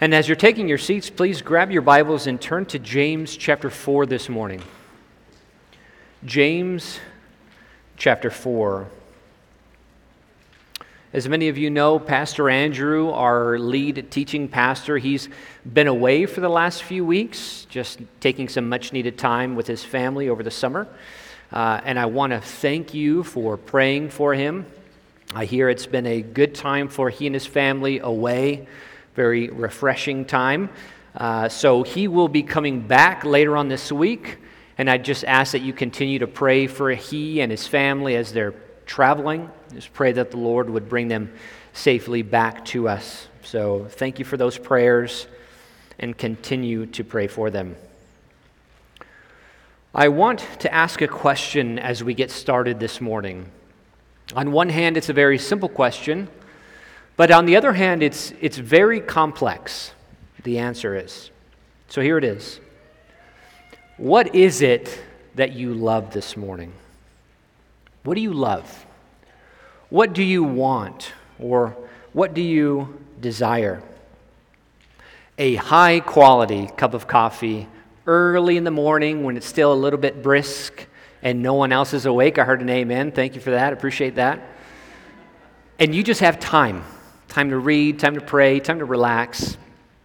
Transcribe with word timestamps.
And 0.00 0.12
as 0.12 0.28
you're 0.28 0.34
taking 0.34 0.66
your 0.66 0.78
seats, 0.78 1.08
please 1.08 1.40
grab 1.40 1.70
your 1.70 1.80
Bibles 1.80 2.26
and 2.26 2.40
turn 2.40 2.66
to 2.66 2.80
James 2.80 3.36
chapter 3.36 3.70
4 3.70 4.06
this 4.06 4.28
morning. 4.28 4.60
James 6.24 6.98
chapter 7.96 8.28
4. 8.28 8.88
As 11.12 11.28
many 11.28 11.48
of 11.48 11.56
you 11.56 11.70
know, 11.70 12.00
Pastor 12.00 12.50
Andrew, 12.50 13.10
our 13.10 13.56
lead 13.56 14.10
teaching 14.10 14.48
pastor, 14.48 14.98
he's 14.98 15.28
been 15.72 15.86
away 15.86 16.26
for 16.26 16.40
the 16.40 16.48
last 16.48 16.82
few 16.82 17.06
weeks, 17.06 17.64
just 17.70 18.00
taking 18.18 18.48
some 18.48 18.68
much 18.68 18.92
needed 18.92 19.16
time 19.16 19.54
with 19.54 19.68
his 19.68 19.84
family 19.84 20.28
over 20.28 20.42
the 20.42 20.50
summer. 20.50 20.88
Uh, 21.52 21.80
and 21.84 22.00
I 22.00 22.06
want 22.06 22.32
to 22.32 22.40
thank 22.40 22.94
you 22.94 23.22
for 23.22 23.56
praying 23.56 24.08
for 24.10 24.34
him. 24.34 24.66
I 25.32 25.44
hear 25.44 25.68
it's 25.68 25.86
been 25.86 26.06
a 26.06 26.20
good 26.20 26.52
time 26.52 26.88
for 26.88 27.10
he 27.10 27.26
and 27.26 27.34
his 27.34 27.46
family 27.46 28.00
away, 28.00 28.66
very 29.14 29.48
refreshing 29.48 30.24
time. 30.24 30.70
Uh, 31.14 31.48
so 31.48 31.82
he 31.82 32.08
will 32.08 32.28
be 32.28 32.42
coming 32.42 32.80
back 32.80 33.24
later 33.24 33.56
on 33.56 33.68
this 33.68 33.92
week. 33.92 34.38
And 34.76 34.90
I 34.90 34.98
just 34.98 35.24
ask 35.24 35.52
that 35.52 35.62
you 35.62 35.72
continue 35.72 36.18
to 36.18 36.26
pray 36.26 36.66
for 36.66 36.90
he 36.90 37.40
and 37.40 37.50
his 37.50 37.66
family 37.66 38.16
as 38.16 38.32
they're 38.32 38.54
traveling. 38.86 39.50
Just 39.72 39.92
pray 39.92 40.12
that 40.12 40.30
the 40.30 40.36
Lord 40.36 40.68
would 40.68 40.88
bring 40.88 41.08
them 41.08 41.32
safely 41.72 42.22
back 42.22 42.64
to 42.66 42.88
us. 42.88 43.28
So 43.42 43.86
thank 43.88 44.18
you 44.18 44.24
for 44.24 44.36
those 44.36 44.58
prayers 44.58 45.26
and 45.98 46.16
continue 46.16 46.86
to 46.86 47.04
pray 47.04 47.28
for 47.28 47.50
them. 47.50 47.76
I 49.94 50.08
want 50.08 50.44
to 50.58 50.74
ask 50.74 51.02
a 51.02 51.08
question 51.08 51.78
as 51.78 52.02
we 52.02 52.14
get 52.14 52.32
started 52.32 52.80
this 52.80 53.00
morning. 53.00 53.46
On 54.34 54.50
one 54.50 54.68
hand, 54.68 54.96
it's 54.96 55.08
a 55.08 55.12
very 55.12 55.38
simple 55.38 55.68
question, 55.68 56.28
but 57.16 57.30
on 57.30 57.46
the 57.46 57.56
other 57.56 57.72
hand, 57.72 58.02
it's, 58.02 58.32
it's 58.40 58.58
very 58.58 59.00
complex. 59.00 59.92
The 60.42 60.58
answer 60.58 60.96
is. 60.96 61.30
So 61.88 62.00
here 62.00 62.18
it 62.18 62.24
is 62.24 62.60
What 63.96 64.34
is 64.34 64.62
it 64.62 65.00
that 65.36 65.52
you 65.52 65.74
love 65.74 66.12
this 66.12 66.36
morning? 66.36 66.72
What 68.02 68.14
do 68.14 68.20
you 68.20 68.32
love? 68.32 68.86
What 69.90 70.12
do 70.12 70.22
you 70.22 70.42
want? 70.42 71.12
Or 71.38 71.76
what 72.12 72.34
do 72.34 72.42
you 72.42 73.00
desire? 73.20 73.82
A 75.38 75.54
high 75.56 76.00
quality 76.00 76.68
cup 76.76 76.94
of 76.94 77.06
coffee 77.06 77.68
early 78.06 78.56
in 78.56 78.64
the 78.64 78.70
morning 78.70 79.24
when 79.24 79.36
it's 79.36 79.46
still 79.46 79.72
a 79.72 79.74
little 79.74 79.98
bit 79.98 80.22
brisk 80.22 80.86
and 81.22 81.42
no 81.42 81.54
one 81.54 81.72
else 81.72 81.94
is 81.94 82.06
awake. 82.06 82.38
I 82.38 82.44
heard 82.44 82.60
an 82.60 82.68
amen. 82.68 83.12
Thank 83.12 83.34
you 83.34 83.40
for 83.40 83.52
that. 83.52 83.72
Appreciate 83.72 84.16
that. 84.16 84.40
And 85.78 85.94
you 85.94 86.02
just 86.02 86.20
have 86.20 86.38
time 86.38 86.84
time 87.34 87.50
to 87.50 87.58
read, 87.58 87.98
time 87.98 88.14
to 88.14 88.20
pray, 88.20 88.60
time 88.60 88.78
to 88.78 88.84
relax. 88.84 89.58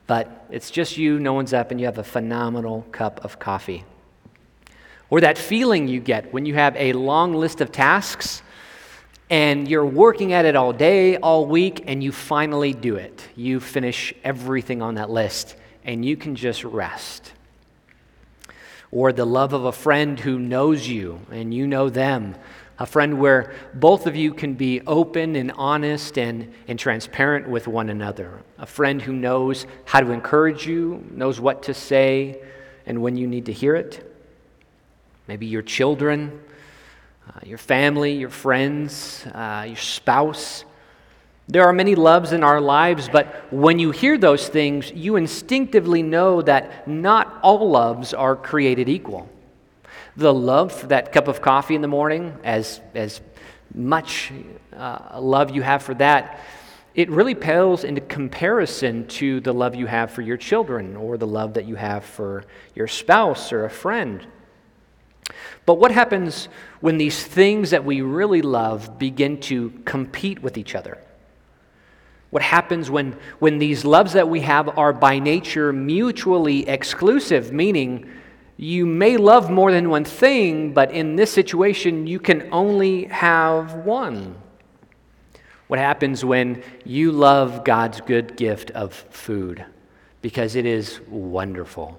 But 0.07 0.47
it's 0.49 0.71
just 0.71 0.97
you, 0.97 1.19
no 1.19 1.33
one's 1.33 1.53
up, 1.53 1.69
and 1.69 1.79
you 1.79 1.85
have 1.85 1.99
a 1.99 2.03
phenomenal 2.03 2.87
cup 2.91 3.23
of 3.23 3.37
coffee. 3.37 3.85
Or 5.11 5.21
that 5.21 5.37
feeling 5.37 5.87
you 5.87 5.99
get 5.99 6.33
when 6.33 6.47
you 6.47 6.55
have 6.55 6.75
a 6.75 6.93
long 6.93 7.35
list 7.35 7.61
of 7.61 7.71
tasks 7.71 8.41
and 9.29 9.67
you're 9.67 9.85
working 9.85 10.33
at 10.33 10.45
it 10.45 10.55
all 10.55 10.73
day, 10.73 11.17
all 11.17 11.45
week, 11.45 11.83
and 11.85 12.03
you 12.03 12.11
finally 12.11 12.73
do 12.73 12.95
it. 12.95 13.27
You 13.35 13.59
finish 13.59 14.11
everything 14.23 14.81
on 14.81 14.95
that 14.95 15.11
list 15.11 15.55
and 15.83 16.03
you 16.03 16.17
can 16.17 16.35
just 16.35 16.63
rest. 16.63 17.33
Or 18.89 19.13
the 19.13 19.25
love 19.25 19.53
of 19.53 19.65
a 19.65 19.71
friend 19.71 20.19
who 20.19 20.39
knows 20.39 20.87
you 20.87 21.21
and 21.29 21.53
you 21.53 21.67
know 21.67 21.89
them. 21.89 22.33
A 22.79 22.85
friend 22.85 23.19
where 23.19 23.53
both 23.73 24.07
of 24.07 24.15
you 24.15 24.33
can 24.33 24.53
be 24.53 24.81
open 24.87 25.35
and 25.35 25.51
honest 25.51 26.17
and, 26.17 26.53
and 26.67 26.79
transparent 26.79 27.47
with 27.49 27.67
one 27.67 27.89
another. 27.89 28.41
A 28.57 28.65
friend 28.65 29.01
who 29.01 29.13
knows 29.13 29.67
how 29.85 29.99
to 29.99 30.11
encourage 30.11 30.65
you, 30.65 31.05
knows 31.11 31.39
what 31.39 31.63
to 31.63 31.73
say, 31.73 32.41
and 32.85 33.01
when 33.01 33.17
you 33.17 33.27
need 33.27 33.45
to 33.45 33.53
hear 33.53 33.75
it 33.75 34.05
maybe 35.29 35.45
your 35.45 35.61
children, 35.61 36.41
uh, 37.29 37.39
your 37.45 37.59
family, 37.59 38.13
your 38.13 38.31
friends, 38.31 39.27
uh, 39.27 39.63
your 39.67 39.77
spouse. 39.77 40.65
There 41.47 41.63
are 41.65 41.71
many 41.71 41.93
loves 41.93 42.33
in 42.33 42.43
our 42.43 42.59
lives, 42.59 43.07
but 43.07 43.27
when 43.53 43.77
you 43.77 43.91
hear 43.91 44.17
those 44.17 44.47
things, 44.49 44.91
you 44.91 45.17
instinctively 45.17 46.01
know 46.01 46.41
that 46.41 46.87
not 46.87 47.39
all 47.43 47.69
loves 47.69 48.11
are 48.11 48.35
created 48.35 48.89
equal. 48.89 49.29
The 50.19 50.33
love 50.33 50.73
for 50.73 50.87
that 50.87 51.13
cup 51.13 51.29
of 51.29 51.39
coffee 51.39 51.75
in 51.75 51.81
the 51.81 51.87
morning, 51.87 52.37
as, 52.43 52.81
as 52.93 53.21
much 53.73 54.33
uh, 54.75 55.17
love 55.17 55.51
you 55.51 55.61
have 55.61 55.81
for 55.81 55.93
that, 55.93 56.41
it 56.93 57.09
really 57.09 57.35
pales 57.35 57.85
into 57.85 58.01
comparison 58.01 59.07
to 59.07 59.39
the 59.39 59.53
love 59.53 59.75
you 59.75 59.85
have 59.85 60.11
for 60.11 60.21
your 60.21 60.35
children 60.35 60.97
or 60.97 61.17
the 61.17 61.25
love 61.25 61.53
that 61.53 61.63
you 61.63 61.75
have 61.75 62.03
for 62.03 62.43
your 62.75 62.85
spouse 62.85 63.53
or 63.53 63.63
a 63.63 63.69
friend. 63.69 64.27
But 65.65 65.75
what 65.75 65.91
happens 65.91 66.49
when 66.81 66.97
these 66.97 67.23
things 67.23 67.69
that 67.69 67.85
we 67.85 68.01
really 68.01 68.41
love 68.41 68.99
begin 68.99 69.39
to 69.43 69.69
compete 69.85 70.43
with 70.43 70.57
each 70.57 70.75
other? 70.75 70.97
What 72.29 72.43
happens 72.43 72.91
when, 72.91 73.15
when 73.39 73.57
these 73.57 73.85
loves 73.85 74.11
that 74.11 74.27
we 74.27 74.41
have 74.41 74.77
are 74.77 74.91
by 74.91 75.19
nature 75.19 75.71
mutually 75.71 76.67
exclusive, 76.67 77.53
meaning 77.53 78.11
you 78.61 78.85
may 78.85 79.15
love 79.15 79.49
more 79.49 79.71
than 79.71 79.89
one 79.89 80.03
thing, 80.03 80.73
but 80.73 80.91
in 80.91 81.15
this 81.15 81.31
situation, 81.31 82.05
you 82.05 82.19
can 82.19 82.49
only 82.51 83.05
have 83.05 83.73
one? 83.73 84.35
What 85.67 85.79
happens 85.79 86.25
when 86.25 86.61
you 86.83 87.13
love 87.13 87.63
God's 87.63 88.01
good 88.01 88.35
gift 88.35 88.71
of 88.71 88.93
food 88.93 89.63
because 90.21 90.57
it 90.57 90.65
is 90.65 90.99
wonderful? 91.07 91.97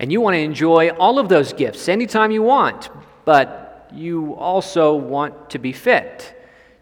And 0.00 0.10
you 0.10 0.20
want 0.20 0.34
to 0.34 0.40
enjoy 0.40 0.90
all 0.90 1.20
of 1.20 1.28
those 1.28 1.52
gifts 1.52 1.88
anytime 1.88 2.32
you 2.32 2.42
want, 2.42 2.90
but 3.24 3.88
you 3.94 4.34
also 4.34 4.96
want 4.96 5.50
to 5.50 5.60
be 5.60 5.70
fit. 5.70 6.34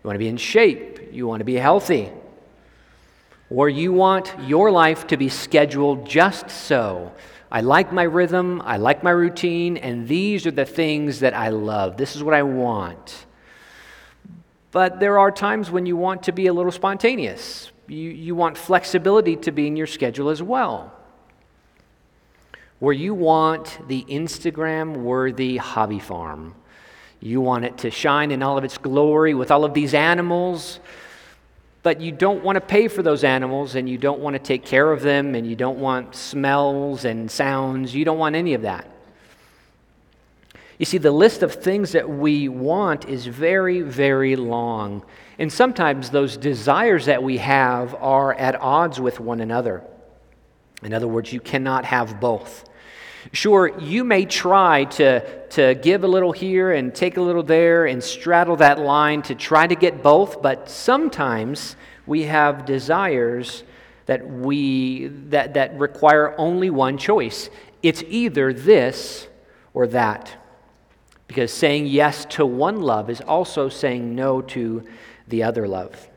You 0.02 0.08
want 0.08 0.14
to 0.14 0.20
be 0.20 0.28
in 0.28 0.38
shape. 0.38 1.12
You 1.12 1.26
want 1.26 1.40
to 1.40 1.44
be 1.44 1.56
healthy. 1.56 2.10
Or 3.50 3.68
you 3.68 3.92
want 3.92 4.32
your 4.46 4.70
life 4.70 5.06
to 5.08 5.18
be 5.18 5.28
scheduled 5.28 6.08
just 6.08 6.48
so. 6.48 7.12
I 7.52 7.60
like 7.60 7.92
my 7.92 8.02
rhythm, 8.02 8.60
I 8.64 8.78
like 8.78 9.04
my 9.04 9.10
routine, 9.10 9.76
and 9.76 10.08
these 10.08 10.46
are 10.46 10.50
the 10.50 10.64
things 10.64 11.20
that 11.20 11.34
I 11.34 11.50
love. 11.50 11.96
This 11.96 12.16
is 12.16 12.24
what 12.24 12.34
I 12.34 12.42
want. 12.42 13.26
But 14.72 14.98
there 14.98 15.18
are 15.18 15.30
times 15.30 15.70
when 15.70 15.86
you 15.86 15.96
want 15.96 16.24
to 16.24 16.32
be 16.32 16.48
a 16.48 16.52
little 16.52 16.72
spontaneous. 16.72 17.70
You, 17.86 18.10
you 18.10 18.34
want 18.34 18.58
flexibility 18.58 19.36
to 19.36 19.52
be 19.52 19.66
in 19.66 19.76
your 19.76 19.86
schedule 19.86 20.30
as 20.30 20.42
well 20.42 20.92
where 22.82 22.92
you 22.92 23.14
want 23.14 23.78
the 23.86 24.04
Instagram 24.08 24.96
worthy 24.96 25.56
hobby 25.56 26.00
farm. 26.00 26.52
You 27.20 27.40
want 27.40 27.64
it 27.64 27.78
to 27.78 27.92
shine 27.92 28.32
in 28.32 28.42
all 28.42 28.58
of 28.58 28.64
its 28.64 28.76
glory 28.76 29.34
with 29.34 29.52
all 29.52 29.64
of 29.64 29.72
these 29.72 29.94
animals, 29.94 30.80
but 31.82 32.00
you 32.00 32.12
don't 32.12 32.44
want 32.44 32.56
to 32.56 32.60
pay 32.60 32.88
for 32.88 33.02
those 33.02 33.24
animals 33.24 33.74
and 33.74 33.88
you 33.88 33.98
don't 33.98 34.20
want 34.20 34.34
to 34.34 34.38
take 34.38 34.64
care 34.64 34.92
of 34.92 35.02
them 35.02 35.34
and 35.34 35.46
you 35.46 35.56
don't 35.56 35.78
want 35.78 36.14
smells 36.14 37.04
and 37.04 37.30
sounds. 37.30 37.94
You 37.94 38.04
don't 38.04 38.18
want 38.18 38.36
any 38.36 38.54
of 38.54 38.62
that. 38.62 38.88
You 40.78 40.86
see, 40.86 40.98
the 40.98 41.12
list 41.12 41.42
of 41.42 41.54
things 41.54 41.92
that 41.92 42.08
we 42.08 42.48
want 42.48 43.08
is 43.08 43.26
very, 43.26 43.82
very 43.82 44.36
long. 44.36 45.04
And 45.38 45.52
sometimes 45.52 46.10
those 46.10 46.36
desires 46.36 47.06
that 47.06 47.22
we 47.22 47.38
have 47.38 47.94
are 47.94 48.34
at 48.34 48.60
odds 48.60 49.00
with 49.00 49.20
one 49.20 49.40
another. 49.40 49.82
In 50.82 50.92
other 50.92 51.08
words, 51.08 51.32
you 51.32 51.40
cannot 51.40 51.84
have 51.84 52.20
both. 52.20 52.64
Sure, 53.30 53.78
you 53.78 54.02
may 54.02 54.24
try 54.24 54.84
to, 54.84 55.46
to 55.50 55.74
give 55.76 56.02
a 56.02 56.08
little 56.08 56.32
here 56.32 56.72
and 56.72 56.92
take 56.92 57.16
a 57.16 57.20
little 57.20 57.44
there 57.44 57.86
and 57.86 58.02
straddle 58.02 58.56
that 58.56 58.80
line 58.80 59.22
to 59.22 59.34
try 59.34 59.66
to 59.66 59.76
get 59.76 60.02
both, 60.02 60.42
but 60.42 60.68
sometimes 60.68 61.76
we 62.04 62.24
have 62.24 62.64
desires 62.64 63.62
that, 64.06 64.28
we, 64.28 65.06
that, 65.28 65.54
that 65.54 65.78
require 65.78 66.34
only 66.36 66.70
one 66.70 66.98
choice. 66.98 67.48
It's 67.82 68.02
either 68.08 68.52
this 68.52 69.28
or 69.72 69.86
that. 69.88 70.36
Because 71.28 71.52
saying 71.52 71.86
yes 71.86 72.24
to 72.30 72.44
one 72.44 72.82
love 72.82 73.08
is 73.08 73.20
also 73.20 73.68
saying 73.68 74.14
no 74.14 74.42
to 74.42 74.84
the 75.28 75.44
other 75.44 75.68
love. 75.68 76.08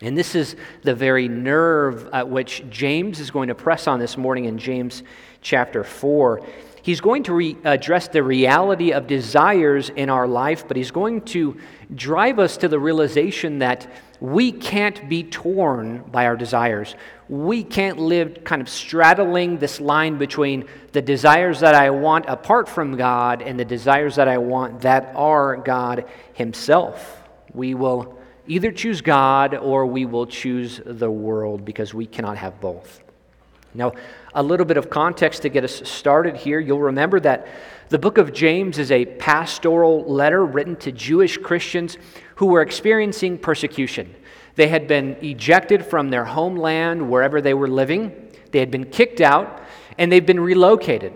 And 0.00 0.16
this 0.16 0.36
is 0.36 0.54
the 0.82 0.94
very 0.94 1.26
nerve 1.26 2.08
at 2.12 2.28
which 2.28 2.62
James 2.70 3.18
is 3.18 3.32
going 3.32 3.48
to 3.48 3.54
press 3.54 3.88
on 3.88 3.98
this 3.98 4.16
morning 4.16 4.44
in 4.44 4.56
James 4.56 5.02
chapter 5.40 5.84
4. 5.84 6.42
He's 6.82 7.00
going 7.00 7.24
to 7.24 7.34
re- 7.34 7.56
address 7.64 8.08
the 8.08 8.22
reality 8.22 8.92
of 8.92 9.06
desires 9.06 9.90
in 9.90 10.08
our 10.08 10.26
life, 10.26 10.66
but 10.66 10.76
he's 10.76 10.90
going 10.90 11.20
to 11.26 11.58
drive 11.94 12.38
us 12.38 12.56
to 12.58 12.68
the 12.68 12.78
realization 12.78 13.58
that 13.58 13.90
we 14.20 14.52
can't 14.52 15.08
be 15.08 15.22
torn 15.22 16.02
by 16.10 16.26
our 16.26 16.36
desires. 16.36 16.94
We 17.28 17.62
can't 17.62 17.98
live 17.98 18.42
kind 18.42 18.62
of 18.62 18.68
straddling 18.68 19.58
this 19.58 19.80
line 19.80 20.18
between 20.18 20.64
the 20.92 21.02
desires 21.02 21.60
that 21.60 21.74
I 21.74 21.90
want 21.90 22.24
apart 22.26 22.68
from 22.68 22.96
God 22.96 23.42
and 23.42 23.60
the 23.60 23.64
desires 23.64 24.16
that 24.16 24.28
I 24.28 24.38
want 24.38 24.80
that 24.80 25.12
are 25.14 25.56
God 25.56 26.06
Himself. 26.32 27.22
We 27.52 27.74
will 27.74 28.18
either 28.46 28.72
choose 28.72 29.02
God 29.02 29.54
or 29.54 29.86
we 29.86 30.06
will 30.06 30.26
choose 30.26 30.80
the 30.84 31.10
world 31.10 31.64
because 31.64 31.92
we 31.92 32.06
cannot 32.06 32.38
have 32.38 32.60
both. 32.60 33.02
Now, 33.74 33.92
a 34.34 34.42
little 34.42 34.66
bit 34.66 34.76
of 34.76 34.90
context 34.90 35.42
to 35.42 35.48
get 35.48 35.64
us 35.64 35.82
started 35.88 36.36
here. 36.36 36.58
You'll 36.58 36.80
remember 36.80 37.20
that 37.20 37.46
the 37.90 37.98
book 37.98 38.18
of 38.18 38.32
James 38.32 38.78
is 38.78 38.90
a 38.90 39.04
pastoral 39.04 40.04
letter 40.04 40.44
written 40.44 40.76
to 40.76 40.92
Jewish 40.92 41.38
Christians 41.38 41.96
who 42.36 42.46
were 42.46 42.62
experiencing 42.62 43.38
persecution. 43.38 44.14
They 44.56 44.68
had 44.68 44.88
been 44.88 45.16
ejected 45.22 45.84
from 45.86 46.10
their 46.10 46.24
homeland, 46.24 47.10
wherever 47.10 47.40
they 47.40 47.54
were 47.54 47.68
living, 47.68 48.30
they 48.50 48.58
had 48.58 48.70
been 48.70 48.84
kicked 48.84 49.20
out, 49.20 49.62
and 49.98 50.10
they've 50.10 50.24
been 50.24 50.40
relocated. 50.40 51.12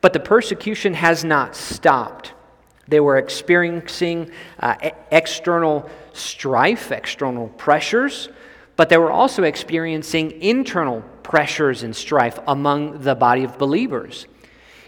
But 0.00 0.12
the 0.12 0.20
persecution 0.20 0.94
has 0.94 1.24
not 1.24 1.56
stopped. 1.56 2.34
They 2.86 3.00
were 3.00 3.16
experiencing 3.16 4.30
uh, 4.60 4.90
external 5.10 5.88
strife, 6.12 6.92
external 6.92 7.48
pressures, 7.48 8.28
but 8.76 8.88
they 8.88 8.98
were 8.98 9.12
also 9.12 9.44
experiencing 9.44 10.42
internal 10.42 11.02
pressures 11.24 11.82
and 11.82 11.96
strife 11.96 12.38
among 12.46 13.00
the 13.00 13.16
body 13.16 13.42
of 13.42 13.58
believers. 13.58 14.26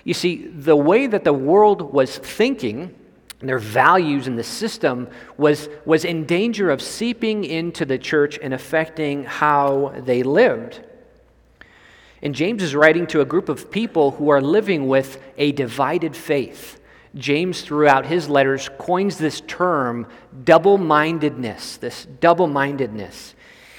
You 0.04 0.14
see, 0.14 0.46
the 0.46 0.76
way 0.76 1.08
that 1.08 1.24
the 1.24 1.32
world 1.32 1.92
was 1.92 2.16
thinking, 2.16 2.94
their 3.40 3.58
values 3.58 4.28
and 4.28 4.38
the 4.38 4.44
system 4.44 5.08
was, 5.36 5.68
was 5.84 6.04
in 6.04 6.26
danger 6.26 6.70
of 6.70 6.80
seeping 6.80 7.44
into 7.44 7.84
the 7.84 7.98
church 7.98 8.38
and 8.40 8.54
affecting 8.54 9.24
how 9.24 9.94
they 10.04 10.22
lived. 10.22 10.80
And 12.22 12.34
James 12.34 12.62
is 12.62 12.74
writing 12.74 13.06
to 13.08 13.20
a 13.20 13.24
group 13.24 13.48
of 13.48 13.70
people 13.70 14.12
who 14.12 14.28
are 14.30 14.40
living 14.40 14.88
with 14.88 15.20
a 15.36 15.52
divided 15.52 16.16
faith. 16.16 16.80
James, 17.14 17.62
throughout 17.62 18.06
his 18.06 18.28
letters, 18.28 18.68
coins 18.78 19.16
this 19.16 19.40
term 19.42 20.06
double 20.44 20.76
mindedness, 20.76 21.78
this 21.78 22.06
double 22.20 22.46
mindedness. 22.46 23.34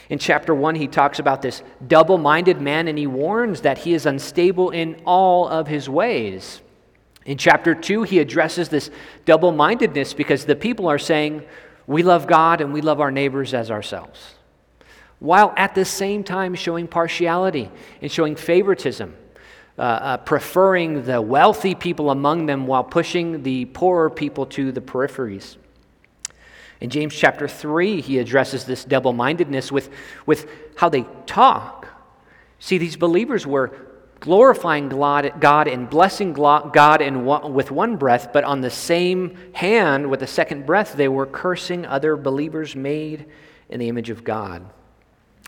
In 0.09 0.19
chapter 0.19 0.55
1, 0.55 0.75
he 0.75 0.87
talks 0.87 1.19
about 1.19 1.41
this 1.41 1.61
double 1.85 2.17
minded 2.17 2.61
man 2.61 2.87
and 2.87 2.97
he 2.97 3.07
warns 3.07 3.61
that 3.61 3.79
he 3.79 3.93
is 3.93 4.05
unstable 4.05 4.69
in 4.69 5.01
all 5.05 5.47
of 5.47 5.67
his 5.67 5.89
ways. 5.89 6.61
In 7.25 7.37
chapter 7.37 7.75
2, 7.75 8.03
he 8.03 8.19
addresses 8.19 8.69
this 8.69 8.89
double 9.25 9.51
mindedness 9.51 10.13
because 10.13 10.45
the 10.45 10.55
people 10.55 10.87
are 10.87 10.97
saying, 10.97 11.43
We 11.85 12.03
love 12.03 12.25
God 12.25 12.61
and 12.61 12.71
we 12.71 12.81
love 12.81 13.01
our 13.01 13.11
neighbors 13.11 13.53
as 13.53 13.69
ourselves, 13.69 14.35
while 15.19 15.53
at 15.57 15.75
the 15.75 15.83
same 15.83 16.23
time 16.23 16.55
showing 16.55 16.87
partiality 16.87 17.69
and 18.01 18.09
showing 18.09 18.37
favoritism 18.37 19.13
uh, 19.77 19.81
uh, 19.81 20.17
preferring 20.17 21.03
the 21.03 21.21
wealthy 21.21 21.75
people 21.75 22.09
among 22.09 22.47
them 22.47 22.65
while 22.65 22.83
pushing 22.83 23.43
the 23.43 23.65
poorer 23.65 24.09
people 24.09 24.45
to 24.47 24.71
the 24.71 24.81
peripheries. 24.81 25.57
In 26.79 26.89
James 26.89 27.15
chapter 27.15 27.47
3, 27.47 28.01
he 28.01 28.19
addresses 28.19 28.65
this 28.65 28.85
double 28.85 29.13
mindedness 29.13 29.71
with, 29.71 29.89
with 30.25 30.47
how 30.75 30.89
they 30.89 31.05
talk. 31.25 31.87
See, 32.59 32.77
these 32.77 32.95
believers 32.95 33.47
were 33.47 33.75
glorifying 34.19 34.89
God 34.89 35.67
and 35.67 35.89
blessing 35.89 36.33
God 36.33 37.01
in 37.01 37.25
one, 37.25 37.53
with 37.53 37.71
one 37.71 37.97
breath, 37.97 38.31
but 38.33 38.43
on 38.43 38.61
the 38.61 38.69
same 38.69 39.37
hand, 39.53 40.09
with 40.09 40.19
the 40.19 40.27
second 40.27 40.65
breath, 40.65 40.93
they 40.93 41.07
were 41.07 41.25
cursing 41.25 41.85
other 41.85 42.15
believers 42.15 42.75
made 42.75 43.25
in 43.69 43.79
the 43.79 43.89
image 43.89 44.09
of 44.09 44.23
God. 44.23 44.67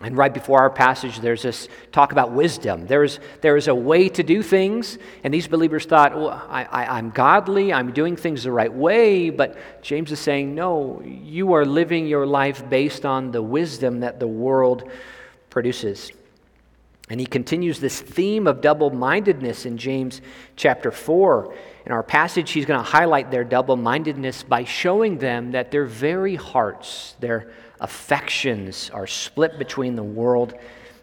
And 0.01 0.15
right 0.15 0.33
before 0.33 0.59
our 0.59 0.69
passage, 0.69 1.19
there's 1.19 1.41
this 1.41 1.67
talk 1.91 2.13
about 2.13 2.31
wisdom. 2.31 2.87
There's, 2.87 3.19
there's 3.41 3.67
a 3.67 3.75
way 3.75 4.07
to 4.09 4.23
do 4.23 4.41
things, 4.41 4.97
and 5.25 5.33
these 5.33 5.47
believers 5.47 5.85
thought, 5.85 6.15
well, 6.15 6.29
I, 6.49 6.63
I, 6.63 6.97
I'm 6.97 7.09
godly, 7.09 7.73
I'm 7.73 7.91
doing 7.91 8.15
things 8.15 8.43
the 8.43 8.51
right 8.51 8.73
way, 8.73 9.29
but 9.29 9.57
James 9.81 10.11
is 10.13 10.19
saying, 10.19 10.55
no, 10.55 11.01
you 11.03 11.51
are 11.51 11.65
living 11.65 12.07
your 12.07 12.25
life 12.25 12.67
based 12.69 13.05
on 13.05 13.31
the 13.31 13.41
wisdom 13.41 13.99
that 13.99 14.21
the 14.21 14.27
world 14.27 14.89
produces. 15.49 16.13
And 17.09 17.19
he 17.19 17.25
continues 17.25 17.79
this 17.79 17.99
theme 17.99 18.47
of 18.47 18.61
double 18.61 18.91
mindedness 18.91 19.65
in 19.65 19.77
James 19.77 20.21
chapter 20.55 20.91
4. 20.91 21.53
In 21.87 21.91
our 21.91 22.03
passage, 22.03 22.51
he's 22.51 22.65
going 22.65 22.81
to 22.81 22.89
highlight 22.89 23.31
their 23.31 23.43
double 23.43 23.75
mindedness 23.75 24.43
by 24.43 24.63
showing 24.63 25.17
them 25.17 25.51
that 25.51 25.71
their 25.71 25.85
very 25.85 26.35
hearts, 26.35 27.15
their 27.19 27.51
affections 27.79 28.89
are 28.93 29.07
split 29.07 29.57
between 29.57 29.95
the 29.95 30.03
world 30.03 30.53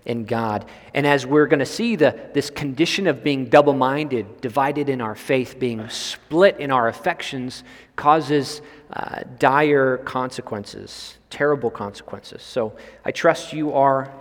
and 0.06 0.26
God. 0.26 0.64
And 0.94 1.06
as 1.06 1.26
we're 1.26 1.46
going 1.46 1.58
to 1.58 1.67
see, 1.67 1.96
the, 1.96 2.19
this 2.32 2.49
condition 2.49 3.06
of 3.06 3.25
being 3.25 3.46
double 3.46 3.75
minded, 3.75 4.40
divided 4.40 4.88
in 4.88 5.00
our 5.00 5.14
faith, 5.14 5.58
being 5.58 5.87
split 5.88 6.58
in 6.61 6.70
our 6.70 6.88
affections, 6.88 7.64
causes 7.96 8.62
uh, 8.93 9.23
dire 9.38 9.99
consequences, 9.99 11.17
terrible 11.28 11.70
consequences. 11.70 12.43
So 12.43 12.76
I 13.05 13.11
trust 13.11 13.52
you 13.52 13.73
are 13.73 14.12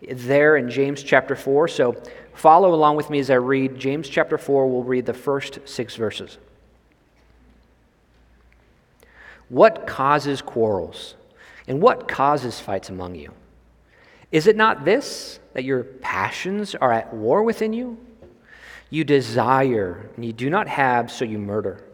there 0.00 0.56
in 0.56 0.70
James 0.70 1.02
chapter 1.02 1.36
4. 1.36 1.68
So 1.68 2.02
follow 2.32 2.74
along 2.74 2.96
with 2.96 3.10
me 3.10 3.18
as 3.18 3.30
I 3.30 3.34
read 3.34 3.78
James 3.78 4.08
chapter 4.08 4.38
4. 4.38 4.66
We'll 4.66 4.82
read 4.82 5.06
the 5.06 5.14
first 5.14 5.58
six 5.66 5.94
verses. 5.96 6.38
What 9.48 9.86
causes 9.86 10.40
quarrels? 10.40 11.14
And 11.68 11.82
what 11.82 12.08
causes 12.08 12.58
fights 12.58 12.88
among 12.88 13.14
you? 13.14 13.32
Is 14.32 14.46
it 14.46 14.56
not 14.56 14.84
this, 14.84 15.38
that 15.52 15.64
your 15.64 15.84
passions 15.84 16.74
are 16.74 16.92
at 16.92 17.12
war 17.12 17.42
within 17.42 17.72
you? 17.72 17.98
You 18.90 19.04
desire, 19.04 20.08
and 20.16 20.24
you 20.24 20.32
do 20.32 20.48
not 20.48 20.66
have, 20.66 21.10
so 21.10 21.24
you 21.24 21.38
murder. 21.38 21.84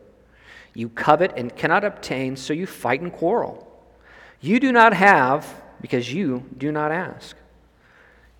You 0.74 0.88
covet 0.88 1.32
and 1.36 1.54
cannot 1.54 1.84
obtain, 1.84 2.36
so 2.36 2.52
you 2.52 2.66
fight 2.66 3.00
and 3.00 3.12
quarrel. 3.12 3.68
You 4.40 4.60
do 4.60 4.72
not 4.72 4.94
have, 4.94 5.62
because 5.80 6.12
you 6.12 6.44
do 6.56 6.70
not 6.70 6.92
ask. 6.92 7.36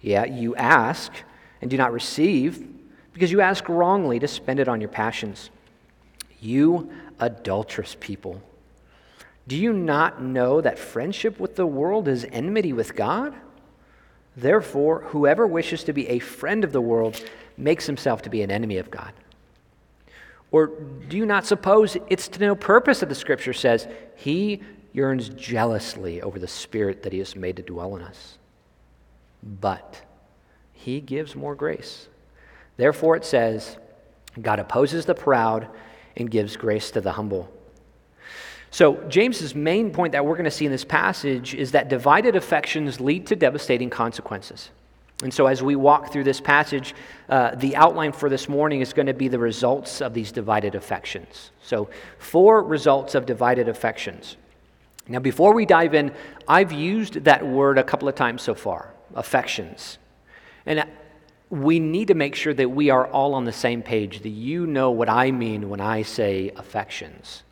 Yet 0.01 0.31
you 0.31 0.55
ask 0.55 1.13
and 1.61 1.71
do 1.71 1.77
not 1.77 1.93
receive, 1.93 2.65
because 3.13 3.33
you 3.33 3.41
ask 3.41 3.69
wrongly 3.69 4.21
to 4.21 4.29
spend 4.29 4.61
it 4.61 4.69
on 4.69 4.81
your 4.81 4.91
passions. 4.91 5.51
You 6.41 6.93
adulterous 7.19 7.97
people. 7.99 8.41
Do 9.47 9.57
you 9.57 9.73
not 9.73 10.23
know 10.23 10.61
that 10.61 10.79
friendship 10.79 11.39
with 11.39 11.57
the 11.57 11.67
world 11.67 12.09
is 12.09 12.27
enmity 12.31 12.73
with 12.73 12.97
God? 12.97 13.35
Therefore, 14.37 15.03
whoever 15.09 15.47
wishes 15.47 15.85
to 15.85 15.93
be 15.93 16.09
a 16.09 16.19
friend 16.19 16.65
of 16.65 16.73
the 16.73 16.81
world 16.81 17.23
makes 17.57 17.87
himself 17.87 18.23
to 18.23 18.31
be 18.31 18.43
an 18.43 18.51
enemy 18.51 18.79
of 18.79 18.91
God. 18.91 19.13
Or 20.51 20.69
do 21.09 21.17
you 21.17 21.27
not 21.27 21.47
suppose 21.47 21.97
it's 22.09 22.29
to 22.29 22.41
no 22.41 22.55
purpose 22.55 23.01
that 23.01 23.09
the 23.09 23.15
scripture 23.15 23.53
says, 23.53 23.89
He 24.17 24.63
yearns 24.93 25.29
jealously 25.31 26.23
over 26.23 26.39
the 26.39 26.49
spirit 26.49 27.03
that 27.03 27.13
He 27.13 27.19
has 27.19 27.37
made 27.37 27.57
to 27.57 27.63
dwell 27.63 27.97
in 27.97 28.03
us? 28.03 28.39
But 29.43 30.03
He 30.73 31.01
gives 31.01 31.35
more 31.35 31.55
grace. 31.55 32.09
Therefore, 32.77 33.17
it 33.17 33.25
says, 33.25 33.77
God 34.41 34.59
opposes 34.59 35.05
the 35.05 35.15
proud 35.15 35.69
and 36.17 36.31
gives 36.31 36.57
grace 36.57 36.91
to 36.93 37.01
the 37.01 37.13
humble. 37.13 37.53
So, 38.75 38.97
James's 39.09 39.55
main 39.55 39.93
point 39.93 40.11
that 40.15 40.27
we're 40.27 40.35
going 40.35 40.47
to 40.47 40.51
see 40.51 40.67
in 40.67 40.73
this 40.73 40.85
passage 40.85 41.55
is 41.55 41.71
that 41.71 41.89
divided 41.89 42.35
affections 42.35 43.01
lead 43.01 43.25
to 43.29 43.37
devastating 43.37 43.89
consequences. 43.89 44.71
And 45.23 45.33
so, 45.33 45.47
as 45.47 45.63
we 45.63 45.77
walk 45.77 46.11
through 46.11 46.25
this 46.25 46.41
passage, 46.41 46.93
uh, 47.29 47.55
the 47.55 47.77
outline 47.77 48.11
for 48.11 48.29
this 48.29 48.49
morning 48.49 48.81
is 48.81 48.93
going 48.93 49.07
to 49.07 49.15
be 49.15 49.29
the 49.29 49.39
results 49.39 50.03
of 50.03 50.13
these 50.13 50.33
divided 50.33 50.75
affections. 50.75 51.53
So, 51.63 51.89
four 52.19 52.65
results 52.65 53.15
of 53.15 53.27
divided 53.27 53.69
affections. 53.69 54.37
Now, 55.07 55.21
before 55.21 55.55
we 55.55 55.67
dive 55.67 55.95
in, 55.95 56.13
I've 56.49 56.73
used 56.73 57.23
that 57.23 57.47
word 57.47 57.79
a 57.79 57.85
couple 57.85 58.09
of 58.09 58.17
times 58.17 58.43
so 58.43 58.57
far 58.57 58.93
affections. 59.15 59.99
And 60.67 60.85
we 61.49 61.79
need 61.79 62.09
to 62.09 62.15
make 62.15 62.35
sure 62.35 62.55
that 62.55 62.69
we 62.69 62.91
are 62.91 63.07
all 63.07 63.35
on 63.35 63.45
the 63.45 63.53
same 63.53 63.83
page, 63.83 64.23
that 64.23 64.31
you 64.31 64.67
know 64.67 64.91
what 64.91 65.09
I 65.09 65.31
mean 65.31 65.69
when 65.71 65.81
I 65.81 66.03
say 66.03 66.51
affections. 66.57 67.44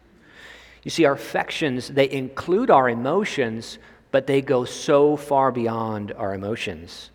You 0.82 0.90
see, 0.90 1.04
our 1.04 1.12
affections, 1.12 1.88
they 1.88 2.10
include 2.10 2.70
our 2.70 2.88
emotions, 2.88 3.78
but 4.10 4.26
they 4.26 4.42
go 4.42 4.64
so 4.64 5.16
far 5.16 5.52
beyond 5.52 6.12
our 6.12 6.34
emotions. 6.34 7.10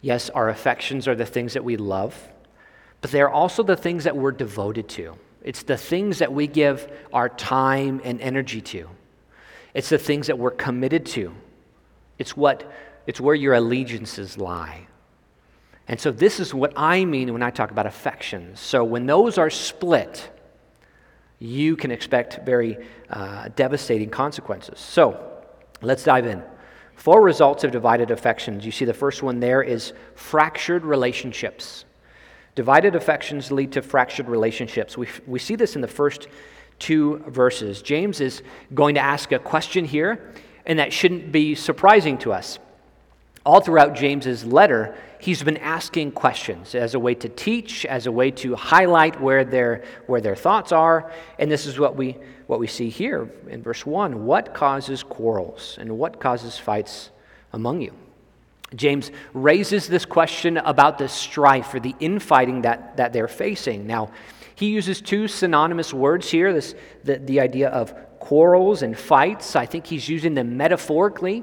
Yes, 0.00 0.30
our 0.30 0.48
affections 0.48 1.06
are 1.08 1.14
the 1.14 1.26
things 1.26 1.54
that 1.54 1.64
we 1.64 1.76
love, 1.76 2.28
but 3.00 3.10
they're 3.10 3.30
also 3.30 3.62
the 3.62 3.76
things 3.76 4.04
that 4.04 4.16
we're 4.16 4.32
devoted 4.32 4.88
to. 4.90 5.16
It's 5.42 5.62
the 5.64 5.76
things 5.76 6.18
that 6.18 6.32
we 6.32 6.46
give 6.46 6.90
our 7.12 7.28
time 7.28 8.00
and 8.04 8.20
energy 8.20 8.60
to. 8.60 8.88
It's 9.74 9.88
the 9.88 9.98
things 9.98 10.28
that 10.28 10.38
we're 10.38 10.52
committed 10.52 11.06
to. 11.06 11.32
It's 12.18 12.36
what 12.36 12.70
it's 13.06 13.20
where 13.20 13.34
your 13.34 13.54
allegiances 13.54 14.38
lie. 14.38 14.86
And 15.88 16.00
so 16.00 16.12
this 16.12 16.38
is 16.38 16.54
what 16.54 16.72
I 16.76 17.04
mean 17.04 17.32
when 17.32 17.42
I 17.42 17.50
talk 17.50 17.72
about 17.72 17.86
affections. 17.86 18.60
So 18.60 18.84
when 18.84 19.06
those 19.06 19.38
are 19.38 19.50
split, 19.50 20.30
you 21.42 21.74
can 21.74 21.90
expect 21.90 22.46
very 22.46 22.78
uh, 23.10 23.48
devastating 23.56 24.08
consequences. 24.08 24.78
So 24.78 25.42
let's 25.80 26.04
dive 26.04 26.26
in. 26.26 26.42
Four 26.94 27.20
results 27.20 27.64
of 27.64 27.72
divided 27.72 28.12
affections. 28.12 28.64
You 28.64 28.70
see, 28.70 28.84
the 28.84 28.94
first 28.94 29.24
one 29.24 29.40
there 29.40 29.60
is 29.60 29.92
fractured 30.14 30.84
relationships. 30.84 31.84
Divided 32.54 32.94
affections 32.94 33.50
lead 33.50 33.72
to 33.72 33.82
fractured 33.82 34.28
relationships. 34.28 34.96
We, 34.96 35.08
we 35.26 35.40
see 35.40 35.56
this 35.56 35.74
in 35.74 35.80
the 35.80 35.88
first 35.88 36.28
two 36.78 37.18
verses. 37.26 37.82
James 37.82 38.20
is 38.20 38.42
going 38.72 38.94
to 38.94 39.00
ask 39.00 39.32
a 39.32 39.38
question 39.40 39.84
here, 39.84 40.32
and 40.64 40.78
that 40.78 40.92
shouldn't 40.92 41.32
be 41.32 41.56
surprising 41.56 42.18
to 42.18 42.32
us. 42.32 42.60
All 43.44 43.60
throughout 43.60 43.94
James's 43.94 44.44
letter, 44.44 44.94
he's 45.18 45.42
been 45.42 45.56
asking 45.56 46.12
questions 46.12 46.74
as 46.76 46.94
a 46.94 47.00
way 47.00 47.14
to 47.16 47.28
teach, 47.28 47.84
as 47.84 48.06
a 48.06 48.12
way 48.12 48.30
to 48.32 48.54
highlight 48.54 49.20
where 49.20 49.44
their, 49.44 49.84
where 50.06 50.20
their 50.20 50.36
thoughts 50.36 50.70
are. 50.70 51.12
And 51.40 51.50
this 51.50 51.66
is 51.66 51.78
what 51.78 51.96
we, 51.96 52.16
what 52.46 52.60
we 52.60 52.68
see 52.68 52.88
here 52.88 53.28
in 53.48 53.62
verse 53.62 53.84
1 53.84 54.24
What 54.24 54.54
causes 54.54 55.02
quarrels 55.02 55.76
and 55.80 55.98
what 55.98 56.20
causes 56.20 56.56
fights 56.56 57.10
among 57.52 57.80
you? 57.80 57.92
James 58.74 59.10
raises 59.34 59.88
this 59.88 60.04
question 60.04 60.56
about 60.58 60.98
the 60.98 61.08
strife 61.08 61.74
or 61.74 61.80
the 61.80 61.94
infighting 62.00 62.62
that, 62.62 62.96
that 62.96 63.12
they're 63.12 63.28
facing. 63.28 63.86
Now, 63.86 64.10
he 64.54 64.66
uses 64.66 65.00
two 65.00 65.28
synonymous 65.28 65.92
words 65.92 66.30
here 66.30 66.52
this, 66.52 66.74
the, 67.04 67.16
the 67.18 67.40
idea 67.40 67.68
of 67.68 67.94
quarrels 68.18 68.82
and 68.82 68.96
fights. 68.96 69.56
I 69.56 69.66
think 69.66 69.86
he's 69.86 70.08
using 70.08 70.34
them 70.34 70.56
metaphorically. 70.56 71.42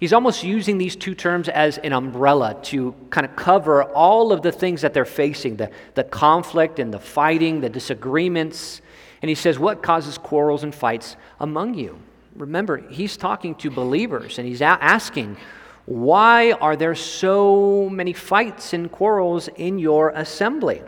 He's 0.00 0.14
almost 0.14 0.42
using 0.42 0.78
these 0.78 0.96
two 0.96 1.14
terms 1.14 1.50
as 1.50 1.76
an 1.76 1.92
umbrella 1.92 2.56
to 2.62 2.94
kind 3.10 3.26
of 3.26 3.36
cover 3.36 3.84
all 3.84 4.32
of 4.32 4.40
the 4.40 4.50
things 4.50 4.80
that 4.80 4.94
they're 4.94 5.04
facing 5.04 5.56
the, 5.56 5.70
the 5.94 6.04
conflict 6.04 6.78
and 6.78 6.92
the 6.92 6.98
fighting, 6.98 7.60
the 7.60 7.68
disagreements. 7.68 8.80
And 9.20 9.28
he 9.28 9.34
says, 9.34 9.58
What 9.58 9.82
causes 9.82 10.16
quarrels 10.16 10.62
and 10.62 10.74
fights 10.74 11.16
among 11.38 11.74
you? 11.74 11.98
Remember, 12.34 12.78
he's 12.88 13.18
talking 13.18 13.54
to 13.56 13.70
believers 13.70 14.38
and 14.38 14.48
he's 14.48 14.62
asking, 14.62 15.36
Why 15.84 16.52
are 16.52 16.76
there 16.76 16.94
so 16.94 17.90
many 17.90 18.14
fights 18.14 18.72
and 18.72 18.90
quarrels 18.90 19.48
in 19.48 19.78
your 19.78 20.10
assembly? 20.10 20.80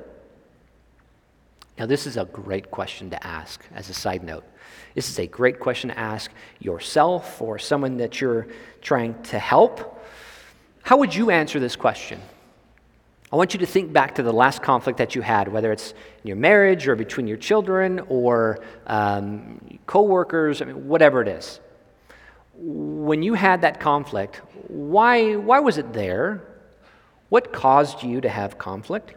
Now, 1.78 1.84
this 1.84 2.06
is 2.06 2.16
a 2.16 2.24
great 2.24 2.70
question 2.70 3.10
to 3.10 3.26
ask 3.26 3.62
as 3.74 3.90
a 3.90 3.94
side 3.94 4.24
note. 4.24 4.44
This 4.94 5.08
is 5.08 5.18
a 5.18 5.26
great 5.26 5.58
question 5.58 5.90
to 5.90 5.98
ask 5.98 6.30
yourself 6.60 7.40
or 7.40 7.58
someone 7.58 7.96
that 7.98 8.20
you're 8.20 8.46
trying 8.80 9.20
to 9.24 9.38
help. 9.38 10.04
How 10.82 10.98
would 10.98 11.14
you 11.14 11.30
answer 11.30 11.60
this 11.60 11.76
question? 11.76 12.20
I 13.32 13.36
want 13.36 13.54
you 13.54 13.60
to 13.60 13.66
think 13.66 13.92
back 13.92 14.16
to 14.16 14.22
the 14.22 14.32
last 14.32 14.60
conflict 14.60 14.98
that 14.98 15.14
you 15.14 15.22
had, 15.22 15.48
whether 15.48 15.72
it's 15.72 15.92
in 15.92 16.28
your 16.28 16.36
marriage 16.36 16.86
or 16.86 16.96
between 16.96 17.26
your 17.26 17.38
children 17.38 18.00
or 18.08 18.62
um, 18.86 19.78
coworkers, 19.86 20.60
I 20.60 20.66
mean, 20.66 20.86
whatever 20.86 21.22
it 21.22 21.28
is. 21.28 21.58
When 22.54 23.22
you 23.22 23.32
had 23.32 23.62
that 23.62 23.80
conflict, 23.80 24.42
why, 24.68 25.36
why 25.36 25.60
was 25.60 25.78
it 25.78 25.94
there? 25.94 26.42
What 27.30 27.54
caused 27.54 28.02
you 28.02 28.20
to 28.20 28.28
have 28.28 28.58
conflict? 28.58 29.14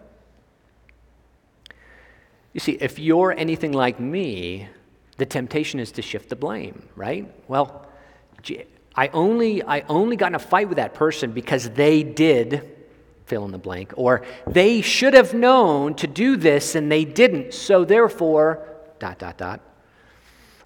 You 2.54 2.62
see, 2.62 2.78
if 2.80 2.98
you're 2.98 3.34
anything 3.38 3.74
like 3.74 4.00
me, 4.00 4.70
the 5.18 5.26
temptation 5.26 5.80
is 5.80 5.92
to 5.94 6.02
shift 6.02 6.30
the 6.30 6.36
blame, 6.36 6.88
right? 6.96 7.32
Well, 7.48 7.88
I 8.96 9.08
only, 9.10 9.64
I 9.64 9.82
only 9.82 10.16
got 10.16 10.28
in 10.28 10.36
a 10.36 10.40
fight 10.40 10.70
with 10.70 10.78
that 10.78 10.94
person 10.94 11.32
because 11.32 11.70
they 11.72 12.04
did 12.04 12.72
fill 13.26 13.46
in 13.46 13.52
the 13.52 13.58
blank, 13.58 13.94
or 13.96 14.24
they 14.46 14.82
should 14.82 15.14
have 15.14 15.34
known 15.34 15.96
to 15.96 16.08
do 16.08 16.38
this 16.38 16.76
and 16.76 16.92
they 16.92 17.06
didn't, 17.06 17.54
so 17.54 17.84
therefore, 17.84 18.68
dot, 19.00 19.18
dot, 19.18 19.38
dot. 19.38 19.62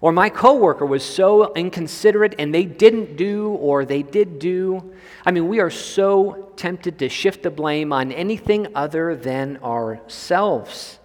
Or 0.02 0.12
my 0.12 0.30
coworker 0.30 0.86
was 0.86 1.04
so 1.04 1.52
inconsiderate 1.54 2.34
and 2.38 2.54
they 2.54 2.64
didn't 2.64 3.16
do 3.16 3.50
or 3.50 3.84
they 3.84 4.02
did 4.02 4.38
do. 4.38 4.94
I 5.26 5.30
mean, 5.30 5.48
we 5.48 5.60
are 5.60 5.68
so 5.68 6.52
tempted 6.56 6.98
to 7.00 7.10
shift 7.10 7.42
the 7.42 7.50
blame 7.50 7.92
on 7.92 8.10
anything 8.10 8.68
other 8.74 9.14
than 9.14 9.58
ourselves. 9.58 10.98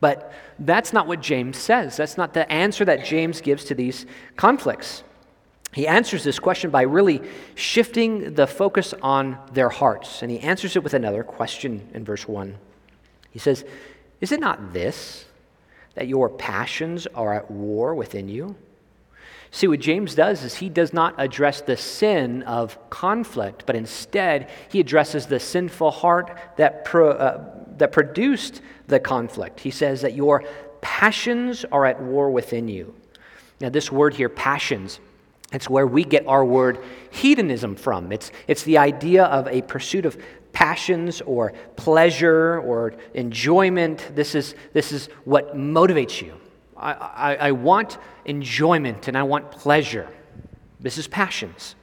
But 0.00 0.34
that's 0.58 0.92
not 0.92 1.06
what 1.06 1.20
James 1.20 1.58
says. 1.58 1.96
That's 1.96 2.16
not 2.16 2.34
the 2.34 2.50
answer 2.50 2.84
that 2.84 3.04
James 3.04 3.40
gives 3.40 3.64
to 3.64 3.74
these 3.74 4.06
conflicts. 4.36 5.02
He 5.72 5.86
answers 5.86 6.24
this 6.24 6.38
question 6.38 6.70
by 6.70 6.82
really 6.82 7.20
shifting 7.54 8.34
the 8.34 8.46
focus 8.46 8.94
on 9.02 9.38
their 9.52 9.68
hearts. 9.68 10.22
And 10.22 10.30
he 10.30 10.40
answers 10.40 10.74
it 10.74 10.82
with 10.82 10.94
another 10.94 11.22
question 11.22 11.88
in 11.92 12.04
verse 12.04 12.26
1. 12.26 12.56
He 13.30 13.38
says, 13.38 13.64
Is 14.22 14.32
it 14.32 14.40
not 14.40 14.72
this, 14.72 15.26
that 15.94 16.08
your 16.08 16.30
passions 16.30 17.06
are 17.08 17.34
at 17.34 17.50
war 17.50 17.94
within 17.94 18.28
you? 18.28 18.56
See, 19.50 19.68
what 19.68 19.80
James 19.80 20.14
does 20.14 20.42
is 20.44 20.56
he 20.56 20.68
does 20.68 20.92
not 20.92 21.14
address 21.18 21.60
the 21.60 21.76
sin 21.76 22.42
of 22.44 22.78
conflict, 22.90 23.64
but 23.66 23.76
instead 23.76 24.50
he 24.70 24.80
addresses 24.80 25.26
the 25.26 25.40
sinful 25.40 25.90
heart 25.90 26.38
that, 26.56 26.84
pro, 26.84 27.10
uh, 27.10 27.44
that 27.78 27.92
produced 27.92 28.60
the 28.86 29.00
conflict. 29.00 29.60
He 29.60 29.70
says 29.70 30.02
that 30.02 30.14
your 30.14 30.44
passions 30.80 31.64
are 31.72 31.84
at 31.84 32.00
war 32.00 32.30
within 32.30 32.68
you. 32.68 32.94
Now, 33.60 33.70
this 33.70 33.90
word 33.90 34.14
here, 34.14 34.28
passions, 34.28 35.00
it's 35.52 35.70
where 35.70 35.86
we 35.86 36.04
get 36.04 36.26
our 36.26 36.44
word 36.44 36.78
hedonism 37.10 37.76
from. 37.76 38.12
It's, 38.12 38.30
it's 38.46 38.64
the 38.64 38.78
idea 38.78 39.24
of 39.24 39.46
a 39.48 39.62
pursuit 39.62 40.04
of 40.04 40.20
passions 40.52 41.20
or 41.22 41.52
pleasure 41.76 42.60
or 42.60 42.94
enjoyment. 43.14 44.10
This 44.14 44.34
is, 44.34 44.54
this 44.72 44.92
is 44.92 45.08
what 45.24 45.56
motivates 45.56 46.20
you. 46.20 46.34
I, 46.76 46.92
I, 46.92 47.36
I 47.36 47.52
want 47.52 47.98
enjoyment 48.24 49.08
and 49.08 49.16
I 49.16 49.22
want 49.22 49.50
pleasure. 49.50 50.08
This 50.80 50.98
is 50.98 51.06
passions. 51.06 51.74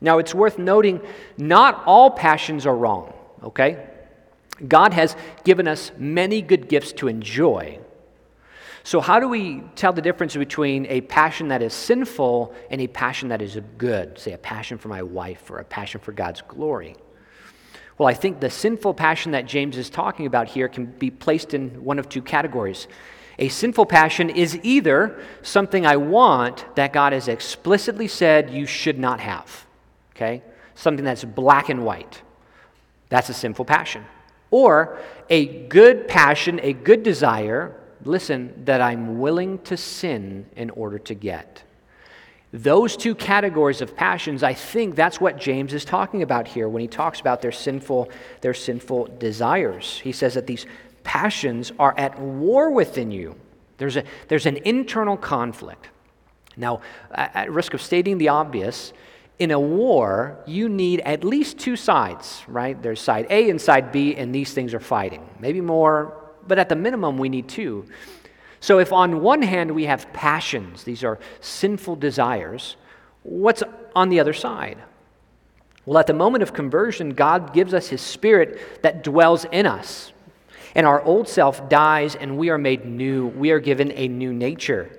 Now, 0.00 0.18
it's 0.18 0.34
worth 0.34 0.58
noting 0.58 1.00
not 1.36 1.82
all 1.86 2.10
passions 2.10 2.66
are 2.66 2.76
wrong, 2.76 3.12
okay? 3.42 3.84
God 4.66 4.94
has 4.94 5.16
given 5.44 5.68
us 5.68 5.92
many 5.96 6.42
good 6.42 6.68
gifts 6.68 6.92
to 6.94 7.08
enjoy. 7.08 7.78
So, 8.82 9.00
how 9.00 9.20
do 9.20 9.28
we 9.28 9.62
tell 9.76 9.92
the 9.92 10.02
difference 10.02 10.34
between 10.34 10.86
a 10.86 11.02
passion 11.02 11.48
that 11.48 11.62
is 11.62 11.74
sinful 11.74 12.54
and 12.70 12.80
a 12.80 12.86
passion 12.86 13.28
that 13.28 13.42
is 13.42 13.58
good? 13.76 14.18
Say, 14.18 14.32
a 14.32 14.38
passion 14.38 14.78
for 14.78 14.88
my 14.88 15.02
wife 15.02 15.50
or 15.50 15.58
a 15.58 15.64
passion 15.64 16.00
for 16.00 16.12
God's 16.12 16.40
glory. 16.40 16.96
Well, 17.98 18.08
I 18.08 18.14
think 18.14 18.40
the 18.40 18.48
sinful 18.48 18.94
passion 18.94 19.32
that 19.32 19.44
James 19.44 19.76
is 19.76 19.90
talking 19.90 20.26
about 20.26 20.48
here 20.48 20.68
can 20.68 20.86
be 20.86 21.10
placed 21.10 21.52
in 21.52 21.84
one 21.84 21.98
of 21.98 22.08
two 22.08 22.22
categories. 22.22 22.88
A 23.38 23.48
sinful 23.48 23.86
passion 23.86 24.30
is 24.30 24.58
either 24.62 25.20
something 25.42 25.84
I 25.84 25.96
want 25.96 26.64
that 26.76 26.92
God 26.92 27.12
has 27.12 27.28
explicitly 27.28 28.08
said 28.08 28.50
you 28.50 28.66
should 28.66 28.98
not 28.98 29.20
have, 29.20 29.66
okay? 30.16 30.42
Something 30.74 31.04
that's 31.04 31.24
black 31.24 31.68
and 31.68 31.84
white. 31.84 32.22
That's 33.10 33.28
a 33.28 33.34
sinful 33.34 33.64
passion. 33.64 34.04
Or 34.50 34.98
a 35.28 35.66
good 35.68 36.08
passion, 36.08 36.60
a 36.62 36.72
good 36.72 37.02
desire, 37.02 37.74
listen, 38.04 38.64
that 38.64 38.80
I'm 38.80 39.18
willing 39.18 39.58
to 39.60 39.76
sin 39.76 40.46
in 40.56 40.70
order 40.70 40.98
to 41.00 41.14
get. 41.14 41.62
Those 42.52 42.96
two 42.96 43.14
categories 43.14 43.82
of 43.82 43.94
passions, 43.94 44.42
I 44.42 44.54
think 44.54 44.94
that's 44.94 45.20
what 45.20 45.38
James 45.38 45.74
is 45.74 45.84
talking 45.84 46.22
about 46.22 46.48
here 46.48 46.66
when 46.66 46.80
he 46.80 46.88
talks 46.88 47.20
about 47.20 47.42
their 47.42 47.52
sinful, 47.52 48.10
their 48.40 48.54
sinful 48.54 49.16
desires. 49.18 50.00
He 50.02 50.12
says 50.12 50.32
that 50.34 50.46
these 50.46 50.64
passions 51.04 51.72
are 51.78 51.94
at 51.98 52.18
war 52.18 52.70
within 52.70 53.10
you. 53.10 53.36
There's, 53.76 53.96
a, 53.96 54.04
there's 54.28 54.46
an 54.46 54.56
internal 54.64 55.16
conflict. 55.16 55.88
Now, 56.56 56.80
at 57.12 57.52
risk 57.52 57.74
of 57.74 57.82
stating 57.82 58.18
the 58.18 58.28
obvious, 58.28 58.94
in 59.38 59.52
a 59.52 59.60
war, 59.60 60.38
you 60.46 60.68
need 60.68 61.00
at 61.00 61.22
least 61.22 61.58
two 61.58 61.76
sides, 61.76 62.42
right? 62.48 62.80
There's 62.80 63.00
side 63.00 63.26
A 63.30 63.50
and 63.50 63.60
side 63.60 63.92
B, 63.92 64.16
and 64.16 64.34
these 64.34 64.52
things 64.52 64.74
are 64.74 64.80
fighting. 64.80 65.28
Maybe 65.38 65.60
more, 65.60 66.16
but 66.46 66.58
at 66.58 66.68
the 66.68 66.76
minimum, 66.76 67.18
we 67.18 67.28
need 67.28 67.48
two. 67.48 67.86
So, 68.60 68.80
if 68.80 68.92
on 68.92 69.22
one 69.22 69.42
hand 69.42 69.70
we 69.70 69.84
have 69.84 70.12
passions, 70.12 70.82
these 70.82 71.04
are 71.04 71.20
sinful 71.40 71.96
desires, 71.96 72.76
what's 73.22 73.62
on 73.94 74.08
the 74.08 74.18
other 74.18 74.32
side? 74.32 74.78
Well, 75.86 75.98
at 75.98 76.08
the 76.08 76.14
moment 76.14 76.42
of 76.42 76.52
conversion, 76.52 77.14
God 77.14 77.54
gives 77.54 77.72
us 77.72 77.88
His 77.88 78.00
Spirit 78.00 78.82
that 78.82 79.04
dwells 79.04 79.46
in 79.46 79.64
us. 79.66 80.12
And 80.74 80.86
our 80.86 81.00
old 81.02 81.28
self 81.28 81.68
dies, 81.68 82.16
and 82.16 82.36
we 82.36 82.50
are 82.50 82.58
made 82.58 82.84
new. 82.84 83.28
We 83.28 83.52
are 83.52 83.60
given 83.60 83.92
a 83.92 84.08
new 84.08 84.32
nature. 84.32 84.97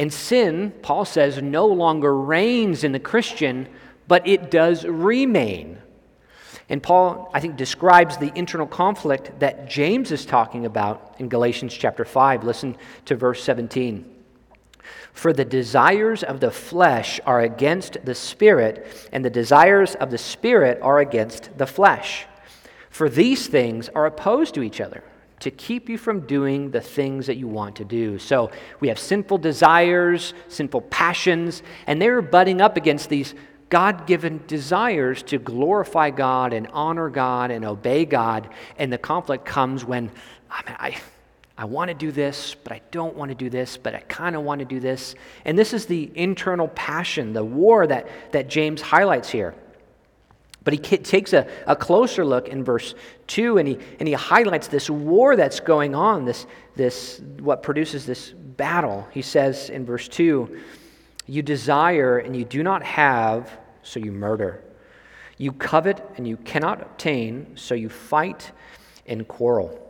And 0.00 0.10
sin, 0.10 0.72
Paul 0.80 1.04
says, 1.04 1.42
no 1.42 1.66
longer 1.66 2.16
reigns 2.16 2.84
in 2.84 2.92
the 2.92 2.98
Christian, 2.98 3.68
but 4.08 4.26
it 4.26 4.50
does 4.50 4.86
remain. 4.86 5.76
And 6.70 6.82
Paul, 6.82 7.30
I 7.34 7.40
think, 7.40 7.56
describes 7.56 8.16
the 8.16 8.32
internal 8.34 8.66
conflict 8.66 9.38
that 9.40 9.68
James 9.68 10.10
is 10.10 10.24
talking 10.24 10.64
about 10.64 11.16
in 11.18 11.28
Galatians 11.28 11.74
chapter 11.74 12.06
5. 12.06 12.44
Listen 12.44 12.78
to 13.04 13.14
verse 13.14 13.44
17. 13.44 14.10
For 15.12 15.34
the 15.34 15.44
desires 15.44 16.22
of 16.22 16.40
the 16.40 16.50
flesh 16.50 17.20
are 17.26 17.42
against 17.42 17.98
the 18.02 18.14
spirit, 18.14 19.06
and 19.12 19.22
the 19.22 19.28
desires 19.28 19.96
of 19.96 20.10
the 20.10 20.16
spirit 20.16 20.78
are 20.80 21.00
against 21.00 21.58
the 21.58 21.66
flesh. 21.66 22.24
For 22.88 23.10
these 23.10 23.48
things 23.48 23.90
are 23.90 24.06
opposed 24.06 24.54
to 24.54 24.62
each 24.62 24.80
other 24.80 25.04
to 25.40 25.50
keep 25.50 25.88
you 25.88 25.98
from 25.98 26.20
doing 26.20 26.70
the 26.70 26.80
things 26.80 27.26
that 27.26 27.36
you 27.36 27.48
want 27.48 27.76
to 27.76 27.84
do. 27.84 28.18
So 28.18 28.50
we 28.78 28.88
have 28.88 28.98
sinful 28.98 29.38
desires, 29.38 30.34
sinful 30.48 30.82
passions, 30.82 31.62
and 31.86 32.00
they're 32.00 32.22
butting 32.22 32.60
up 32.60 32.76
against 32.76 33.08
these 33.08 33.34
God 33.70 34.06
given 34.06 34.42
desires 34.48 35.22
to 35.24 35.38
glorify 35.38 36.10
God 36.10 36.52
and 36.52 36.66
honor 36.72 37.08
God 37.08 37.52
and 37.52 37.64
obey 37.64 38.04
God. 38.04 38.48
And 38.76 38.92
the 38.92 38.98
conflict 38.98 39.44
comes 39.44 39.84
when 39.84 40.10
I, 40.50 40.62
mean, 40.66 40.76
I, 40.78 41.00
I 41.56 41.64
want 41.66 41.88
to 41.88 41.94
do 41.94 42.10
this, 42.10 42.56
but 42.64 42.72
I 42.72 42.82
don't 42.90 43.16
want 43.16 43.30
to 43.30 43.36
do 43.36 43.48
this, 43.48 43.76
but 43.76 43.94
I 43.94 44.00
kind 44.00 44.34
of 44.34 44.42
want 44.42 44.58
to 44.58 44.64
do 44.64 44.80
this. 44.80 45.14
And 45.44 45.56
this 45.56 45.72
is 45.72 45.86
the 45.86 46.10
internal 46.16 46.66
passion, 46.68 47.32
the 47.32 47.44
war 47.44 47.86
that, 47.86 48.08
that 48.32 48.48
James 48.48 48.82
highlights 48.82 49.30
here. 49.30 49.54
But 50.62 50.74
he 50.74 50.78
takes 50.78 51.32
a, 51.32 51.46
a 51.66 51.74
closer 51.74 52.24
look 52.24 52.48
in 52.48 52.64
verse 52.64 52.94
2 53.28 53.58
and 53.58 53.66
he, 53.66 53.78
and 53.98 54.06
he 54.06 54.14
highlights 54.14 54.68
this 54.68 54.90
war 54.90 55.34
that's 55.34 55.60
going 55.60 55.94
on, 55.94 56.24
this, 56.24 56.46
this, 56.76 57.20
what 57.38 57.62
produces 57.62 58.04
this 58.04 58.30
battle. 58.30 59.08
He 59.10 59.22
says 59.22 59.70
in 59.70 59.86
verse 59.86 60.06
2 60.08 60.60
You 61.26 61.42
desire 61.42 62.18
and 62.18 62.36
you 62.36 62.44
do 62.44 62.62
not 62.62 62.82
have, 62.82 63.50
so 63.82 64.00
you 64.00 64.12
murder. 64.12 64.62
You 65.38 65.52
covet 65.52 66.06
and 66.16 66.28
you 66.28 66.36
cannot 66.36 66.82
obtain, 66.82 67.52
so 67.56 67.74
you 67.74 67.88
fight 67.88 68.52
and 69.06 69.26
quarrel. 69.26 69.86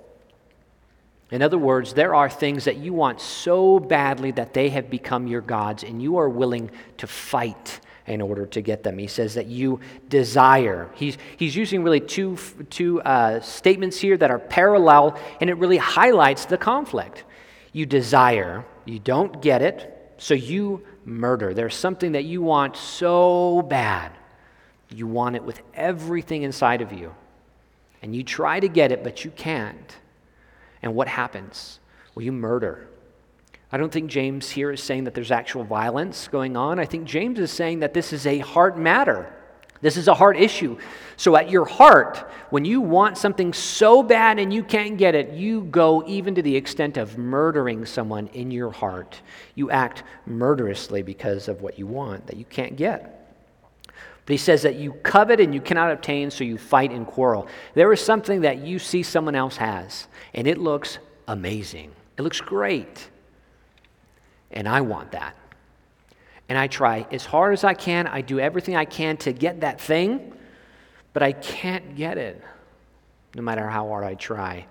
In 1.32 1.42
other 1.42 1.58
words, 1.58 1.94
there 1.94 2.14
are 2.14 2.30
things 2.30 2.64
that 2.64 2.76
you 2.76 2.92
want 2.92 3.20
so 3.20 3.80
badly 3.80 4.30
that 4.32 4.54
they 4.54 4.68
have 4.68 4.90
become 4.90 5.26
your 5.26 5.40
gods, 5.40 5.82
and 5.82 6.00
you 6.02 6.16
are 6.18 6.28
willing 6.28 6.70
to 6.98 7.06
fight 7.06 7.80
in 8.10 8.20
order 8.20 8.44
to 8.44 8.60
get 8.60 8.82
them. 8.82 8.98
He 8.98 9.06
says 9.06 9.34
that 9.34 9.46
you 9.46 9.80
desire. 10.08 10.90
He's, 10.94 11.16
he's 11.36 11.54
using 11.54 11.84
really 11.84 12.00
two, 12.00 12.36
two 12.68 13.00
uh, 13.02 13.40
statements 13.40 13.98
here 13.98 14.16
that 14.16 14.30
are 14.30 14.38
parallel, 14.38 15.18
and 15.40 15.48
it 15.48 15.54
really 15.54 15.76
highlights 15.76 16.44
the 16.44 16.58
conflict. 16.58 17.24
You 17.72 17.86
desire, 17.86 18.64
you 18.84 18.98
don't 18.98 19.40
get 19.40 19.62
it, 19.62 20.12
so 20.18 20.34
you 20.34 20.84
murder. 21.04 21.54
There's 21.54 21.76
something 21.76 22.12
that 22.12 22.24
you 22.24 22.42
want 22.42 22.76
so 22.76 23.62
bad. 23.62 24.10
You 24.92 25.06
want 25.06 25.36
it 25.36 25.44
with 25.44 25.62
everything 25.72 26.42
inside 26.42 26.82
of 26.82 26.92
you. 26.92 27.14
And 28.02 28.14
you 28.14 28.24
try 28.24 28.58
to 28.58 28.68
get 28.68 28.90
it, 28.90 29.04
but 29.04 29.24
you 29.24 29.30
can't. 29.30 29.96
And 30.82 30.96
what 30.96 31.06
happens? 31.06 31.78
Well, 32.14 32.24
you 32.24 32.32
murder. 32.32 32.88
I 33.72 33.76
don't 33.76 33.92
think 33.92 34.10
James 34.10 34.50
here 34.50 34.72
is 34.72 34.82
saying 34.82 35.04
that 35.04 35.14
there's 35.14 35.30
actual 35.30 35.64
violence 35.64 36.28
going 36.28 36.56
on. 36.56 36.78
I 36.78 36.86
think 36.86 37.04
James 37.04 37.38
is 37.38 37.52
saying 37.52 37.80
that 37.80 37.94
this 37.94 38.12
is 38.12 38.26
a 38.26 38.38
heart 38.38 38.76
matter. 38.76 39.32
This 39.80 39.96
is 39.96 40.08
a 40.08 40.14
heart 40.14 40.36
issue. 40.36 40.76
So, 41.16 41.36
at 41.36 41.50
your 41.50 41.64
heart, 41.64 42.30
when 42.50 42.64
you 42.64 42.80
want 42.80 43.16
something 43.16 43.52
so 43.52 44.02
bad 44.02 44.38
and 44.38 44.52
you 44.52 44.62
can't 44.62 44.98
get 44.98 45.14
it, 45.14 45.30
you 45.32 45.62
go 45.64 46.04
even 46.06 46.34
to 46.34 46.42
the 46.42 46.54
extent 46.54 46.96
of 46.96 47.16
murdering 47.16 47.86
someone 47.86 48.26
in 48.28 48.50
your 48.50 48.70
heart. 48.70 49.20
You 49.54 49.70
act 49.70 50.02
murderously 50.26 51.02
because 51.02 51.48
of 51.48 51.62
what 51.62 51.78
you 51.78 51.86
want 51.86 52.26
that 52.26 52.36
you 52.36 52.44
can't 52.44 52.76
get. 52.76 53.16
But 53.86 54.32
he 54.32 54.36
says 54.36 54.62
that 54.62 54.76
you 54.76 54.92
covet 54.92 55.40
and 55.40 55.54
you 55.54 55.60
cannot 55.60 55.92
obtain, 55.92 56.30
so 56.30 56.44
you 56.44 56.58
fight 56.58 56.90
and 56.90 57.06
quarrel. 57.06 57.46
There 57.74 57.92
is 57.92 58.00
something 58.02 58.42
that 58.42 58.58
you 58.58 58.78
see 58.78 59.02
someone 59.02 59.34
else 59.34 59.56
has, 59.56 60.08
and 60.34 60.46
it 60.46 60.58
looks 60.58 60.98
amazing. 61.26 61.92
It 62.18 62.22
looks 62.22 62.40
great. 62.40 63.08
And 64.50 64.68
I 64.68 64.80
want 64.80 65.12
that. 65.12 65.36
And 66.48 66.58
I 66.58 66.66
try 66.66 67.06
as 67.12 67.24
hard 67.24 67.52
as 67.52 67.62
I 67.62 67.74
can. 67.74 68.06
I 68.06 68.22
do 68.22 68.40
everything 68.40 68.74
I 68.74 68.84
can 68.84 69.16
to 69.18 69.32
get 69.32 69.60
that 69.60 69.80
thing, 69.80 70.32
but 71.12 71.22
I 71.22 71.32
can't 71.32 71.94
get 71.94 72.18
it, 72.18 72.42
no 73.34 73.42
matter 73.42 73.68
how 73.68 73.86
hard 73.86 74.04
I 74.04 74.14
try. 74.14 74.66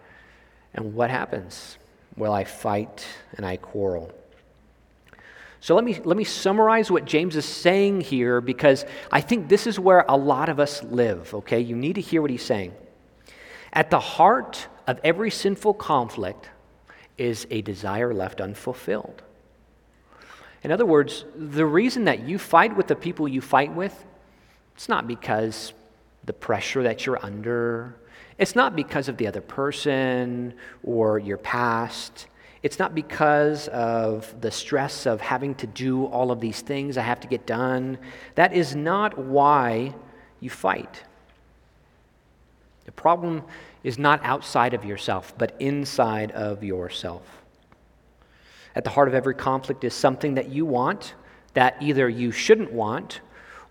And 0.74 0.93
what 0.93 1.09
happens? 1.09 1.77
Well, 2.17 2.33
I 2.33 2.43
fight 2.43 3.05
and 3.38 3.45
I 3.45 3.57
quarrel. 3.57 4.12
So 5.62 5.75
let 5.75 5.83
me, 5.83 6.00
let 6.03 6.15
me 6.17 6.24
summarize 6.24 6.89
what 6.89 7.05
James 7.05 7.36
is 7.36 7.45
saying 7.45 8.01
here 8.01 8.39
because 8.39 8.86
I 9.12 9.21
think 9.21 9.50
this 9.50 9.67
is 9.67 9.79
where 9.79 10.05
a 10.07 10.15
lot 10.15 10.50
of 10.50 10.59
us 10.59 10.83
live, 10.83 11.33
okay? 11.33 11.59
You 11.59 11.75
need 11.75 11.93
to 11.95 12.01
hear 12.01 12.21
what 12.21 12.31
he's 12.31 12.45
saying. 12.45 12.74
At 13.74 13.89
the 13.89 14.00
heart 14.00 14.67
of 14.88 15.00
every 15.03 15.31
sinful 15.31 15.75
conflict 15.75 16.50
is 17.17 17.45
a 17.51 17.62
desire 17.62 18.13
left 18.13 18.39
unfulfilled. 18.41 19.21
In 20.63 20.72
other 20.72 20.86
words, 20.86 21.25
the 21.36 21.66
reason 21.66 22.06
that 22.06 22.28
you 22.28 22.38
fight 22.38 22.75
with 22.75 22.88
the 22.88 22.96
people 22.96 23.28
you 23.28 23.42
fight 23.42 23.74
with, 23.74 24.06
it's 24.75 24.89
not 24.89 25.08
because 25.08 25.74
the 26.25 26.34
pressure 26.34 26.84
that 26.84 27.06
you're 27.06 27.24
under, 27.24 27.96
it's 28.38 28.56
not 28.56 28.75
because 28.75 29.10
of 29.10 29.18
the 29.18 29.28
other 29.28 29.42
person 29.42 30.54
or 30.84 31.20
your 31.20 31.38
past. 31.38 32.28
It's 32.62 32.77
not 32.77 32.94
because 32.94 33.70
of 33.70 34.33
the 34.42 34.51
stress 34.51 35.05
of 35.05 35.22
having 35.22 35.55
to 35.55 35.68
do 35.68 36.05
all 36.05 36.31
of 36.31 36.42
these 36.42 36.62
things 36.62 36.98
I 36.98 37.03
have 37.03 37.22
to 37.22 37.27
get 37.27 37.46
done. 37.46 37.98
That 38.36 38.53
is 38.53 38.75
not 38.75 39.18
why 39.18 39.94
you 40.42 40.50
fight. 40.50 41.03
The 42.86 42.92
problem 42.92 43.44
is 43.83 43.98
not 43.98 44.20
outside 44.24 44.74
of 44.74 44.83
yourself, 44.83 45.33
but 45.38 45.55
inside 45.60 46.31
of 46.31 46.64
yourself. 46.64 47.39
At 48.79 48.85
the 48.85 48.92
heart 48.92 49.09
of 49.09 49.13
every 49.13 49.35
conflict 49.35 49.83
is 49.83 49.94
something 49.94 50.35
that 50.35 50.48
you 50.48 50.65
want 50.65 51.13
that 51.53 51.75
either 51.81 52.07
you 52.07 52.31
shouldn't 52.31 52.72
want 52.72 53.20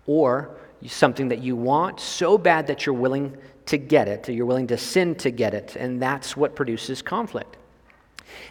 or 0.05 0.55
something 0.85 1.29
that 1.29 1.39
you 1.39 1.55
want 1.55 1.99
so 1.99 2.37
bad 2.37 2.67
that 2.67 2.85
you're 2.85 2.93
willing 2.93 3.35
to 3.65 3.79
get 3.79 4.07
it, 4.07 4.29
or 4.29 4.33
you're 4.33 4.45
willing 4.45 4.67
to 4.67 4.77
sin 4.77 5.15
to 5.15 5.31
get 5.31 5.55
it, 5.55 5.75
and 5.75 5.99
that's 5.99 6.37
what 6.37 6.55
produces 6.55 7.01
conflict. 7.01 7.57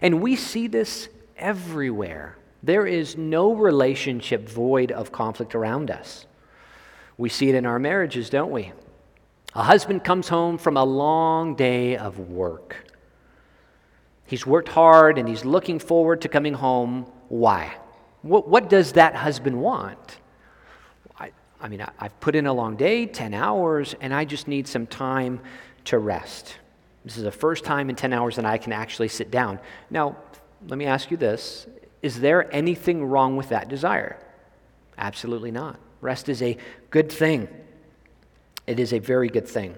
And 0.02 0.20
we 0.20 0.34
see 0.34 0.66
this 0.66 1.08
everywhere. 1.36 2.36
There 2.64 2.88
is 2.88 3.16
no 3.16 3.52
relationship 3.52 4.48
void 4.48 4.90
of 4.90 5.12
conflict 5.12 5.54
around 5.54 5.92
us. 5.92 6.26
We 7.18 7.28
see 7.28 7.50
it 7.50 7.54
in 7.54 7.66
our 7.66 7.78
marriages, 7.78 8.30
don't 8.30 8.50
we? 8.50 8.72
A 9.54 9.62
husband 9.62 10.02
comes 10.02 10.28
home 10.28 10.58
from 10.58 10.76
a 10.76 10.84
long 10.84 11.54
day 11.54 11.96
of 11.96 12.18
work. 12.18 12.84
He's 14.28 14.46
worked 14.46 14.68
hard 14.68 15.16
and 15.16 15.26
he's 15.26 15.46
looking 15.46 15.78
forward 15.78 16.20
to 16.20 16.28
coming 16.28 16.52
home. 16.52 17.10
Why? 17.28 17.74
What, 18.20 18.46
what 18.46 18.68
does 18.68 18.92
that 18.92 19.14
husband 19.14 19.58
want? 19.58 20.18
I, 21.18 21.32
I 21.62 21.68
mean, 21.68 21.80
I, 21.80 21.88
I've 21.98 22.20
put 22.20 22.36
in 22.36 22.46
a 22.46 22.52
long 22.52 22.76
day, 22.76 23.06
10 23.06 23.32
hours, 23.32 23.94
and 24.02 24.12
I 24.12 24.26
just 24.26 24.46
need 24.46 24.68
some 24.68 24.86
time 24.86 25.40
to 25.86 25.98
rest. 25.98 26.56
This 27.06 27.16
is 27.16 27.24
the 27.24 27.32
first 27.32 27.64
time 27.64 27.88
in 27.88 27.96
10 27.96 28.12
hours 28.12 28.36
that 28.36 28.44
I 28.44 28.58
can 28.58 28.74
actually 28.74 29.08
sit 29.08 29.30
down. 29.30 29.60
Now, 29.88 30.18
let 30.66 30.76
me 30.76 30.84
ask 30.84 31.10
you 31.10 31.16
this 31.16 31.66
Is 32.02 32.20
there 32.20 32.54
anything 32.54 33.06
wrong 33.06 33.38
with 33.38 33.48
that 33.48 33.70
desire? 33.70 34.18
Absolutely 34.98 35.52
not. 35.52 35.80
Rest 36.02 36.28
is 36.28 36.42
a 36.42 36.58
good 36.90 37.10
thing, 37.10 37.48
it 38.66 38.78
is 38.78 38.92
a 38.92 38.98
very 38.98 39.30
good 39.30 39.48
thing. 39.48 39.74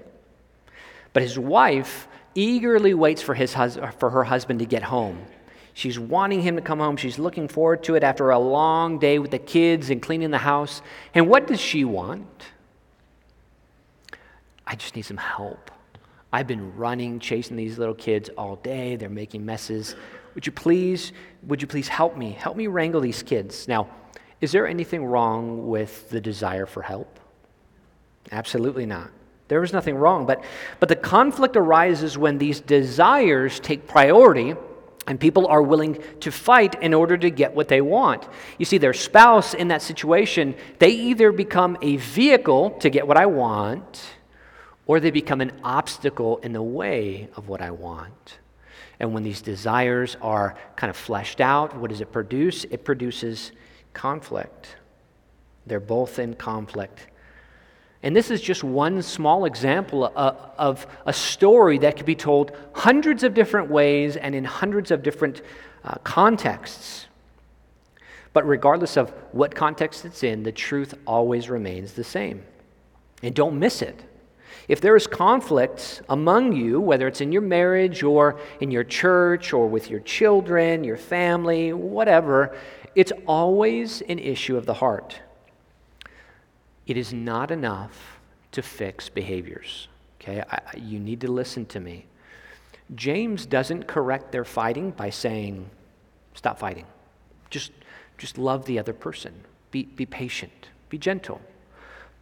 But 1.13 1.23
his 1.23 1.39
wife 1.39 2.09
eagerly 2.35 2.95
waits 2.95 3.23
for, 3.23 3.35
his 3.35 3.55
hus- 3.55 3.79
for 3.99 4.11
her 4.11 4.25
husband 4.25 4.61
to 4.61 4.67
get 4.67 4.83
home. 4.83 5.27
She's 5.73 5.99
wanting 5.99 6.43
him 6.43 6.57
to 6.57 6.63
come 6.63 6.79
home. 6.79 6.97
She's 6.97 7.19
looking 7.19 7.49
forward 7.49 7.83
to 7.85 7.95
it 7.95 8.03
after 8.03 8.31
a 8.31 8.39
long 8.39 8.99
day 8.99 9.19
with 9.19 9.31
the 9.31 9.39
kids 9.39 9.91
and 9.91 10.03
cleaning 10.03 10.31
the 10.31 10.39
house. 10.39 10.83
And 11.15 11.29
what 11.29 11.47
does 11.47 11.61
she 11.61 11.85
want? 11.85 12.27
I 14.67 14.75
just 14.75 14.95
need 14.97 15.03
some 15.03 15.17
help. 15.17 15.71
I've 16.33 16.47
been 16.47 16.77
running, 16.77 17.19
chasing 17.19 17.57
these 17.57 17.79
little 17.79 17.95
kids 17.95 18.31
all 18.37 18.57
day. 18.57 18.97
They're 18.97 19.09
making 19.09 19.45
messes. 19.45 19.97
Would 20.35 20.47
you 20.47 20.53
please, 20.53 21.13
would 21.43 21.61
you 21.61 21.67
please 21.67 21.89
help 21.89 22.17
me? 22.17 22.33
Help 22.33 22.57
me 22.57 22.67
wrangle 22.67 23.01
these 23.01 23.23
kids. 23.23 23.67
Now, 23.67 23.89
is 24.41 24.53
there 24.53 24.67
anything 24.67 25.05
wrong 25.05 25.67
with 25.67 26.09
the 26.11 26.21
desire 26.21 26.67
for 26.67 26.83
help? 26.83 27.19
Absolutely 28.31 28.87
not. 28.87 29.11
There 29.51 29.65
is 29.65 29.73
nothing 29.73 29.97
wrong. 29.97 30.27
But, 30.27 30.45
but 30.79 30.89
the 30.89 30.95
conflict 30.95 31.57
arises 31.57 32.17
when 32.17 32.39
these 32.39 32.61
desires 32.61 33.59
take 33.59 33.89
priority 33.89 34.55
and 35.09 35.19
people 35.19 35.49
are 35.49 35.61
willing 35.61 36.01
to 36.21 36.31
fight 36.31 36.81
in 36.81 36.95
order 36.95 37.19
to 37.19 37.31
get 37.31 37.53
what 37.53 37.67
they 37.67 37.81
want. 37.81 38.29
You 38.59 38.65
see, 38.65 38.79
their 38.79 38.93
spouse 38.93 39.53
in 39.53 39.67
that 39.69 39.83
situation, 39.83 40.55
they 40.79 40.91
either 40.91 41.33
become 41.33 41.77
a 41.83 41.97
vehicle 41.97 42.71
to 42.79 42.91
get 42.91 43.09
what 43.09 43.17
I 43.17 43.27
want 43.27 44.01
or 44.87 45.01
they 45.01 45.11
become 45.11 45.41
an 45.41 45.51
obstacle 45.65 46.39
in 46.39 46.53
the 46.53 46.63
way 46.63 47.29
of 47.35 47.49
what 47.49 47.61
I 47.61 47.73
want. 47.73 48.39
And 49.01 49.13
when 49.13 49.25
these 49.25 49.43
desires 49.43 50.17
are 50.23 50.57
kind 50.77 50.91
of 50.91 50.97
fleshed 50.97 51.41
out, 51.41 51.77
what 51.77 51.91
does 51.91 52.01
it 52.01 52.13
produce? 52.13 52.63
It 52.71 52.85
produces 52.85 53.51
conflict. 53.95 54.77
They're 55.67 55.81
both 55.81 56.21
in 56.21 56.35
conflict. 56.35 57.09
And 58.03 58.17
this 58.17 58.31
is 58.31 58.41
just 58.41 58.65
one 58.65 59.03
small 59.03 59.45
example 59.45 60.11
of, 60.17 60.87
a 61.05 61.13
story 61.13 61.79
that 61.79 61.97
could 61.97 62.07
be 62.07 62.15
told 62.15 62.53
hundreds 62.73 63.25
of 63.25 63.35
different 63.35 63.71
ways 63.71 64.17
and 64.17 64.35
in 64.35 64.45
hundreds 64.45 64.91
of 64.91 65.03
different 65.03 65.43
uh, 65.85 65.97
contexts. 66.03 67.07
But 68.33 68.47
regardless 68.47 68.97
of 68.97 69.11
what 69.33 69.55
context 69.55 70.05
it's 70.05 70.23
in, 70.23 70.43
the 70.43 70.53
truth 70.53 70.95
always 71.07 71.51
remains 71.51 71.93
the 71.93 72.05
same. 72.05 72.43
And 73.23 73.35
don't 73.35 73.59
miss 73.59 73.83
it. 73.83 74.03
If 74.69 74.81
there 74.81 74.97
is 74.97 75.07
conflict 75.07 76.01
among 76.09 76.53
you, 76.53 76.81
whether 76.81 77.07
it's 77.09 77.21
in 77.21 77.33
your 77.33 77.43
marriage 77.43 78.03
or 78.03 78.39
in 78.61 78.71
your 78.71 78.85
church 78.85 79.53
or 79.53 79.67
with 79.67 79.91
your 79.91 80.01
children, 80.01 80.85
your 80.85 80.97
family, 80.97 81.73
whatever, 81.73 82.57
it's 82.95 83.13
always 83.27 84.01
an 84.03 84.19
issue 84.19 84.57
of 84.57 84.67
the 84.67 84.75
heart. 84.75 85.21
It 86.91 86.97
is 86.97 87.13
not 87.13 87.53
enough 87.53 88.19
to 88.51 88.63
fix 88.63 89.09
behaviors. 89.09 89.87
Okay, 90.21 90.43
I, 90.51 90.77
you 90.77 90.99
need 90.99 91.21
to 91.21 91.31
listen 91.31 91.65
to 91.67 91.79
me. 91.79 92.07
James 92.97 93.47
doesn't 93.47 93.87
correct 93.87 94.33
their 94.33 94.45
fighting 94.45 94.91
by 94.91 95.11
saying, 95.11 95.71
stop 96.35 96.59
fighting. 96.59 96.87
Just, 97.49 97.71
just 98.19 98.39
love 98.39 98.65
the 98.65 98.77
other 98.77 98.93
person. 98.93 99.33
Be, 99.71 99.85
be 99.85 100.05
patient. 100.05 100.67
Be 100.89 100.99
gentle. 100.99 101.41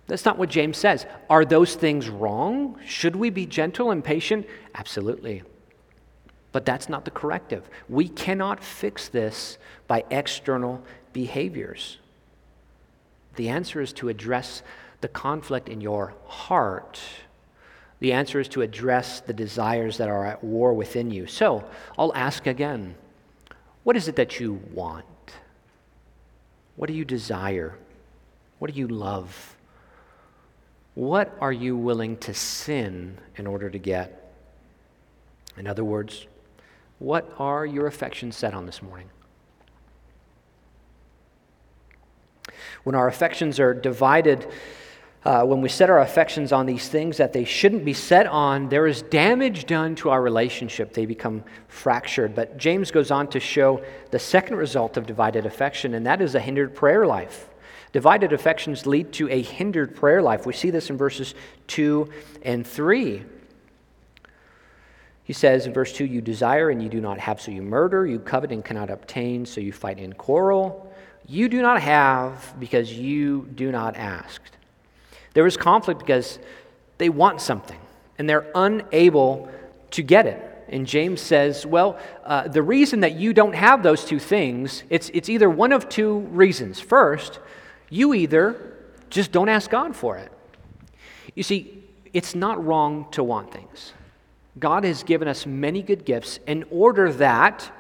That's 0.07 0.27
not 0.27 0.37
what 0.37 0.51
James 0.51 0.77
says. 0.77 1.07
Are 1.31 1.47
those 1.47 1.75
things 1.75 2.11
wrong? 2.11 2.79
Should 2.85 3.17
we 3.17 3.31
be 3.31 3.47
gentle 3.47 3.91
and 3.91 4.05
patient? 4.05 4.47
Absolutely. 4.75 5.45
But 6.53 6.67
that's 6.67 6.91
not 6.91 7.07
the 7.07 7.11
corrective. 7.11 7.71
We 7.89 8.07
cannot 8.07 8.63
fix 8.63 9.09
this 9.09 9.57
by 9.87 10.05
external 10.11 10.83
behaviors. 11.15 11.97
The 13.38 13.51
answer 13.51 13.81
is 13.81 13.92
to 13.94 14.09
address 14.09 14.64
the 15.01 15.07
conflict 15.07 15.68
in 15.68 15.81
your 15.81 16.12
heart. 16.27 16.98
The 18.01 18.12
answer 18.12 18.40
is 18.40 18.48
to 18.48 18.62
address 18.62 19.20
the 19.20 19.33
desires 19.33 19.98
that 19.98 20.09
are 20.09 20.27
at 20.27 20.42
war 20.42 20.74
within 20.74 21.12
you. 21.12 21.29
So 21.29 21.64
I'll 21.96 22.12
ask 22.16 22.48
again 22.48 22.96
what 23.85 23.96
is 23.96 24.09
it 24.09 24.16
that 24.16 24.40
you 24.40 24.55
want? 24.72 25.07
What 26.74 26.88
do 26.88 26.94
you 26.94 27.05
desire? 27.05 27.79
What 28.59 28.74
do 28.74 28.79
you 28.79 28.88
love? 28.88 29.57
What 30.94 31.37
are 31.40 31.53
you 31.53 31.77
willing 31.77 32.16
to 32.16 32.35
sin 32.35 33.18
in 33.37 33.46
order 33.46 33.70
to 33.70 33.79
get? 33.79 34.35
In 35.57 35.68
other 35.68 35.85
words, 35.85 36.27
what 36.98 37.33
are 37.38 37.64
your 37.64 37.87
affections 37.87 38.35
set 38.35 38.53
on 38.53 38.66
this 38.66 38.83
morning? 38.83 39.11
When 42.85 42.95
our 42.95 43.09
affections 43.09 43.61
are 43.61 43.75
divided, 43.75 44.47
uh, 45.25 45.45
when 45.45 45.61
we 45.61 45.69
set 45.69 45.91
our 45.91 46.01
affections 46.01 46.53
on 46.53 46.65
these 46.65 46.89
things 46.89 47.17
that 47.17 47.33
they 47.33 47.45
shouldn't 47.45 47.85
be 47.85 47.93
set 47.93 48.27
on, 48.27 48.69
there 48.69 48.87
is 48.87 49.03
damage 49.03 49.67
done 49.67 49.95
to 49.97 50.11
our 50.11 50.23
relationship. 50.23 50.93
They 50.93 51.07
become 51.07 51.45
fractured. 51.67 52.35
But 52.35 52.57
James 52.57 52.91
goes 52.91 53.11
on 53.11 53.29
to 53.29 53.41
show 53.41 53.83
the 54.11 54.19
second 54.19 54.57
result 54.57 54.97
of 54.97 55.07
divided 55.07 55.45
affection, 55.45 55.95
and 55.95 56.07
that 56.07 56.23
is 56.23 56.35
a 56.35 56.41
hindered 56.41 56.75
prayer 56.75 57.07
life. 57.07 57.49
Divided 57.93 58.33
affections 58.33 58.87
lead 58.87 59.13
to 59.15 59.29
a 59.29 59.43
hindered 59.43 59.97
prayer 59.97 60.23
life. 60.23 60.47
We 60.47 60.53
see 60.53 60.71
this 60.71 60.89
in 60.89 60.97
verses 60.97 61.35
2 61.69 62.09
and 62.43 62.67
3. 62.67 63.25
He 65.25 65.33
says 65.33 65.67
in 65.67 65.75
verse 65.75 65.93
2 65.93 66.07
You 66.07 66.21
desire 66.21 66.71
and 66.71 66.83
you 66.83 66.89
do 66.89 67.01
not 67.01 67.19
have, 67.19 67.41
so 67.41 67.51
you 67.51 67.61
murder. 67.61 68.07
You 68.07 68.19
covet 68.19 68.53
and 68.53 68.65
cannot 68.65 68.89
obtain, 68.89 69.45
so 69.47 69.61
you 69.61 69.73
fight 69.73 69.99
and 69.99 70.17
quarrel. 70.17 70.88
You 71.29 71.49
do 71.49 71.61
not 71.61 71.83
have 71.83 72.55
because 72.59 72.91
you 72.93 73.47
do 73.55 73.71
not 73.71 73.97
ask. 73.97 74.41
There 75.35 75.47
is 75.47 75.57
conflict 75.57 76.01
because 76.01 76.38
they 76.97 77.11
want 77.11 77.41
something 77.41 77.79
and 78.19 78.29
they're 78.29 78.51
unable 78.55 79.49
to 79.93 80.03
get 80.03 80.27
it. 80.27 80.45
And 80.69 80.87
James 80.87 81.21
says, 81.21 81.64
well, 81.64 81.99
uh, 82.25 82.49
the 82.49 82.62
reason 82.62 83.01
that 83.01 83.14
you 83.14 83.33
don't 83.33 83.55
have 83.55 83.83
those 83.83 84.05
two 84.05 84.19
things, 84.19 84.83
it's, 84.91 85.11
it's 85.14 85.29
either 85.29 85.49
one 85.49 85.73
of 85.73 85.88
two 85.88 86.19
reasons. 86.19 86.81
First, 86.81 87.41
you 87.91 88.14
either 88.14 88.77
just 89.11 89.31
don't 89.31 89.49
ask 89.49 89.71
God 89.71 89.95
for 89.95 90.17
it. 90.17 90.33
You 91.35 91.43
see, 91.43 91.85
it's 92.12 92.35
not 92.35 92.64
wrong 92.64 93.07
to 93.12 93.23
want 93.23 93.53
things. 93.53 93.93
God 94.59 94.85
has 94.85 95.03
given 95.03 95.29
us 95.29 95.47
many 95.47 95.83
good 95.83 96.05
gifts 96.05 96.41
in 96.47 96.64
order 96.71 97.12
that 97.12 97.71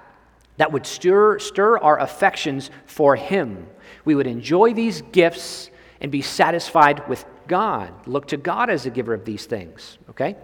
that 0.58 0.70
would 0.70 0.86
stir, 0.86 1.38
stir 1.38 1.78
our 1.78 1.98
affections 1.98 2.70
for 2.86 3.16
Him. 3.16 3.66
We 4.04 4.14
would 4.14 4.26
enjoy 4.26 4.74
these 4.74 5.02
gifts 5.02 5.70
and 6.00 6.12
be 6.12 6.22
satisfied 6.22 7.08
with 7.08 7.24
God. 7.48 7.92
Look 8.06 8.28
to 8.28 8.36
God 8.36 8.70
as 8.70 8.86
a 8.86 8.90
giver 8.90 9.14
of 9.14 9.24
these 9.24 9.46
things, 9.46 9.98
okay? 10.10 10.36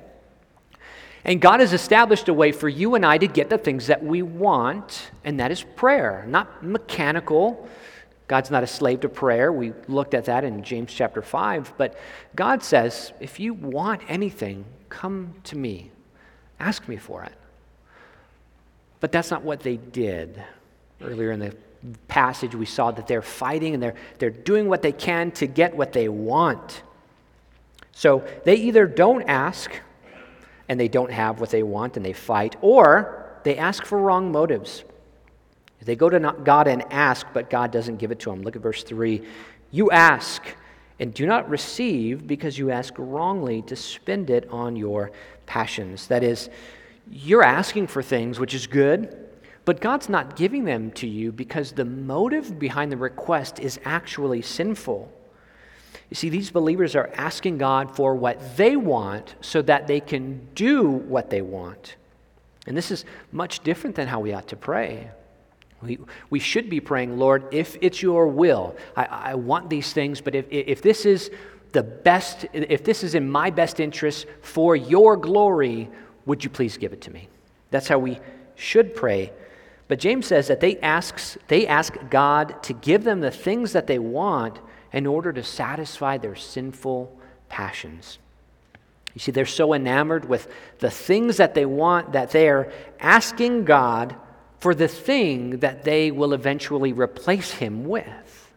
And 1.25 1.41
God 1.41 1.61
has 1.61 1.73
established 1.73 2.29
a 2.29 2.35
way 2.35 2.53
for 2.53 2.69
you 2.69 2.95
and 2.95 3.07
I 3.07 3.19
to 3.19 3.27
get 3.27 3.51
the 3.51 3.59
things 3.59 3.87
that 3.87 4.03
we 4.03 4.23
want, 4.23 5.11
and 5.23 5.39
that 5.41 5.51
is 5.51 5.63
prayer, 5.63 6.25
not 6.29 6.65
mechanical, 6.65 7.69
God's 8.27 8.51
not 8.51 8.63
a 8.63 8.67
slave 8.67 9.01
to 9.01 9.09
prayer. 9.09 9.53
We 9.53 9.73
looked 9.87 10.15
at 10.15 10.25
that 10.27 10.45
in 10.45 10.63
James 10.63 10.93
chapter 10.93 11.21
5. 11.21 11.75
But 11.77 11.97
God 12.35 12.63
says, 12.63 13.13
if 13.21 13.39
you 13.39 13.53
want 13.53 14.03
anything, 14.09 14.65
come 14.89 15.35
to 15.45 15.57
me. 15.57 15.91
Ask 16.59 16.89
me 16.89 16.97
for 16.97 17.23
it. 17.25 17.35
But 19.05 19.13
that's 19.13 19.31
not 19.31 19.43
what 19.43 19.61
they 19.61 19.77
did. 19.77 20.43
Earlier 21.03 21.31
in 21.31 21.39
the 21.39 21.55
passage, 22.09 22.55
we 22.55 22.65
saw 22.65 22.91
that 22.91 23.07
they're 23.07 23.21
fighting 23.21 23.75
and 23.75 23.83
they're, 23.83 23.97
they're 24.19 24.31
doing 24.31 24.67
what 24.67 24.81
they 24.81 24.93
can 24.93 25.31
to 25.33 25.47
get 25.47 25.77
what 25.77 25.93
they 25.93 26.09
want. 26.09 26.83
So 27.93 28.27
they 28.45 28.55
either 28.55 28.87
don't 28.87 29.21
ask 29.25 29.71
and 30.71 30.81
they 30.81 30.89
don't 30.89 31.13
have 31.13 31.39
what 31.39 31.51
they 31.51 31.63
want 31.63 31.99
and 31.99 32.07
they 32.07 32.15
fight, 32.15 32.57
or 32.63 33.39
they 33.43 33.59
ask 33.59 33.85
for 33.85 33.99
wrong 33.99 34.33
motives. 34.33 34.85
They 35.83 35.97
go 35.97 36.09
to 36.09 36.35
God 36.43 36.67
and 36.67 36.91
ask, 36.91 37.27
but 37.35 37.51
God 37.51 37.71
doesn't 37.73 37.97
give 37.97 38.11
it 38.11 38.21
to 38.21 38.31
them. 38.31 38.41
Look 38.41 38.57
at 38.57 38.63
verse 38.63 38.85
3. 38.85 39.21
You 39.71 39.91
ask 39.91 40.43
and 40.99 41.13
do 41.13 41.27
not 41.27 41.51
receive 41.51 42.27
because 42.27 42.59
you 42.59 42.71
ask 42.71 42.95
wrongly 42.97 43.61
to 43.67 43.77
spend 43.77 44.31
it 44.31 44.49
on 44.49 44.77
your 44.77 45.11
passions. 45.45 46.07
That 46.07 46.25
is, 46.25 46.49
you're 47.11 47.43
asking 47.43 47.89
for 47.89 48.03
things, 48.03 48.41
which 48.41 48.55
is 48.55 48.67
good, 48.67 49.17
but 49.65 49.81
God's 49.81 50.09
not 50.09 50.37
giving 50.37 50.65
them 50.65 50.91
to 50.93 51.07
you 51.07 51.33
because 51.33 51.73
the 51.73 51.85
motive 51.85 52.59
behind 52.59 52.93
the 52.93 52.97
request 52.97 53.59
is 53.59 53.81
actually 53.85 54.43
sinful. 54.43 55.11
You 56.11 56.17
see, 56.17 56.29
these 56.29 56.51
believers 56.51 56.95
are 56.95 57.11
asking 57.15 57.59
God 57.59 57.97
for 57.97 58.15
what 58.15 58.57
they 58.57 58.77
want 58.77 59.35
so 59.41 59.63
that 59.63 59.87
they 59.87 60.01
can 60.01 60.47
do 60.55 60.85
what 60.89 61.31
they 61.31 61.43
want. 61.43 61.97
And 62.67 62.77
this 62.77 62.91
is 62.91 63.05
much 63.33 63.61
different 63.61 63.97
than 63.97 64.09
how 64.09 64.21
we 64.21 64.33
ought 64.33 64.49
to 64.49 64.57
pray. 64.57 65.11
We, 65.83 65.99
we 66.31 66.39
should 66.39 66.71
be 66.71 66.81
praying, 66.81 67.19
Lord, 67.19 67.53
if 67.53 67.77
it's 67.81 68.01
your 68.01 68.27
will, 68.27 68.77
I, 68.97 69.05
I 69.05 69.35
want 69.35 69.69
these 69.69 69.93
things, 69.93 70.21
but 70.21 70.35
if, 70.35 70.47
if 70.51 70.81
this 70.83 71.05
is 71.05 71.31
the 71.73 71.83
best, 71.83 72.47
if 72.53 72.85
this 72.85 73.03
is 73.03 73.15
in 73.15 73.29
my 73.29 73.51
best 73.51 73.81
interest 73.81 74.27
for 74.41 74.77
your 74.77 75.17
glory, 75.17 75.91
would 76.27 76.45
you 76.45 76.51
please 76.51 76.77
give 76.77 76.93
it 76.93 77.03
to 77.03 77.13
me? 77.13 77.29
That's 77.71 77.89
how 77.89 77.99
we 77.99 78.19
should 78.55 78.95
pray. 78.95 79.33
But 79.89 79.99
James 79.99 80.27
says 80.27 80.49
that 80.49 80.61
they, 80.61 80.79
asks, 80.79 81.37
they 81.49 81.67
ask 81.67 81.95
God 82.11 82.63
to 82.65 82.73
give 82.73 83.05
them 83.05 83.21
the 83.21 83.31
things 83.31 83.73
that 83.73 83.87
they 83.87 83.99
want 83.99 84.59
in 84.93 85.07
order 85.07 85.33
to 85.33 85.43
satisfy 85.43 86.19
their 86.19 86.37
sinful 86.37 87.15
passions. 87.49 88.19
You 89.15 89.21
see, 89.21 89.33
they're 89.33 89.47
so 89.47 89.75
enamored 89.75 90.29
with 90.29 90.49
the 90.79 90.91
things 90.91 91.37
that 91.37 91.55
they 91.55 91.67
want 91.67 92.13
that 92.13 92.31
they 92.31 92.49
are 92.49 92.73
asking 92.99 93.65
God 93.65 94.17
for 94.59 94.75
the 94.75 94.89
thing 94.89 95.59
that 95.59 95.85
they 95.85 96.11
will 96.11 96.33
eventually 96.33 96.93
replace 96.93 97.53
him 97.53 97.85
with. 97.85 98.53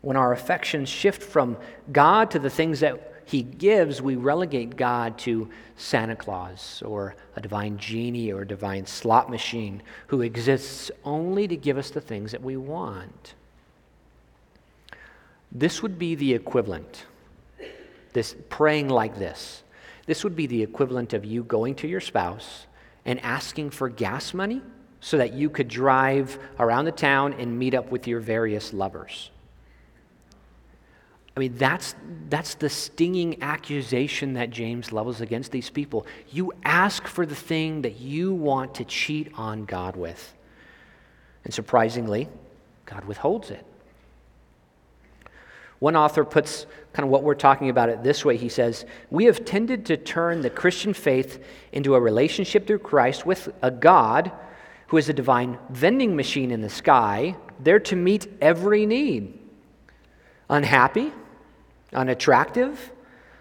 When 0.00 0.16
our 0.16 0.32
affections 0.32 0.88
shift 0.88 1.22
from 1.22 1.56
God 1.90 2.30
to 2.30 2.38
the 2.38 2.48
things 2.48 2.80
that 2.80 3.07
he 3.28 3.42
gives, 3.42 4.00
we 4.00 4.16
relegate 4.16 4.74
God 4.74 5.18
to 5.18 5.50
Santa 5.76 6.16
Claus 6.16 6.82
or 6.82 7.14
a 7.36 7.42
divine 7.42 7.76
genie 7.76 8.32
or 8.32 8.40
a 8.40 8.48
divine 8.48 8.86
slot 8.86 9.28
machine 9.28 9.82
who 10.06 10.22
exists 10.22 10.90
only 11.04 11.46
to 11.46 11.54
give 11.54 11.76
us 11.76 11.90
the 11.90 12.00
things 12.00 12.32
that 12.32 12.42
we 12.42 12.56
want. 12.56 13.34
This 15.52 15.82
would 15.82 15.98
be 15.98 16.14
the 16.14 16.32
equivalent, 16.32 17.04
this 18.14 18.34
praying 18.48 18.88
like 18.88 19.18
this. 19.18 19.62
This 20.06 20.24
would 20.24 20.34
be 20.34 20.46
the 20.46 20.62
equivalent 20.62 21.12
of 21.12 21.26
you 21.26 21.44
going 21.44 21.74
to 21.76 21.86
your 21.86 22.00
spouse 22.00 22.64
and 23.04 23.20
asking 23.20 23.68
for 23.68 23.90
gas 23.90 24.32
money 24.32 24.62
so 25.00 25.18
that 25.18 25.34
you 25.34 25.50
could 25.50 25.68
drive 25.68 26.38
around 26.58 26.86
the 26.86 26.92
town 26.92 27.34
and 27.34 27.58
meet 27.58 27.74
up 27.74 27.90
with 27.90 28.08
your 28.08 28.20
various 28.20 28.72
lovers. 28.72 29.30
I 31.38 31.40
mean, 31.40 31.54
that's, 31.56 31.94
that's 32.28 32.56
the 32.56 32.68
stinging 32.68 33.40
accusation 33.44 34.32
that 34.32 34.50
James 34.50 34.90
levels 34.90 35.20
against 35.20 35.52
these 35.52 35.70
people. 35.70 36.04
You 36.32 36.52
ask 36.64 37.06
for 37.06 37.24
the 37.24 37.36
thing 37.36 37.82
that 37.82 38.00
you 38.00 38.34
want 38.34 38.74
to 38.74 38.84
cheat 38.84 39.30
on 39.36 39.64
God 39.64 39.94
with. 39.94 40.34
And 41.44 41.54
surprisingly, 41.54 42.28
God 42.86 43.04
withholds 43.04 43.52
it. 43.52 43.64
One 45.78 45.94
author 45.94 46.24
puts 46.24 46.66
kind 46.92 47.04
of 47.04 47.10
what 47.10 47.22
we're 47.22 47.36
talking 47.36 47.70
about 47.70 47.88
it 47.88 48.02
this 48.02 48.24
way. 48.24 48.36
He 48.36 48.48
says, 48.48 48.84
We 49.08 49.26
have 49.26 49.44
tended 49.44 49.86
to 49.86 49.96
turn 49.96 50.40
the 50.40 50.50
Christian 50.50 50.92
faith 50.92 51.40
into 51.70 51.94
a 51.94 52.00
relationship 52.00 52.66
through 52.66 52.80
Christ 52.80 53.26
with 53.26 53.48
a 53.62 53.70
God 53.70 54.32
who 54.88 54.96
is 54.96 55.08
a 55.08 55.12
divine 55.12 55.56
vending 55.70 56.16
machine 56.16 56.50
in 56.50 56.62
the 56.62 56.68
sky, 56.68 57.36
there 57.60 57.78
to 57.78 57.94
meet 57.94 58.26
every 58.40 58.86
need. 58.86 59.38
Unhappy, 60.50 61.12
unattractive, 61.92 62.92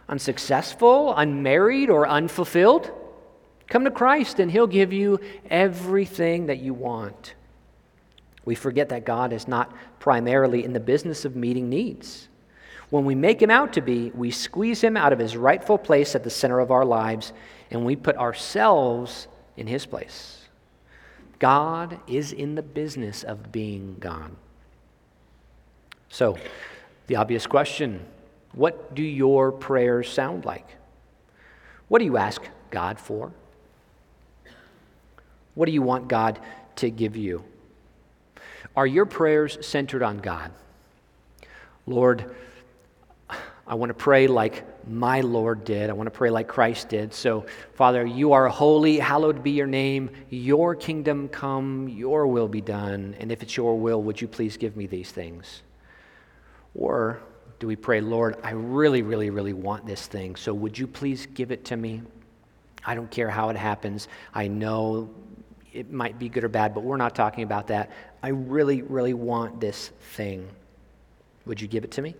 unsuccessful, 0.10 1.14
unmarried, 1.16 1.90
or 1.90 2.08
unfulfilled? 2.08 2.92
Come 3.68 3.84
to 3.84 3.92
Christ 3.92 4.40
and 4.40 4.52
He'll 4.52 4.68
give 4.68 4.94
you 4.94 5.20
everything 5.50 6.48
that 6.48 6.60
you 6.60 6.74
want. 6.74 7.34
We 8.46 8.56
forget 8.56 8.90
that 8.90 9.06
God 9.06 9.34
is 9.34 9.48
not 9.48 9.74
primarily 10.00 10.64
in 10.64 10.72
the 10.72 10.80
business 10.80 11.26
of 11.26 11.36
meeting 11.36 11.70
needs. 11.70 12.30
When 12.90 13.04
we 13.04 13.16
make 13.16 13.42
him 13.42 13.52
out 13.52 13.74
to 13.74 13.82
be, 13.82 14.12
we 14.16 14.32
squeeze 14.32 14.80
him 14.82 14.96
out 14.96 15.12
of 15.12 15.20
his 15.20 15.36
rightful 15.36 15.78
place 15.78 16.16
at 16.16 16.24
the 16.24 16.30
center 16.30 16.60
of 16.60 16.72
our 16.72 16.86
lives 16.86 17.34
and 17.70 17.86
we 17.86 17.98
put 17.98 18.16
ourselves 18.16 19.28
in 19.58 19.68
his 19.68 19.86
place. 19.86 20.46
God 21.40 22.00
is 22.08 22.32
in 22.32 22.56
the 22.56 22.62
business 22.62 23.24
of 23.24 23.52
being 23.52 23.98
God. 24.00 24.32
So, 26.10 26.38
The 27.08 27.16
obvious 27.16 27.48
question 27.48 28.06
what 28.54 28.96
do 28.96 29.04
your 29.04 29.52
prayers 29.52 30.10
sound 30.10 30.46
like? 30.46 30.68
What 31.88 32.00
do 32.00 32.06
you 32.06 32.18
ask 32.18 32.42
God 32.70 33.00
for? 33.00 33.32
What 35.56 35.66
do 35.66 35.72
you 35.72 35.82
want 35.82 36.08
God 36.08 36.40
to 36.78 36.90
give 36.90 37.16
you? 37.16 37.44
Are 38.76 38.86
your 38.86 39.06
prayers 39.06 39.58
centered 39.66 40.04
on 40.04 40.20
God? 40.20 40.52
Lord, 41.88 42.36
I 43.66 43.76
want 43.76 43.90
to 43.90 43.94
pray 43.94 44.28
like 44.28 44.64
my 44.88 45.22
Lord 45.22 45.64
did. 45.66 45.90
I 45.90 45.94
want 45.94 46.08
to 46.08 46.12
pray 46.12 46.30
like 46.30 46.48
Christ 46.48 46.90
did. 46.90 47.14
So, 47.14 47.46
Father, 47.74 48.06
you 48.06 48.34
are 48.34 48.48
holy. 48.48 49.00
Hallowed 49.00 49.44
be 49.44 49.52
your 49.52 49.68
name. 49.68 50.10
Your 50.30 50.76
kingdom 50.76 51.28
come. 51.28 51.90
Your 51.90 52.28
will 52.28 52.48
be 52.48 52.62
done. 52.62 53.16
And 53.20 53.32
if 53.32 53.44
it's 53.44 53.58
your 53.58 53.78
will, 53.78 54.02
would 54.04 54.22
you 54.22 54.28
please 54.28 54.58
give 54.58 54.78
me 54.78 54.88
these 54.88 55.12
things? 55.12 55.64
Or 56.76 57.20
do 57.60 57.68
we 57.68 57.76
pray, 57.76 58.02
Lord, 58.02 58.38
I 58.44 58.52
really, 58.52 59.02
really, 59.02 59.30
really 59.30 59.54
want 59.54 59.86
this 59.86 60.06
thing. 60.06 60.36
So, 60.36 60.54
would 60.54 60.78
you 60.78 60.88
please 60.88 61.26
give 61.26 61.52
it 61.52 61.66
to 61.66 61.78
me? 61.78 62.02
I 62.86 62.96
don't 62.96 63.10
care 63.10 63.30
how 63.30 63.50
it 63.50 63.58
happens. 63.58 64.08
I 64.34 64.48
know 64.48 65.10
it 65.74 65.92
might 65.92 66.18
be 66.20 66.30
good 66.30 66.44
or 66.44 66.50
bad, 66.50 66.74
but 66.74 66.84
we're 66.84 66.98
not 66.98 67.16
talking 67.16 67.44
about 67.44 67.68
that. 67.68 67.92
I 68.24 68.30
really, 68.30 68.82
really 68.82 69.14
want 69.14 69.60
this 69.60 69.90
thing. 70.14 70.48
Would 71.46 71.62
you 71.62 71.68
give 71.68 71.84
it 71.84 71.92
to 71.92 72.02
me? 72.02 72.16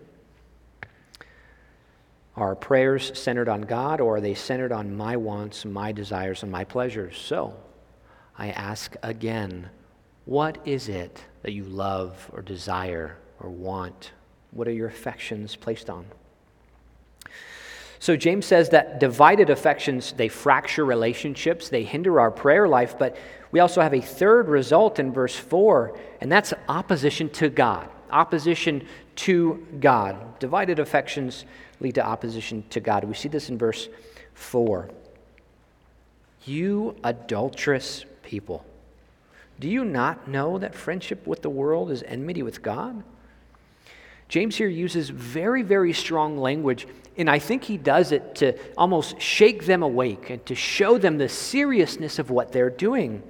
Are 2.36 2.54
prayers 2.54 3.18
centered 3.18 3.48
on 3.48 3.62
God 3.62 4.00
or 4.00 4.16
are 4.16 4.20
they 4.20 4.34
centered 4.34 4.70
on 4.70 4.96
my 4.96 5.16
wants, 5.16 5.64
my 5.64 5.90
desires, 5.90 6.42
and 6.42 6.52
my 6.52 6.64
pleasures? 6.64 7.16
So 7.18 7.54
I 8.38 8.50
ask 8.50 8.94
again 9.02 9.70
what 10.24 10.58
is 10.66 10.88
it 10.88 11.24
that 11.42 11.52
you 11.52 11.64
love 11.64 12.30
or 12.32 12.42
desire 12.42 13.16
or 13.40 13.48
want? 13.50 14.12
What 14.58 14.66
are 14.66 14.72
your 14.72 14.88
affections 14.88 15.54
placed 15.54 15.88
on? 15.88 16.04
So 18.00 18.16
James 18.16 18.44
says 18.44 18.70
that 18.70 18.98
divided 18.98 19.50
affections 19.50 20.14
they 20.14 20.26
fracture 20.26 20.84
relationships, 20.84 21.68
they 21.68 21.84
hinder 21.84 22.18
our 22.18 22.32
prayer 22.32 22.66
life, 22.66 22.98
but 22.98 23.16
we 23.52 23.60
also 23.60 23.80
have 23.80 23.94
a 23.94 24.00
third 24.00 24.48
result 24.48 24.98
in 24.98 25.12
verse 25.12 25.36
4, 25.36 25.96
and 26.20 26.30
that's 26.30 26.52
opposition 26.68 27.30
to 27.30 27.48
God. 27.48 27.88
Opposition 28.10 28.84
to 29.14 29.64
God. 29.78 30.40
Divided 30.40 30.80
affections 30.80 31.44
lead 31.78 31.94
to 31.94 32.04
opposition 32.04 32.64
to 32.70 32.80
God. 32.80 33.04
We 33.04 33.14
see 33.14 33.28
this 33.28 33.50
in 33.50 33.58
verse 33.58 33.88
4. 34.34 34.90
You 36.46 36.96
adulterous 37.04 38.04
people, 38.24 38.64
do 39.60 39.68
you 39.68 39.84
not 39.84 40.26
know 40.26 40.58
that 40.58 40.74
friendship 40.74 41.28
with 41.28 41.42
the 41.42 41.50
world 41.50 41.92
is 41.92 42.02
enmity 42.02 42.42
with 42.42 42.60
God? 42.60 43.04
James 44.28 44.56
here 44.56 44.68
uses 44.68 45.08
very, 45.08 45.62
very 45.62 45.92
strong 45.92 46.38
language, 46.38 46.86
and 47.16 47.30
I 47.30 47.38
think 47.38 47.64
he 47.64 47.78
does 47.78 48.12
it 48.12 48.34
to 48.36 48.54
almost 48.76 49.20
shake 49.20 49.64
them 49.64 49.82
awake 49.82 50.30
and 50.30 50.44
to 50.46 50.54
show 50.54 50.98
them 50.98 51.18
the 51.18 51.28
seriousness 51.28 52.18
of 52.18 52.30
what 52.30 52.52
they're 52.52 52.70
doing. 52.70 53.22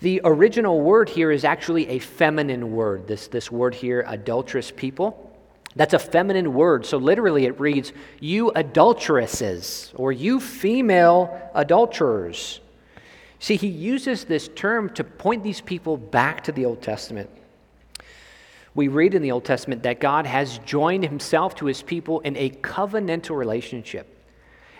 The 0.00 0.20
original 0.24 0.80
word 0.82 1.08
here 1.08 1.30
is 1.30 1.44
actually 1.44 1.88
a 1.88 1.98
feminine 1.98 2.72
word, 2.72 3.08
this, 3.08 3.28
this 3.28 3.50
word 3.50 3.74
here, 3.74 4.04
adulterous 4.06 4.70
people. 4.70 5.22
That's 5.74 5.94
a 5.94 5.98
feminine 5.98 6.52
word. 6.52 6.84
So 6.84 6.98
literally 6.98 7.46
it 7.46 7.58
reads, 7.58 7.92
You 8.20 8.50
adulteresses, 8.50 9.92
or 9.94 10.12
you 10.12 10.40
female 10.40 11.50
adulterers. 11.54 12.60
See, 13.38 13.56
he 13.56 13.68
uses 13.68 14.24
this 14.24 14.48
term 14.48 14.90
to 14.94 15.04
point 15.04 15.42
these 15.42 15.60
people 15.60 15.96
back 15.96 16.44
to 16.44 16.52
the 16.52 16.64
Old 16.64 16.82
Testament. 16.82 17.30
We 18.76 18.88
read 18.88 19.14
in 19.14 19.22
the 19.22 19.32
Old 19.32 19.46
Testament 19.46 19.84
that 19.84 20.00
God 20.00 20.26
has 20.26 20.58
joined 20.58 21.02
himself 21.02 21.54
to 21.56 21.66
his 21.66 21.80
people 21.80 22.20
in 22.20 22.36
a 22.36 22.50
covenantal 22.50 23.34
relationship. 23.34 24.06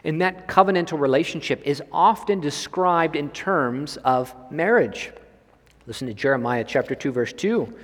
And 0.05 0.21
that 0.21 0.47
covenantal 0.47 1.01
relationship 1.01 1.63
is 1.65 1.83
often 1.91 2.41
described 2.41 3.17
in 3.17 3.31
terms 3.31 3.97
of 3.97 4.35
marriage. 4.53 5.13
Listen 5.87 6.07
to 6.09 6.15
Jeremiah 6.15 6.63
chapter 6.63 6.95
2 6.95 7.11
verse 7.11 7.33
2. 7.33 7.75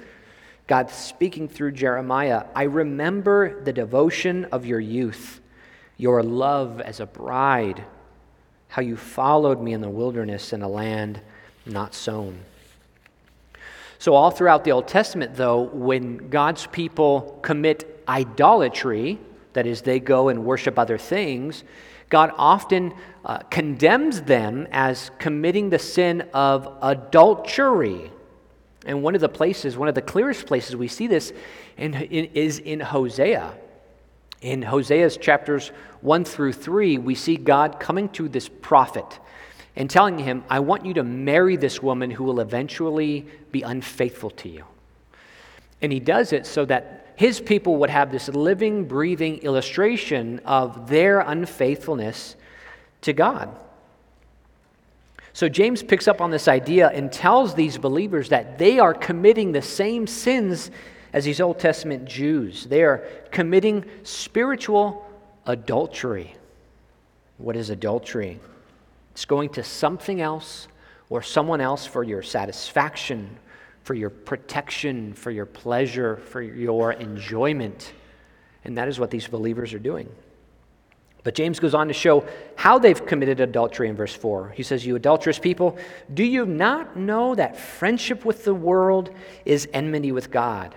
God 0.67 0.91
speaking 0.91 1.49
through 1.49 1.73
Jeremiah, 1.73 2.45
I 2.55 2.65
remember 2.65 3.63
the 3.63 3.73
devotion 3.73 4.45
of 4.53 4.67
your 4.67 4.81
youth, 4.81 5.41
your 5.97 6.23
love 6.23 6.83
as 6.83 7.01
a 7.01 7.07
bride, 7.07 7.83
how 8.69 8.83
you 8.83 8.99
followed 8.99 9.63
me 9.63 9.73
in 9.73 9.81
the 9.81 9.89
wilderness 9.89 10.53
in 10.53 10.61
a 10.61 10.69
land 10.69 11.23
not 11.65 11.95
sown. 11.95 12.39
So, 14.03 14.15
all 14.15 14.33
throughout 14.33 14.65
the 14.65 14.73
Old 14.73 14.89
Testament, 14.89 15.37
though, 15.37 15.61
when 15.61 16.29
God's 16.29 16.67
people 16.67 17.39
commit 17.41 18.03
idolatry, 18.09 19.21
that 19.53 19.65
is, 19.65 19.83
they 19.83 20.01
go 20.01 20.29
and 20.29 20.45
worship 20.45 20.77
other 20.77 20.99
things, 20.99 21.63
God 22.09 22.33
often 22.37 22.95
uh, 23.25 23.39
condemns 23.49 24.23
them 24.23 24.67
as 24.73 25.13
committing 25.21 25.71
the 25.71 25.79
sin 25.79 26.29
of 26.35 26.79
adultery. 26.83 28.11
And 28.85 29.05
one 29.05 29.15
of 29.15 29.21
the 29.21 29.29
places, 29.29 29.77
one 29.77 29.87
of 29.87 29.95
the 29.95 30.03
clearest 30.03 30.49
places 30.49 30.75
we 30.75 30.89
see 30.89 31.07
this 31.07 31.33
in, 31.77 31.95
in, 31.95 32.25
is 32.35 32.59
in 32.59 32.81
Hosea. 32.81 33.55
In 34.41 34.63
Hosea's 34.63 35.17
chapters 35.17 35.69
1 36.01 36.25
through 36.25 36.55
3, 36.55 36.99
we 36.99 37.15
see 37.15 37.37
God 37.37 37.79
coming 37.79 38.09
to 38.09 38.29
this 38.29 38.49
prophet 38.49 39.21
and 39.77 39.89
telling 39.89 40.19
him, 40.19 40.45
I 40.51 40.61
want 40.61 40.85
you 40.85 40.95
to 40.95 41.03
marry 41.03 41.57
this 41.57 41.83
woman 41.83 42.11
who 42.11 42.25
will 42.25 42.41
eventually 42.41 43.27
be 43.51 43.63
unfaithful 43.63 44.31
to 44.31 44.49
you. 44.49 44.65
And 45.81 45.93
he 45.93 46.01
does 46.01 46.33
it 46.33 46.47
so 46.47 46.65
that 46.67 47.13
his 47.17 47.41
people 47.41 47.77
would 47.77 47.91
have 47.91 48.11
this 48.11 48.29
living, 48.29 48.85
breathing 48.85 49.39
illustration 49.39 50.41
of 50.45 50.89
their 50.89 51.21
unfaithfulness 51.21 52.37
to 53.03 53.13
God. 53.13 53.55
So 55.33 55.49
James 55.49 55.83
picks 55.83 56.09
up 56.09 56.21
on 56.21 56.31
this 56.31 56.47
idea 56.47 56.89
and 56.89 57.11
tells 57.11 57.55
these 57.55 57.79
believers 57.79 58.29
that 58.29 58.59
they 58.59 58.79
are 58.79 58.93
committing 58.93 59.53
the 59.53 59.63
same 59.63 60.07
sins 60.07 60.71
as 61.13 61.25
these 61.25 61.41
Old 61.41 61.59
Testament 61.59 62.05
Jews. 62.05 62.67
They 62.67 62.83
are 62.83 62.99
committing 63.31 63.85
spiritual 64.03 65.07
adultery. 65.47 66.35
What 67.39 67.57
is 67.57 67.71
adultery? 67.71 68.39
It's 69.13 69.25
going 69.25 69.51
to 69.51 69.63
something 69.63 70.21
else 70.21 70.69
or 71.09 71.23
someone 71.23 71.61
else 71.61 71.87
for 71.87 72.03
your 72.03 72.23
satisfaction, 72.23 73.39
for 73.85 73.95
your 73.95 74.11
protection, 74.11 75.13
for 75.13 75.31
your 75.31 75.47
pleasure, 75.47 76.17
for 76.17 76.41
your 76.43 76.93
enjoyment. 76.93 77.93
And 78.65 78.79
that 78.79 78.89
is 78.89 78.99
what 78.99 79.11
these 79.11 79.27
believers 79.27 79.75
are 79.75 79.79
doing. 79.79 80.09
But 81.25 81.35
James 81.35 81.61
goes 81.61 81.75
on 81.75 81.89
to 81.89 81.95
show 81.95 82.27
how 82.57 82.79
they've 82.79 83.07
committed 83.07 83.41
adultery 83.41 83.89
in 83.89 83.95
verse 83.95 84.15
4. 84.15 84.51
He 84.51 84.63
says, 84.63 84.85
You 84.85 84.97
adulterous 84.97 85.39
people, 85.39 85.79
do 86.13 86.25
you 86.25 86.47
not 86.47 86.97
know 86.97 87.35
that 87.35 87.57
friendship 87.57 88.25
with 88.25 88.45
the 88.45 88.55
world 88.55 89.11
is 89.45 89.69
enmity 89.73 90.11
with 90.11 90.31
God? 90.31 90.75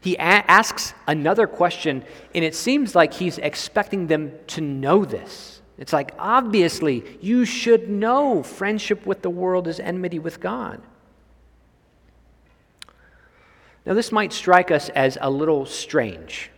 He 0.00 0.14
a- 0.16 0.20
asks 0.20 0.94
another 1.08 1.46
question, 1.46 2.04
and 2.34 2.44
it 2.44 2.54
seems 2.54 2.94
like 2.94 3.14
he's 3.14 3.38
expecting 3.38 4.06
them 4.06 4.32
to 4.48 4.60
know 4.60 5.04
this. 5.04 5.62
It's 5.76 5.92
like, 5.92 6.12
obviously, 6.18 7.04
you 7.20 7.44
should 7.44 7.88
know 7.88 8.42
friendship 8.42 9.06
with 9.06 9.22
the 9.22 9.30
world 9.30 9.66
is 9.66 9.80
enmity 9.80 10.18
with 10.18 10.40
God. 10.40 10.80
Now, 13.84 13.94
this 13.94 14.12
might 14.12 14.32
strike 14.32 14.70
us 14.70 14.88
as 14.90 15.18
a 15.20 15.30
little 15.30 15.66
strange. 15.66 16.50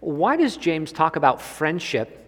Why 0.00 0.36
does 0.36 0.56
James 0.56 0.92
talk 0.92 1.16
about 1.16 1.40
friendship 1.40 2.24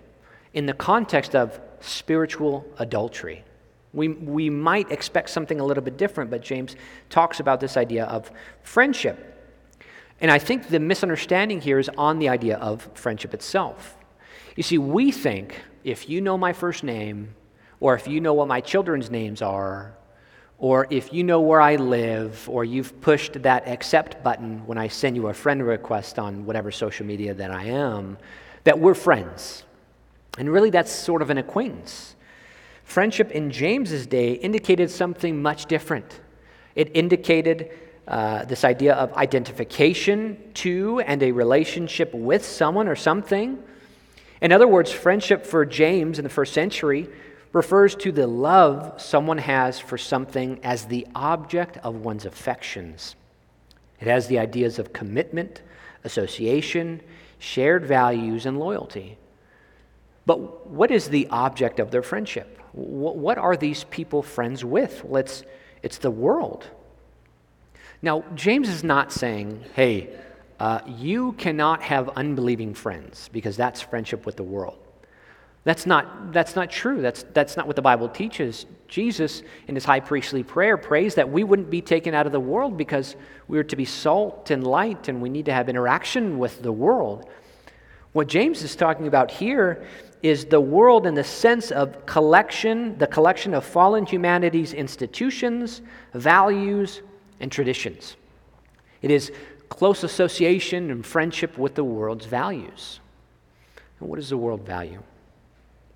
in 0.54 0.66
the 0.66 0.72
context 0.72 1.36
of 1.36 1.60
spiritual 1.80 2.66
adultery. 2.78 3.44
We, 3.92 4.08
we 4.08 4.50
might 4.50 4.90
expect 4.90 5.30
something 5.30 5.60
a 5.60 5.64
little 5.64 5.82
bit 5.82 5.96
different, 5.96 6.30
but 6.30 6.42
James 6.42 6.76
talks 7.10 7.40
about 7.40 7.60
this 7.60 7.76
idea 7.76 8.04
of 8.04 8.30
friendship. 8.62 9.34
And 10.20 10.30
I 10.30 10.38
think 10.38 10.68
the 10.68 10.80
misunderstanding 10.80 11.60
here 11.60 11.78
is 11.78 11.88
on 11.96 12.18
the 12.18 12.28
idea 12.28 12.56
of 12.58 12.88
friendship 12.94 13.34
itself. 13.34 13.96
You 14.56 14.62
see, 14.62 14.78
we 14.78 15.12
think 15.12 15.62
if 15.84 16.08
you 16.08 16.20
know 16.20 16.36
my 16.36 16.52
first 16.52 16.84
name, 16.84 17.34
or 17.80 17.94
if 17.94 18.08
you 18.08 18.20
know 18.20 18.34
what 18.34 18.48
my 18.48 18.60
children's 18.60 19.10
names 19.10 19.42
are, 19.42 19.94
or 20.58 20.86
if 20.90 21.12
you 21.12 21.22
know 21.22 21.40
where 21.40 21.60
I 21.60 21.76
live, 21.76 22.48
or 22.48 22.64
you've 22.64 23.00
pushed 23.00 23.42
that 23.42 23.68
accept 23.68 24.22
button 24.24 24.66
when 24.66 24.76
I 24.76 24.88
send 24.88 25.14
you 25.14 25.28
a 25.28 25.34
friend 25.34 25.64
request 25.64 26.18
on 26.18 26.44
whatever 26.44 26.72
social 26.72 27.06
media 27.06 27.32
that 27.34 27.50
I 27.50 27.64
am, 27.64 28.18
that 28.64 28.78
we're 28.78 28.94
friends. 28.94 29.62
And 30.36 30.50
really, 30.50 30.70
that's 30.70 30.92
sort 30.92 31.22
of 31.22 31.30
an 31.30 31.38
acquaintance. 31.38 32.16
Friendship 32.84 33.30
in 33.32 33.50
James's 33.50 34.06
day 34.06 34.32
indicated 34.32 34.90
something 34.90 35.40
much 35.40 35.66
different. 35.66 36.20
It 36.74 36.90
indicated 36.94 37.70
uh, 38.08 38.44
this 38.46 38.64
idea 38.64 38.94
of 38.94 39.12
identification 39.12 40.38
to 40.54 41.00
and 41.00 41.22
a 41.22 41.30
relationship 41.30 42.14
with 42.14 42.44
someone 42.44 42.88
or 42.88 42.96
something. 42.96 43.62
In 44.40 44.52
other 44.52 44.68
words, 44.68 44.92
friendship 44.92 45.44
for 45.44 45.64
James 45.64 46.18
in 46.18 46.24
the 46.24 46.30
first 46.30 46.52
century 46.52 47.08
refers 47.52 47.94
to 47.96 48.12
the 48.12 48.26
love 48.26 49.00
someone 49.00 49.38
has 49.38 49.80
for 49.80 49.98
something 49.98 50.60
as 50.62 50.86
the 50.86 51.06
object 51.14 51.78
of 51.78 51.96
one's 51.96 52.24
affections. 52.24 53.16
It 54.00 54.06
has 54.06 54.28
the 54.28 54.38
ideas 54.38 54.78
of 54.78 54.92
commitment, 54.92 55.62
association, 56.04 57.00
shared 57.38 57.84
values, 57.84 58.46
and 58.46 58.58
loyalty. 58.58 59.18
But 60.26 60.68
what 60.68 60.90
is 60.90 61.08
the 61.08 61.26
object 61.30 61.80
of 61.80 61.90
their 61.90 62.02
friendship? 62.02 62.60
What 62.72 63.38
are 63.38 63.56
these 63.56 63.84
people 63.84 64.22
friends 64.22 64.64
with? 64.64 65.02
Well, 65.04 65.20
it's, 65.20 65.42
it's 65.82 65.98
the 65.98 66.10
world. 66.10 66.68
Now, 68.02 68.24
James 68.34 68.68
is 68.68 68.84
not 68.84 69.10
saying, 69.10 69.64
hey, 69.74 70.10
uh, 70.60 70.80
you 70.86 71.32
cannot 71.32 71.82
have 71.82 72.08
unbelieving 72.10 72.74
friends 72.74 73.28
because 73.32 73.56
that's 73.56 73.80
friendship 73.80 74.26
with 74.26 74.36
the 74.36 74.42
world. 74.42 74.78
That's 75.64 75.86
not, 75.86 76.32
that's 76.32 76.56
not 76.56 76.70
true. 76.70 77.02
That's, 77.02 77.24
that's 77.34 77.56
not 77.56 77.66
what 77.66 77.76
the 77.76 77.82
Bible 77.82 78.08
teaches. 78.08 78.66
Jesus, 78.86 79.42
in 79.66 79.74
his 79.74 79.84
high 79.84 80.00
priestly 80.00 80.42
prayer, 80.42 80.76
prays 80.78 81.14
that 81.16 81.28
we 81.28 81.44
wouldn't 81.44 81.68
be 81.68 81.82
taken 81.82 82.14
out 82.14 82.26
of 82.26 82.32
the 82.32 82.40
world 82.40 82.76
because 82.76 83.16
we 83.48 83.58
are 83.58 83.64
to 83.64 83.76
be 83.76 83.84
salt 83.84 84.50
and 84.50 84.66
light 84.66 85.08
and 85.08 85.20
we 85.20 85.28
need 85.28 85.44
to 85.44 85.52
have 85.52 85.68
interaction 85.68 86.38
with 86.38 86.62
the 86.62 86.72
world. 86.72 87.28
What 88.12 88.28
James 88.28 88.62
is 88.62 88.74
talking 88.74 89.06
about 89.06 89.30
here 89.30 89.84
is 90.22 90.46
the 90.46 90.60
world 90.60 91.06
in 91.06 91.14
the 91.14 91.22
sense 91.22 91.70
of 91.70 92.06
collection, 92.06 92.96
the 92.98 93.06
collection 93.06 93.54
of 93.54 93.64
fallen 93.64 94.06
humanity's 94.06 94.72
institutions, 94.72 95.82
values, 96.14 97.02
and 97.40 97.52
traditions. 97.52 98.16
It 99.02 99.10
is 99.10 99.30
close 99.68 100.02
association 100.04 100.90
and 100.90 101.04
friendship 101.04 101.58
with 101.58 101.74
the 101.74 101.84
world's 101.84 102.26
values. 102.26 103.00
And 104.00 104.08
what 104.08 104.16
does 104.16 104.30
the 104.30 104.36
world 104.36 104.62
value? 104.62 105.02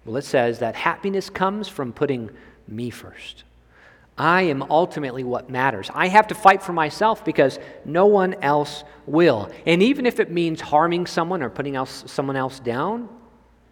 Well, 0.04 0.16
it 0.16 0.24
says 0.24 0.58
that 0.58 0.74
happiness 0.74 1.30
comes 1.30 1.68
from 1.68 1.92
putting 1.92 2.30
me 2.66 2.90
first. 2.90 3.44
I 4.18 4.42
am 4.42 4.62
ultimately 4.64 5.24
what 5.24 5.48
matters. 5.48 5.90
I 5.94 6.08
have 6.08 6.26
to 6.28 6.34
fight 6.34 6.62
for 6.62 6.72
myself 6.72 7.24
because 7.24 7.58
no 7.84 8.06
one 8.06 8.34
else 8.42 8.84
will. 9.06 9.50
And 9.66 9.82
even 9.82 10.04
if 10.04 10.20
it 10.20 10.30
means 10.30 10.60
harming 10.60 11.06
someone 11.06 11.42
or 11.42 11.48
putting 11.48 11.76
else, 11.76 12.04
someone 12.06 12.36
else 12.36 12.60
down, 12.60 13.08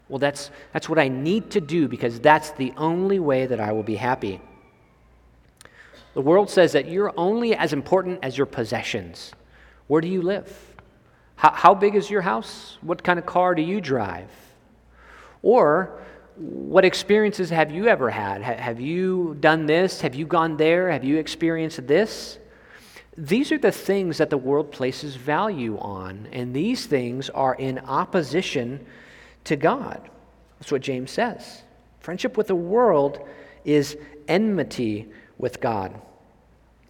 well, 0.08 0.18
that's, 0.18 0.50
that's 0.72 0.88
what 0.88 0.98
I 0.98 1.08
need 1.08 1.50
to 1.52 1.60
do 1.60 1.88
because 1.88 2.20
that's 2.20 2.50
the 2.52 2.72
only 2.76 3.18
way 3.18 3.46
that 3.46 3.60
I 3.60 3.72
will 3.72 3.82
be 3.82 3.96
happy. 3.96 4.40
The 6.14 6.20
world 6.20 6.50
says 6.50 6.72
that 6.72 6.88
you're 6.88 7.12
only 7.16 7.54
as 7.54 7.72
important 7.72 8.18
as 8.22 8.36
your 8.36 8.46
possessions. 8.46 9.32
Where 9.90 10.00
do 10.00 10.07
you 10.07 10.22
live? 10.22 10.48
How, 11.35 11.50
how 11.50 11.74
big 11.74 11.96
is 11.96 12.09
your 12.09 12.20
house? 12.20 12.79
What 12.81 13.03
kind 13.03 13.18
of 13.18 13.26
car 13.26 13.57
do 13.57 13.62
you 13.62 13.81
drive? 13.81 14.31
Or 15.42 16.00
what 16.37 16.85
experiences 16.85 17.50
have 17.50 17.72
you 17.72 17.88
ever 17.88 18.09
had? 18.09 18.40
Have 18.40 18.81
you 18.81 19.37
done 19.40 19.66
this? 19.66 20.00
Have 20.03 20.14
you 20.14 20.26
gone 20.26 20.57
there? 20.57 20.92
Have 20.92 21.03
you 21.03 21.16
experienced 21.18 21.88
this? 21.88 22.38
These 23.18 23.50
are 23.50 23.59
the 23.59 23.72
things 23.72 24.18
that 24.18 24.31
the 24.31 24.38
world 24.38 24.70
places 24.70 25.16
value 25.16 25.76
on, 25.81 26.29
and 26.31 26.55
these 26.55 26.87
things 26.87 27.29
are 27.29 27.57
in 27.57 27.81
opposition 27.81 28.87
to 29.42 29.57
God. 29.57 30.09
That's 30.61 30.70
what 30.70 30.83
James 30.83 31.11
says. 31.11 31.62
Friendship 31.98 32.37
with 32.37 32.46
the 32.46 32.55
world 32.55 33.18
is 33.64 33.96
enmity 34.29 35.09
with 35.37 35.61
God. 35.61 36.00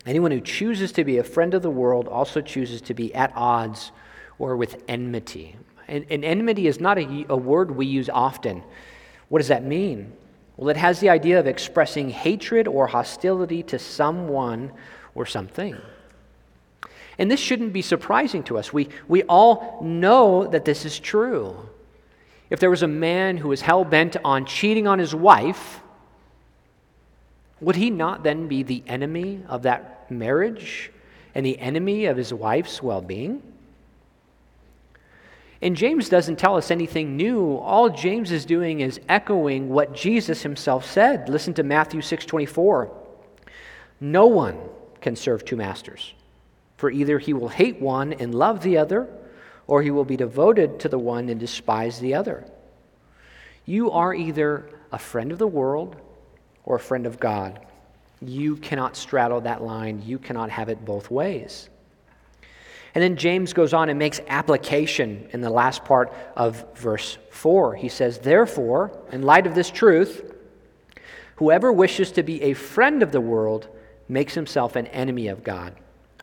Anyone 0.07 0.31
who 0.31 0.41
chooses 0.41 0.93
to 0.93 1.05
be 1.05 1.19
a 1.19 1.25
friend 1.25 1.53
of 1.55 1.63
the 1.63 1.71
world 1.71 2.09
also 2.09 2.41
chooses 2.41 2.81
to 2.83 2.95
be 2.95 3.15
at 3.15 3.33
odds 3.35 3.93
or 4.39 4.57
with 4.57 4.83
enmity. 4.89 5.57
And, 5.89 6.07
and 6.11 6.25
enmity 6.25 6.67
is 6.67 6.81
not 6.81 6.99
a, 6.99 7.27
a 7.29 7.37
word 7.37 7.71
we 7.71 7.87
use 7.87 8.09
often. 8.09 8.63
What 9.29 9.41
does 9.41 9.49
that 9.49 9.65
mean? 9.65 10.13
Well, 10.57 10.69
it 10.71 10.77
has 10.77 11.01
the 11.01 11.11
idea 11.11 11.39
of 11.39 11.47
expressing 11.47 12.11
hatred 12.11 12.67
or 12.67 12.87
hostility 12.87 13.63
to 13.65 13.79
someone 13.79 14.73
or 15.15 15.27
something. 15.27 15.77
And 17.19 17.31
this 17.31 17.41
shouldn't 17.41 17.75
be 17.75 17.83
surprising 17.83 18.43
to 18.45 18.57
us. 18.57 18.73
We, 18.73 18.89
we 19.07 19.23
all 19.25 19.79
know 19.83 20.47
that 20.47 20.65
this 20.65 20.87
is 20.87 20.99
true. 20.99 21.69
If 22.49 22.61
there 22.61 22.71
was 22.71 22.83
a 22.83 22.89
man 22.89 23.37
who 23.37 23.49
was 23.49 23.61
hell 23.61 23.85
bent 23.85 24.17
on 24.25 24.47
cheating 24.47 24.87
on 24.87 24.99
his 24.99 25.15
wife, 25.15 25.81
would 27.61 27.77
he 27.77 27.91
not 27.91 28.23
then 28.23 28.49
be 28.49 28.63
the 28.63 28.83
enemy 28.87 29.43
of 29.49 29.63
that 29.63 30.11
marriage 30.11 30.91
and 31.35 31.45
the 31.45 31.59
enemy 31.59 32.07
of 32.07 32.17
his 32.17 32.33
wife's 32.33 32.83
well 32.83 33.03
being? 33.03 33.43
And 35.63 35.77
James 35.77 36.09
doesn't 36.09 36.39
tell 36.39 36.57
us 36.57 36.71
anything 36.71 37.17
new. 37.17 37.57
All 37.57 37.91
James 37.91 38.33
is 38.33 38.47
doing 38.47 38.81
is 38.81 38.99
echoing 39.09 39.69
what 39.69 39.95
Jesus 39.95 40.43
himself 40.43 40.91
said. 40.91 41.29
Listen 41.29 41.53
to 41.55 41.63
Matthew 41.63 42.01
6:24. 42.01 42.91
No 44.01 44.27
one 44.27 44.59
can 45.03 45.17
serve 45.17 45.45
two 45.45 45.57
masters, 45.57 46.15
for 46.79 46.91
either 46.91 47.19
he 47.19 47.35
will 47.35 47.49
hate 47.49 47.79
one 47.79 48.15
and 48.15 48.35
love 48.35 48.63
the 48.63 48.79
other, 48.79 49.07
or 49.67 49.83
he 49.83 49.91
will 49.91 50.07
be 50.07 50.17
devoted 50.17 50.81
to 50.81 50.89
the 50.89 50.99
one 50.99 51.29
and 51.29 51.39
despise 51.39 52.01
the 52.01 52.15
other. 52.15 52.45
You 53.67 53.91
are 53.91 54.15
either 54.15 54.71
a 54.91 54.99
friend 54.99 55.31
of 55.31 55.39
the 55.39 55.47
world 55.47 55.97
or 56.71 56.77
a 56.77 56.79
friend 56.81 57.05
of 57.05 57.19
God. 57.19 57.59
You 58.23 58.55
cannot 58.55 58.97
straddle 58.97 59.41
that 59.41 59.61
line. 59.61 60.03
You 60.07 60.21
cannot 60.21 60.51
have 60.51 60.69
it 60.69 60.85
both 60.85 61.11
ways. 61.11 61.69
And 62.95 63.03
then 63.03 63.17
James 63.17 63.53
goes 63.53 63.75
on 63.75 63.89
and 63.89 63.99
makes 63.99 64.21
application 64.29 65.29
in 65.33 65.41
the 65.41 65.51
last 65.51 65.85
part 65.85 66.15
of 66.37 66.65
verse 66.77 67.19
4. 67.31 67.75
He 67.75 67.89
says, 67.89 68.21
Therefore, 68.21 68.97
in 69.11 69.23
light 69.23 69.49
of 69.49 69.57
this 69.57 69.69
truth, 69.69 70.33
whoever 71.37 71.73
wishes 71.73 72.13
to 72.13 72.23
be 72.23 72.41
a 72.43 72.55
friend 72.55 73.03
of 73.03 73.11
the 73.11 73.21
world 73.21 73.67
makes 74.09 74.35
himself 74.35 74.77
an 74.77 74.87
enemy 74.89 75.27
of 75.27 75.43
God. 75.43 75.75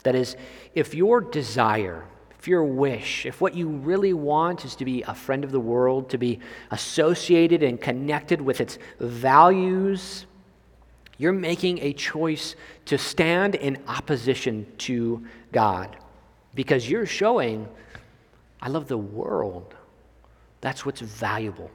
That 0.04 0.16
is, 0.16 0.38
if 0.74 0.96
your 0.96 1.20
desire, 1.20 2.06
if 2.40 2.48
your 2.48 2.64
wish, 2.64 3.26
if 3.26 3.42
what 3.42 3.54
you 3.54 3.68
really 3.68 4.14
want 4.14 4.64
is 4.64 4.78
to 4.78 4.86
be 4.86 5.02
a 5.02 5.14
friend 5.14 5.44
of 5.44 5.52
the 5.52 5.60
world, 5.60 6.10
to 6.12 6.18
be 6.18 6.40
associated 6.72 7.64
and 7.64 7.82
connected 7.82 8.40
with 8.40 8.62
its 8.62 8.80
values, 9.02 10.26
you're 11.18 11.34
making 11.34 11.80
a 11.80 11.94
choice 11.94 12.56
to 12.86 12.98
stand 12.98 13.56
in 13.56 13.78
opposition 13.88 14.66
to 14.80 15.26
God 15.52 15.96
because 16.54 16.90
you're 16.90 17.06
showing, 17.06 17.68
I 18.62 18.70
love 18.70 18.88
the 18.88 18.98
world. 18.98 19.74
That's 20.62 20.86
what's 20.86 21.02
valuable, 21.02 21.72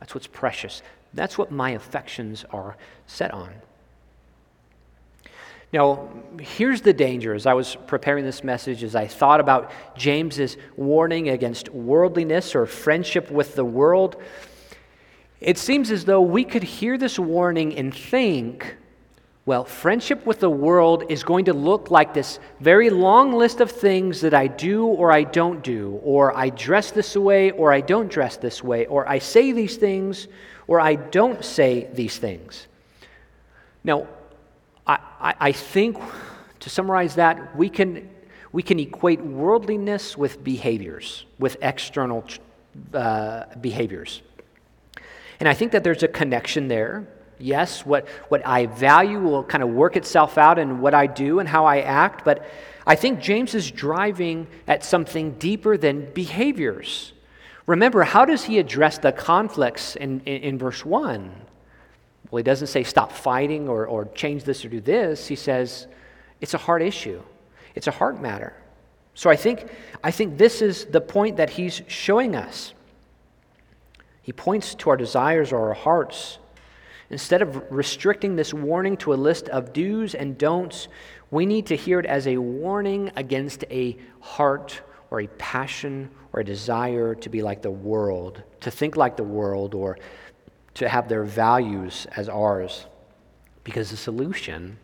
that's 0.00 0.14
what's 0.14 0.26
precious, 0.26 0.82
that's 1.12 1.38
what 1.38 1.50
my 1.50 1.70
affections 1.70 2.44
are 2.50 2.76
set 3.06 3.32
on. 3.32 3.52
Now, 5.72 6.08
here's 6.38 6.82
the 6.82 6.92
danger. 6.92 7.34
As 7.34 7.46
I 7.46 7.54
was 7.54 7.76
preparing 7.88 8.24
this 8.24 8.44
message, 8.44 8.84
as 8.84 8.94
I 8.94 9.08
thought 9.08 9.40
about 9.40 9.72
James's 9.96 10.56
warning 10.76 11.30
against 11.30 11.68
worldliness 11.70 12.54
or 12.54 12.64
friendship 12.64 13.28
with 13.28 13.56
the 13.56 13.64
world, 13.64 14.22
it 15.40 15.58
seems 15.58 15.90
as 15.90 16.04
though 16.04 16.20
we 16.20 16.44
could 16.44 16.62
hear 16.62 16.96
this 16.96 17.18
warning 17.18 17.76
and 17.76 17.92
think, 17.92 18.76
well, 19.46 19.64
friendship 19.66 20.24
with 20.24 20.40
the 20.40 20.48
world 20.48 21.04
is 21.10 21.22
going 21.22 21.44
to 21.44 21.52
look 21.52 21.90
like 21.90 22.14
this 22.14 22.38
very 22.60 22.88
long 22.88 23.32
list 23.32 23.60
of 23.60 23.70
things 23.70 24.22
that 24.22 24.32
I 24.32 24.46
do 24.46 24.86
or 24.86 25.12
I 25.12 25.24
don't 25.24 25.62
do, 25.62 26.00
or 26.02 26.34
I 26.34 26.48
dress 26.48 26.90
this 26.90 27.14
way 27.14 27.50
or 27.50 27.70
I 27.70 27.82
don't 27.82 28.08
dress 28.08 28.38
this 28.38 28.64
way, 28.64 28.86
or 28.86 29.06
I 29.06 29.18
say 29.18 29.52
these 29.52 29.76
things 29.76 30.28
or 30.66 30.80
I 30.80 30.94
don't 30.94 31.44
say 31.44 31.88
these 31.92 32.16
things. 32.16 32.68
Now, 33.84 34.08
I, 34.86 34.98
I, 35.20 35.34
I 35.40 35.52
think 35.52 35.98
to 36.60 36.70
summarize 36.70 37.16
that, 37.16 37.54
we 37.54 37.68
can, 37.68 38.08
we 38.50 38.62
can 38.62 38.80
equate 38.80 39.20
worldliness 39.20 40.16
with 40.16 40.42
behaviors, 40.42 41.26
with 41.38 41.58
external 41.60 42.24
uh, 42.94 43.44
behaviors. 43.60 44.22
And 45.38 45.46
I 45.50 45.52
think 45.52 45.72
that 45.72 45.84
there's 45.84 46.02
a 46.02 46.08
connection 46.08 46.68
there 46.68 47.06
Yes, 47.38 47.84
what, 47.84 48.08
what 48.28 48.46
I 48.46 48.66
value 48.66 49.18
will 49.18 49.44
kind 49.44 49.62
of 49.62 49.70
work 49.70 49.96
itself 49.96 50.38
out 50.38 50.58
in 50.58 50.80
what 50.80 50.94
I 50.94 51.06
do 51.06 51.40
and 51.40 51.48
how 51.48 51.66
I 51.66 51.80
act, 51.80 52.24
but 52.24 52.48
I 52.86 52.94
think 52.94 53.20
James 53.20 53.54
is 53.54 53.70
driving 53.70 54.46
at 54.66 54.84
something 54.84 55.32
deeper 55.32 55.76
than 55.76 56.12
behaviors. 56.12 57.12
Remember, 57.66 58.02
how 58.02 58.24
does 58.24 58.44
he 58.44 58.58
address 58.58 58.98
the 58.98 59.10
conflicts 59.10 59.96
in, 59.96 60.20
in, 60.26 60.42
in 60.42 60.58
verse 60.58 60.84
1? 60.84 61.32
Well, 62.30 62.38
he 62.38 62.42
doesn't 62.42 62.66
say 62.66 62.82
stop 62.82 63.12
fighting 63.12 63.68
or, 63.68 63.86
or 63.86 64.06
change 64.06 64.44
this 64.44 64.64
or 64.64 64.68
do 64.68 64.80
this. 64.80 65.26
He 65.26 65.36
says 65.36 65.86
it's 66.40 66.54
a 66.54 66.58
hard 66.58 66.82
issue, 66.82 67.22
it's 67.74 67.86
a 67.86 67.92
heart 67.92 68.20
matter. 68.20 68.54
So 69.14 69.30
I 69.30 69.36
think, 69.36 69.68
I 70.02 70.10
think 70.10 70.36
this 70.36 70.60
is 70.60 70.86
the 70.86 71.00
point 71.00 71.36
that 71.36 71.50
he's 71.50 71.82
showing 71.86 72.34
us. 72.34 72.74
He 74.22 74.32
points 74.32 74.74
to 74.76 74.90
our 74.90 74.96
desires 74.96 75.52
or 75.52 75.68
our 75.68 75.74
hearts 75.74 76.38
Instead 77.10 77.42
of 77.42 77.62
restricting 77.70 78.36
this 78.36 78.54
warning 78.54 78.96
to 78.96 79.12
a 79.12 79.16
list 79.16 79.48
of 79.50 79.72
do's 79.72 80.14
and 80.14 80.38
don'ts, 80.38 80.88
we 81.30 81.46
need 81.46 81.66
to 81.66 81.76
hear 81.76 82.00
it 82.00 82.06
as 82.06 82.26
a 82.26 82.38
warning 82.38 83.10
against 83.16 83.64
a 83.70 83.96
heart 84.20 84.80
or 85.10 85.20
a 85.20 85.26
passion 85.26 86.10
or 86.32 86.40
a 86.40 86.44
desire 86.44 87.14
to 87.14 87.28
be 87.28 87.42
like 87.42 87.62
the 87.62 87.70
world, 87.70 88.42
to 88.60 88.70
think 88.70 88.96
like 88.96 89.16
the 89.16 89.24
world, 89.24 89.74
or 89.74 89.98
to 90.74 90.88
have 90.88 91.08
their 91.08 91.24
values 91.24 92.06
as 92.16 92.28
ours. 92.28 92.86
Because 93.62 93.90
the 93.90 93.96
solution, 93.96 94.78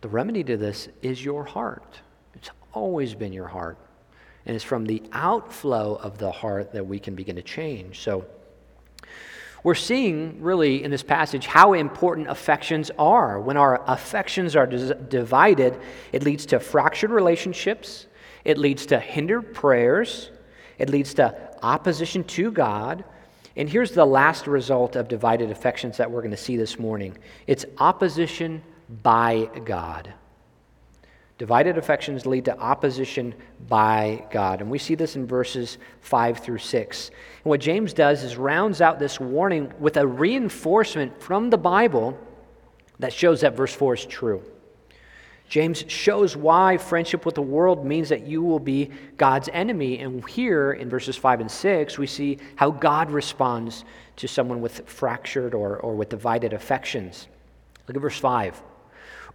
the 0.00 0.08
remedy 0.08 0.44
to 0.44 0.56
this, 0.56 0.88
is 1.02 1.24
your 1.24 1.44
heart. 1.44 2.00
It's 2.34 2.50
always 2.72 3.14
been 3.14 3.32
your 3.32 3.48
heart. 3.48 3.78
And 4.46 4.54
it's 4.54 4.64
from 4.64 4.84
the 4.84 5.02
outflow 5.12 5.94
of 5.96 6.18
the 6.18 6.30
heart 6.30 6.72
that 6.72 6.86
we 6.86 6.98
can 6.98 7.14
begin 7.14 7.36
to 7.36 7.42
change. 7.42 8.00
So 8.00 8.26
we're 9.64 9.74
seeing 9.74 10.42
really 10.42 10.84
in 10.84 10.90
this 10.90 11.02
passage 11.02 11.46
how 11.46 11.72
important 11.72 12.28
affections 12.28 12.90
are. 12.98 13.40
When 13.40 13.56
our 13.56 13.82
affections 13.90 14.54
are 14.54 14.66
dis- 14.66 14.92
divided, 15.08 15.80
it 16.12 16.22
leads 16.22 16.46
to 16.46 16.60
fractured 16.60 17.10
relationships, 17.10 18.06
it 18.44 18.58
leads 18.58 18.84
to 18.86 19.00
hindered 19.00 19.54
prayers, 19.54 20.30
it 20.78 20.90
leads 20.90 21.14
to 21.14 21.34
opposition 21.62 22.24
to 22.24 22.52
God. 22.52 23.04
And 23.56 23.68
here's 23.68 23.92
the 23.92 24.04
last 24.04 24.46
result 24.46 24.96
of 24.96 25.08
divided 25.08 25.50
affections 25.50 25.96
that 25.96 26.10
we're 26.10 26.20
going 26.20 26.30
to 26.32 26.36
see 26.36 26.58
this 26.58 26.78
morning 26.78 27.16
it's 27.46 27.64
opposition 27.78 28.62
by 29.02 29.48
God. 29.64 30.12
Divided 31.36 31.78
affections 31.78 32.26
lead 32.26 32.44
to 32.44 32.56
opposition 32.58 33.34
by 33.68 34.24
God. 34.30 34.60
And 34.60 34.70
we 34.70 34.78
see 34.78 34.94
this 34.94 35.16
in 35.16 35.26
verses 35.26 35.78
5 36.00 36.38
through 36.38 36.58
6. 36.58 37.08
And 37.08 37.16
what 37.50 37.60
James 37.60 37.92
does 37.92 38.22
is 38.22 38.36
rounds 38.36 38.80
out 38.80 39.00
this 39.00 39.18
warning 39.18 39.72
with 39.80 39.96
a 39.96 40.06
reinforcement 40.06 41.20
from 41.20 41.50
the 41.50 41.58
Bible 41.58 42.16
that 43.00 43.12
shows 43.12 43.40
that 43.40 43.56
verse 43.56 43.74
4 43.74 43.94
is 43.94 44.06
true. 44.06 44.42
James 45.48 45.84
shows 45.88 46.36
why 46.36 46.78
friendship 46.78 47.26
with 47.26 47.34
the 47.34 47.42
world 47.42 47.84
means 47.84 48.08
that 48.08 48.26
you 48.26 48.42
will 48.42 48.60
be 48.60 48.90
God's 49.16 49.48
enemy. 49.52 49.98
And 49.98 50.26
here 50.28 50.72
in 50.72 50.88
verses 50.88 51.16
5 51.16 51.40
and 51.40 51.50
6, 51.50 51.98
we 51.98 52.06
see 52.06 52.38
how 52.54 52.70
God 52.70 53.10
responds 53.10 53.84
to 54.16 54.28
someone 54.28 54.60
with 54.60 54.88
fractured 54.88 55.52
or, 55.52 55.78
or 55.78 55.96
with 55.96 56.08
divided 56.08 56.52
affections. 56.52 57.26
Look 57.88 57.96
at 57.96 58.00
verse 58.00 58.18
5. 58.18 58.62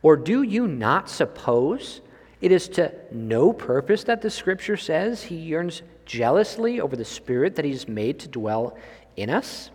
Or 0.02 0.16
do 0.16 0.42
you 0.44 0.68
not 0.68 1.10
suppose 1.10 2.02
it 2.42 2.52
is 2.52 2.70
to 2.70 2.94
no 3.12 3.52
purpose 3.52 4.06
that 4.06 4.22
the 4.22 4.30
scripture 4.30 4.78
says 4.78 5.24
he 5.24 5.36
yearns 5.36 5.82
jealously 6.06 6.80
over 6.80 6.96
the 6.96 7.06
spirit 7.06 7.56
that 7.56 7.66
he's 7.66 7.88
made 7.88 8.20
to 8.20 8.28
dwell 8.28 8.78
in 9.18 9.30
us? 9.30 9.72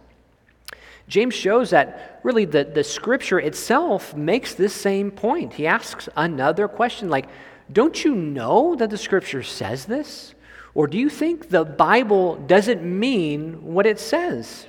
James 1.06 1.34
shows 1.34 1.70
that 1.70 2.20
really 2.22 2.46
the, 2.46 2.64
the 2.64 2.84
scripture 2.84 3.38
itself 3.38 4.16
makes 4.16 4.54
this 4.54 4.72
same 4.72 5.10
point. 5.10 5.52
He 5.52 5.66
asks 5.66 6.08
another 6.16 6.66
question 6.66 7.10
like, 7.10 7.26
Don't 7.70 8.04
you 8.04 8.14
know 8.14 8.74
that 8.76 8.88
the 8.88 8.96
scripture 8.96 9.42
says 9.42 9.84
this? 9.84 10.34
Or 10.74 10.86
do 10.86 10.98
you 10.98 11.08
think 11.08 11.50
the 11.50 11.64
Bible 11.64 12.36
doesn't 12.36 12.82
mean 12.82 13.74
what 13.74 13.86
it 13.86 14.00
says? 14.00 14.66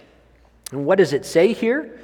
And 0.71 0.85
what 0.85 0.97
does 0.97 1.13
it 1.13 1.25
say 1.25 1.53
here? 1.53 1.99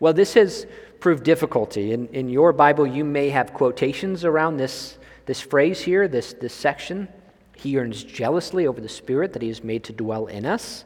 Well, 0.00 0.12
this 0.12 0.34
has 0.34 0.66
prove 1.00 1.22
difficulty. 1.22 1.92
In, 1.92 2.08
in 2.08 2.28
your 2.28 2.52
Bible, 2.52 2.86
you 2.86 3.04
may 3.04 3.30
have 3.30 3.54
quotations 3.54 4.24
around 4.24 4.56
this, 4.56 4.98
this 5.26 5.40
phrase 5.40 5.80
here, 5.80 6.08
this, 6.08 6.32
this 6.34 6.54
section. 6.54 7.08
He 7.56 7.70
yearns 7.70 8.02
jealously 8.04 8.66
over 8.66 8.80
the 8.80 8.88
Spirit 8.88 9.32
that 9.32 9.42
He 9.42 9.48
has 9.48 9.62
made 9.62 9.84
to 9.84 9.92
dwell 9.92 10.26
in 10.26 10.44
us. 10.44 10.84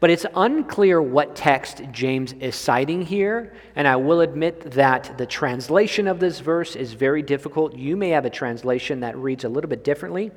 But 0.00 0.10
it's 0.10 0.26
unclear 0.34 1.00
what 1.00 1.34
text 1.34 1.82
James 1.90 2.34
is 2.34 2.56
citing 2.56 3.02
here, 3.02 3.54
and 3.74 3.88
I 3.88 3.96
will 3.96 4.20
admit 4.20 4.72
that 4.72 5.16
the 5.16 5.24
translation 5.24 6.06
of 6.08 6.20
this 6.20 6.40
verse 6.40 6.76
is 6.76 6.92
very 6.92 7.22
difficult. 7.22 7.74
You 7.74 7.96
may 7.96 8.10
have 8.10 8.26
a 8.26 8.30
translation 8.30 9.00
that 9.00 9.16
reads 9.16 9.44
a 9.44 9.48
little 9.48 9.70
bit 9.70 9.82
differently. 9.82 10.30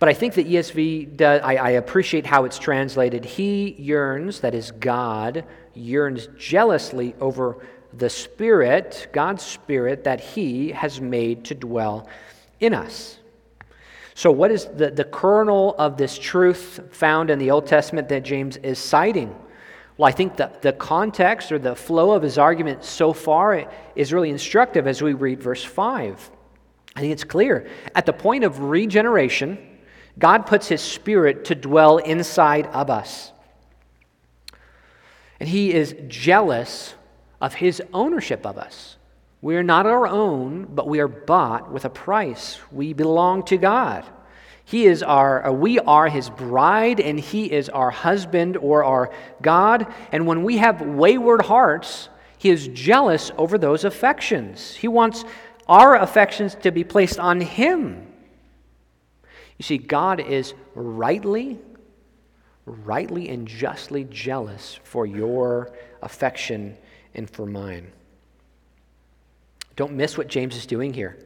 But 0.00 0.08
I 0.08 0.14
think 0.14 0.34
the 0.34 0.44
ESV 0.44 1.16
does, 1.16 1.40
I, 1.42 1.54
I 1.56 1.70
appreciate 1.70 2.26
how 2.26 2.44
it's 2.44 2.58
translated. 2.58 3.24
He 3.24 3.74
yearns, 3.78 4.40
that 4.40 4.54
is, 4.54 4.70
God 4.70 5.44
yearns 5.74 6.28
jealously 6.36 7.14
over 7.20 7.58
the 7.98 8.10
Spirit, 8.10 9.08
God's 9.12 9.44
Spirit, 9.44 10.04
that 10.04 10.20
He 10.20 10.72
has 10.72 11.00
made 11.00 11.44
to 11.46 11.54
dwell 11.54 12.08
in 12.60 12.74
us. 12.74 13.18
So, 14.14 14.32
what 14.32 14.50
is 14.50 14.66
the, 14.66 14.90
the 14.90 15.04
kernel 15.04 15.74
of 15.78 15.96
this 15.96 16.18
truth 16.18 16.80
found 16.90 17.30
in 17.30 17.38
the 17.38 17.50
Old 17.50 17.66
Testament 17.66 18.08
that 18.08 18.24
James 18.24 18.56
is 18.56 18.78
citing? 18.78 19.34
Well, 19.96 20.08
I 20.08 20.12
think 20.12 20.36
the, 20.36 20.52
the 20.60 20.72
context 20.72 21.52
or 21.52 21.58
the 21.58 21.74
flow 21.74 22.12
of 22.12 22.22
his 22.22 22.38
argument 22.38 22.84
so 22.84 23.12
far 23.12 23.68
is 23.96 24.12
really 24.12 24.30
instructive 24.30 24.86
as 24.86 25.02
we 25.02 25.12
read 25.12 25.42
verse 25.42 25.64
5. 25.64 26.30
I 26.94 27.00
think 27.00 27.12
it's 27.12 27.24
clear. 27.24 27.68
At 27.94 28.06
the 28.06 28.12
point 28.12 28.44
of 28.44 28.60
regeneration, 28.60 29.58
God 30.18 30.46
puts 30.46 30.66
his 30.68 30.80
spirit 30.80 31.44
to 31.46 31.54
dwell 31.54 31.98
inside 31.98 32.66
of 32.66 32.90
us. 32.90 33.32
And 35.38 35.48
he 35.48 35.72
is 35.72 35.94
jealous 36.08 36.94
of 37.40 37.54
his 37.54 37.82
ownership 37.92 38.46
of 38.46 38.58
us. 38.58 38.96
We 39.40 39.56
are 39.56 39.62
not 39.62 39.86
our 39.86 40.06
own, 40.06 40.64
but 40.64 40.88
we 40.88 40.98
are 41.00 41.08
bought 41.08 41.70
with 41.70 41.84
a 41.84 41.90
price. 41.90 42.58
We 42.72 42.92
belong 42.92 43.44
to 43.44 43.56
God. 43.56 44.04
He 44.64 44.86
is 44.86 45.02
our, 45.02 45.46
uh, 45.46 45.52
we 45.52 45.78
are 45.78 46.08
his 46.08 46.28
bride, 46.28 47.00
and 47.00 47.18
he 47.18 47.50
is 47.50 47.68
our 47.68 47.90
husband 47.90 48.56
or 48.56 48.84
our 48.84 49.10
God. 49.40 49.86
And 50.12 50.26
when 50.26 50.42
we 50.42 50.58
have 50.58 50.82
wayward 50.82 51.42
hearts, 51.42 52.08
he 52.36 52.50
is 52.50 52.68
jealous 52.68 53.30
over 53.38 53.56
those 53.56 53.84
affections. 53.84 54.74
He 54.74 54.88
wants 54.88 55.24
our 55.68 55.96
affections 55.96 56.54
to 56.56 56.70
be 56.70 56.84
placed 56.84 57.18
on 57.18 57.40
him. 57.40 58.12
You 59.56 59.62
see, 59.62 59.78
God 59.78 60.20
is 60.20 60.54
rightly, 60.74 61.58
rightly 62.66 63.28
and 63.28 63.46
justly 63.46 64.04
jealous 64.04 64.78
for 64.82 65.06
your 65.06 65.72
affection 66.02 66.76
and 67.14 67.28
for 67.28 67.46
mine. 67.46 67.92
Don't 69.76 69.92
miss 69.92 70.18
what 70.18 70.28
James 70.28 70.56
is 70.56 70.66
doing 70.66 70.92
here. 70.92 71.16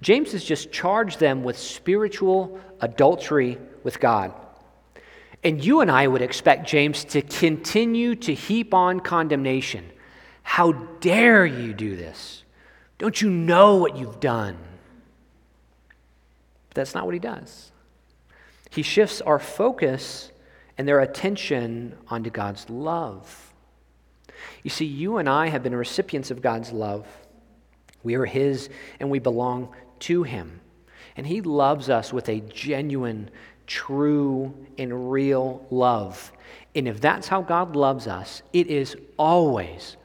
James 0.00 0.32
has 0.32 0.44
just 0.44 0.72
charged 0.72 1.18
them 1.18 1.42
with 1.42 1.58
spiritual 1.58 2.60
adultery 2.80 3.58
with 3.82 3.98
God. 4.00 4.32
And 5.44 5.64
you 5.64 5.80
and 5.80 5.90
I 5.90 6.06
would 6.06 6.22
expect 6.22 6.68
James 6.68 7.04
to 7.06 7.22
continue 7.22 8.14
to 8.16 8.34
heap 8.34 8.74
on 8.74 9.00
condemnation. 9.00 9.90
How 10.42 10.72
dare 10.72 11.44
you 11.44 11.72
do 11.72 11.96
this? 11.96 12.44
Don't 12.98 13.20
you 13.20 13.30
know 13.30 13.76
what 13.76 13.96
you've 13.96 14.20
done? 14.20 14.56
But 16.68 16.76
that's 16.76 16.94
not 16.94 17.04
what 17.04 17.14
he 17.14 17.20
does. 17.20 17.72
He 18.70 18.82
shifts 18.82 19.20
our 19.20 19.38
focus 19.38 20.30
and 20.78 20.86
their 20.86 21.00
attention 21.00 21.96
onto 22.08 22.30
God's 22.30 22.68
love. 22.70 23.51
You 24.62 24.70
see, 24.70 24.84
you 24.84 25.18
and 25.18 25.28
I 25.28 25.48
have 25.48 25.62
been 25.62 25.74
recipients 25.74 26.30
of 26.30 26.42
God's 26.42 26.72
love. 26.72 27.06
We 28.02 28.14
are 28.14 28.24
His 28.24 28.68
and 29.00 29.10
we 29.10 29.18
belong 29.18 29.74
to 30.00 30.22
Him. 30.22 30.60
And 31.16 31.26
He 31.26 31.40
loves 31.40 31.90
us 31.90 32.12
with 32.12 32.28
a 32.28 32.40
genuine, 32.40 33.30
true, 33.66 34.54
and 34.78 35.12
real 35.12 35.66
love. 35.70 36.32
And 36.74 36.88
if 36.88 37.00
that's 37.00 37.28
how 37.28 37.42
God 37.42 37.76
loves 37.76 38.06
us, 38.06 38.42
it 38.52 38.68
is 38.68 38.96
always, 39.18 39.96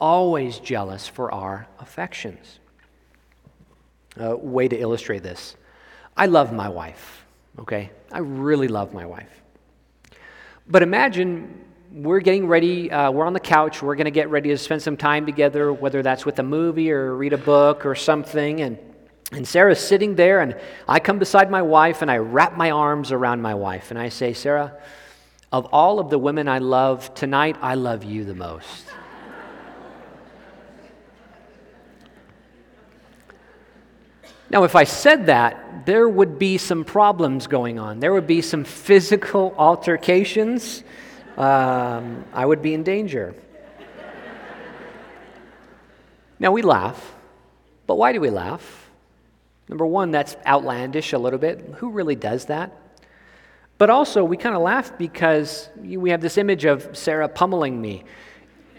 always 0.00 0.58
jealous 0.58 1.08
for 1.08 1.32
our 1.32 1.66
affections. 1.78 2.58
A 4.16 4.36
way 4.36 4.68
to 4.68 4.76
illustrate 4.76 5.22
this 5.22 5.56
I 6.16 6.26
love 6.26 6.52
my 6.52 6.68
wife, 6.68 7.24
okay? 7.58 7.90
I 8.12 8.18
really 8.18 8.68
love 8.68 8.92
my 8.92 9.06
wife. 9.06 9.30
But 10.68 10.82
imagine 10.82 11.64
we're 11.92 12.20
getting 12.20 12.46
ready, 12.46 12.90
uh, 12.90 13.10
we're 13.10 13.26
on 13.26 13.32
the 13.32 13.40
couch, 13.40 13.82
we're 13.82 13.96
going 13.96 14.04
to 14.04 14.12
get 14.12 14.30
ready 14.30 14.50
to 14.50 14.58
spend 14.58 14.80
some 14.80 14.96
time 14.96 15.26
together, 15.26 15.72
whether 15.72 16.02
that's 16.02 16.24
with 16.24 16.38
a 16.38 16.42
movie 16.42 16.92
or 16.92 17.16
read 17.16 17.32
a 17.32 17.38
book 17.38 17.84
or 17.84 17.96
something. 17.96 18.60
And, 18.60 18.78
and 19.32 19.46
Sarah's 19.46 19.80
sitting 19.80 20.14
there, 20.14 20.40
and 20.40 20.56
I 20.86 21.00
come 21.00 21.18
beside 21.18 21.50
my 21.50 21.62
wife 21.62 22.02
and 22.02 22.10
I 22.10 22.18
wrap 22.18 22.56
my 22.56 22.70
arms 22.70 23.10
around 23.10 23.42
my 23.42 23.54
wife 23.54 23.90
and 23.90 23.98
I 23.98 24.08
say, 24.08 24.34
Sarah, 24.34 24.78
of 25.50 25.66
all 25.66 25.98
of 25.98 26.10
the 26.10 26.18
women 26.18 26.46
I 26.46 26.58
love, 26.58 27.12
tonight 27.14 27.56
I 27.60 27.74
love 27.74 28.04
you 28.04 28.24
the 28.24 28.36
most. 28.36 28.86
Now, 34.48 34.64
if 34.64 34.74
I 34.76 34.84
said 34.84 35.26
that, 35.26 35.86
there 35.86 36.08
would 36.08 36.38
be 36.38 36.58
some 36.58 36.84
problems 36.84 37.46
going 37.46 37.78
on. 37.78 37.98
There 38.00 38.12
would 38.12 38.26
be 38.26 38.42
some 38.42 38.64
physical 38.64 39.54
altercations 39.56 40.84
um, 41.40 42.24
I 42.34 42.44
would 42.44 42.60
be 42.60 42.74
in 42.74 42.82
danger. 42.82 43.34
now, 46.38 46.52
we 46.52 46.60
laugh, 46.60 47.14
but 47.86 47.96
why 47.96 48.12
do 48.12 48.20
we 48.20 48.28
laugh? 48.28 48.90
Number 49.68 49.86
one, 49.86 50.10
that's 50.10 50.36
outlandish 50.46 51.12
a 51.14 51.18
little 51.18 51.38
bit. 51.38 51.60
Who 51.78 51.90
really 51.90 52.14
does 52.14 52.46
that? 52.46 52.76
But 53.78 53.88
also, 53.88 54.22
we 54.22 54.36
kind 54.36 54.54
of 54.54 54.60
laugh 54.60 54.98
because 54.98 55.70
we 55.76 56.10
have 56.10 56.20
this 56.20 56.36
image 56.36 56.66
of 56.66 56.94
Sarah 56.94 57.28
pummeling 57.28 57.80
me. 57.80 58.04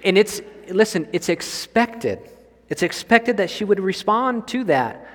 And 0.03 0.15
it's, 0.15 0.41
listen, 0.69 1.07
it's 1.13 1.29
expected. 1.29 2.19
It's 2.69 2.83
expected 2.83 3.37
that 3.37 3.49
she 3.49 3.63
would 3.63 3.79
respond 3.79 4.47
to 4.49 4.65
that. 4.65 5.07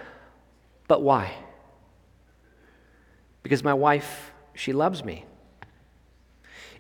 But 0.89 1.03
why? 1.03 1.33
Because 3.45 3.63
my 3.63 3.75
wife, 3.75 4.33
she 4.55 4.73
loves 4.73 5.05
me. 5.05 5.25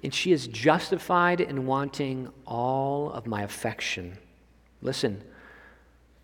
And 0.02 0.12
she 0.12 0.32
is 0.32 0.46
justified 0.46 1.40
in 1.40 1.66
wanting 1.66 2.30
all 2.46 3.10
of 3.10 3.26
my 3.26 3.42
affection. 3.42 4.18
Listen, 4.82 5.22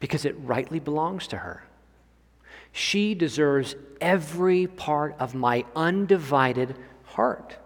because 0.00 0.24
it 0.24 0.36
rightly 0.38 0.78
belongs 0.78 1.26
to 1.28 1.38
her. 1.38 1.64
She 2.72 3.14
deserves 3.14 3.76
every 4.00 4.66
part 4.66 5.14
of 5.18 5.34
my 5.34 5.64
undivided 5.76 6.76
heart. 7.04 7.56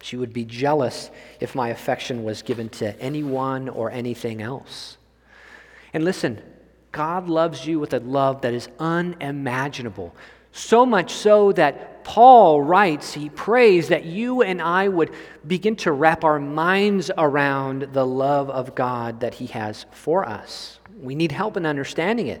She 0.00 0.16
would 0.16 0.32
be 0.32 0.44
jealous 0.44 1.10
if 1.40 1.54
my 1.54 1.70
affection 1.70 2.24
was 2.24 2.42
given 2.42 2.68
to 2.70 2.98
anyone 3.00 3.68
or 3.68 3.90
anything 3.90 4.42
else. 4.42 4.98
And 5.92 6.04
listen, 6.04 6.42
God 6.92 7.28
loves 7.28 7.66
you 7.66 7.80
with 7.80 7.92
a 7.92 8.00
love 8.00 8.42
that 8.42 8.54
is 8.54 8.68
unimaginable. 8.78 10.14
So 10.56 10.86
much 10.86 11.12
so 11.12 11.50
that 11.52 12.04
Paul 12.04 12.62
writes, 12.62 13.12
he 13.12 13.28
prays 13.28 13.88
that 13.88 14.04
you 14.04 14.42
and 14.42 14.62
I 14.62 14.86
would 14.86 15.10
begin 15.44 15.74
to 15.76 15.90
wrap 15.90 16.22
our 16.22 16.38
minds 16.38 17.10
around 17.18 17.88
the 17.92 18.06
love 18.06 18.50
of 18.50 18.72
God 18.72 19.18
that 19.18 19.34
he 19.34 19.46
has 19.46 19.84
for 19.90 20.24
us. 20.24 20.78
We 21.00 21.16
need 21.16 21.32
help 21.32 21.56
in 21.56 21.66
understanding 21.66 22.28
it. 22.28 22.40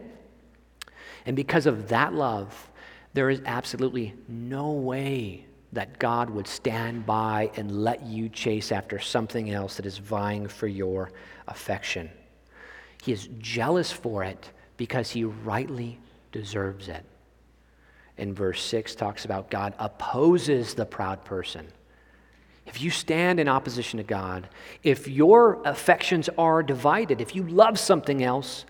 And 1.26 1.34
because 1.34 1.66
of 1.66 1.88
that 1.88 2.14
love, 2.14 2.70
there 3.14 3.30
is 3.30 3.42
absolutely 3.46 4.14
no 4.28 4.70
way 4.70 5.44
that 5.72 5.98
God 5.98 6.30
would 6.30 6.46
stand 6.46 7.04
by 7.04 7.50
and 7.56 7.82
let 7.82 8.06
you 8.06 8.28
chase 8.28 8.70
after 8.70 9.00
something 9.00 9.50
else 9.50 9.74
that 9.74 9.86
is 9.86 9.98
vying 9.98 10.46
for 10.46 10.68
your 10.68 11.10
affection. 11.48 12.08
He 13.02 13.10
is 13.10 13.28
jealous 13.40 13.90
for 13.90 14.22
it 14.22 14.52
because 14.76 15.10
he 15.10 15.24
rightly 15.24 15.98
deserves 16.30 16.86
it. 16.86 17.04
In 18.16 18.34
verse 18.34 18.62
6 18.62 18.94
talks 18.94 19.24
about 19.24 19.50
God 19.50 19.74
opposes 19.78 20.74
the 20.74 20.86
proud 20.86 21.24
person. 21.24 21.66
If 22.66 22.80
you 22.80 22.90
stand 22.90 23.40
in 23.40 23.48
opposition 23.48 23.98
to 23.98 24.04
God, 24.04 24.48
if 24.82 25.06
your 25.08 25.60
affections 25.64 26.30
are 26.38 26.62
divided, 26.62 27.20
if 27.20 27.34
you 27.34 27.42
love 27.42 27.78
something 27.78 28.22
else, 28.22 28.64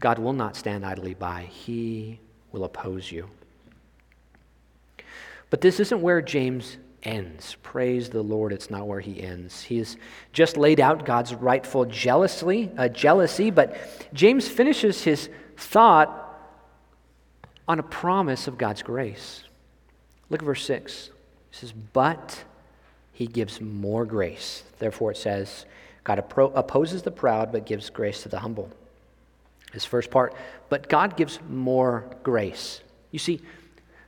God 0.00 0.18
will 0.18 0.32
not 0.32 0.56
stand 0.56 0.84
idly 0.84 1.14
by. 1.14 1.42
He 1.42 2.20
will 2.52 2.64
oppose 2.64 3.12
you. 3.12 3.28
But 5.48 5.60
this 5.60 5.78
isn't 5.78 6.02
where 6.02 6.20
James 6.20 6.76
ends. 7.02 7.56
Praise 7.62 8.08
the 8.08 8.22
Lord, 8.22 8.52
it's 8.52 8.68
not 8.68 8.88
where 8.88 9.00
he 9.00 9.22
ends. 9.22 9.62
He 9.62 9.78
has 9.78 9.96
just 10.32 10.56
laid 10.56 10.80
out 10.80 11.06
God's 11.06 11.34
rightful 11.34 11.84
jealousy, 11.84 12.70
uh, 12.76 12.88
jealousy, 12.88 13.50
but 13.50 13.76
James 14.12 14.48
finishes 14.48 15.04
his 15.04 15.30
thought 15.56 16.25
on 17.68 17.78
a 17.78 17.82
promise 17.82 18.46
of 18.46 18.58
God's 18.58 18.82
grace. 18.82 19.44
Look 20.30 20.42
at 20.42 20.46
verse 20.46 20.64
6. 20.64 21.08
It 21.08 21.12
says, 21.50 21.72
But 21.72 22.44
he 23.12 23.26
gives 23.26 23.60
more 23.60 24.04
grace. 24.04 24.62
Therefore, 24.78 25.12
it 25.12 25.16
says, 25.16 25.64
God 26.04 26.18
opposes 26.18 27.02
the 27.02 27.10
proud, 27.10 27.50
but 27.50 27.66
gives 27.66 27.90
grace 27.90 28.22
to 28.22 28.28
the 28.28 28.38
humble. 28.40 28.70
This 29.72 29.84
first 29.84 30.10
part, 30.10 30.34
but 30.68 30.88
God 30.88 31.16
gives 31.16 31.40
more 31.48 32.04
grace. 32.22 32.80
You 33.10 33.18
see, 33.18 33.40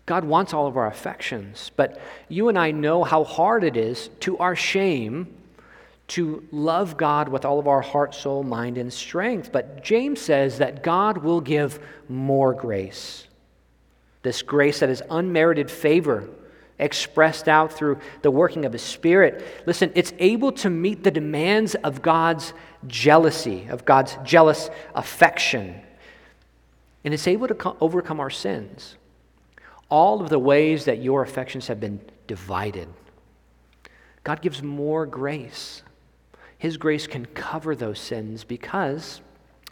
God 0.06 0.24
wants 0.24 0.54
all 0.54 0.66
of 0.66 0.76
our 0.76 0.86
affections, 0.86 1.70
but 1.76 2.00
you 2.28 2.48
and 2.48 2.58
I 2.58 2.70
know 2.70 3.04
how 3.04 3.24
hard 3.24 3.64
it 3.64 3.76
is, 3.76 4.08
to 4.20 4.38
our 4.38 4.56
shame, 4.56 5.26
to 6.08 6.42
love 6.50 6.96
God 6.96 7.28
with 7.28 7.44
all 7.44 7.58
of 7.58 7.68
our 7.68 7.82
heart, 7.82 8.14
soul, 8.14 8.42
mind, 8.42 8.78
and 8.78 8.90
strength. 8.90 9.52
But 9.52 9.84
James 9.84 10.20
says 10.20 10.58
that 10.58 10.82
God 10.82 11.18
will 11.18 11.42
give 11.42 11.78
more 12.08 12.54
grace. 12.54 13.27
This 14.22 14.42
grace 14.42 14.80
that 14.80 14.90
is 14.90 15.02
unmerited 15.10 15.70
favor 15.70 16.28
expressed 16.78 17.48
out 17.48 17.72
through 17.72 17.98
the 18.22 18.30
working 18.30 18.64
of 18.64 18.72
His 18.72 18.82
Spirit. 18.82 19.44
Listen, 19.66 19.90
it's 19.94 20.12
able 20.18 20.52
to 20.52 20.70
meet 20.70 21.02
the 21.02 21.10
demands 21.10 21.74
of 21.76 22.02
God's 22.02 22.52
jealousy, 22.86 23.66
of 23.68 23.84
God's 23.84 24.16
jealous 24.24 24.70
affection. 24.94 25.80
And 27.04 27.12
it's 27.14 27.26
able 27.26 27.48
to 27.48 27.76
overcome 27.80 28.20
our 28.20 28.30
sins 28.30 28.96
all 29.90 30.20
of 30.20 30.28
the 30.28 30.38
ways 30.38 30.84
that 30.84 31.02
your 31.02 31.22
affections 31.22 31.68
have 31.68 31.80
been 31.80 32.00
divided. 32.26 32.88
God 34.24 34.42
gives 34.42 34.62
more 34.62 35.06
grace. 35.06 35.82
His 36.58 36.76
grace 36.76 37.06
can 37.06 37.26
cover 37.26 37.74
those 37.74 37.98
sins 37.98 38.44
because 38.44 39.20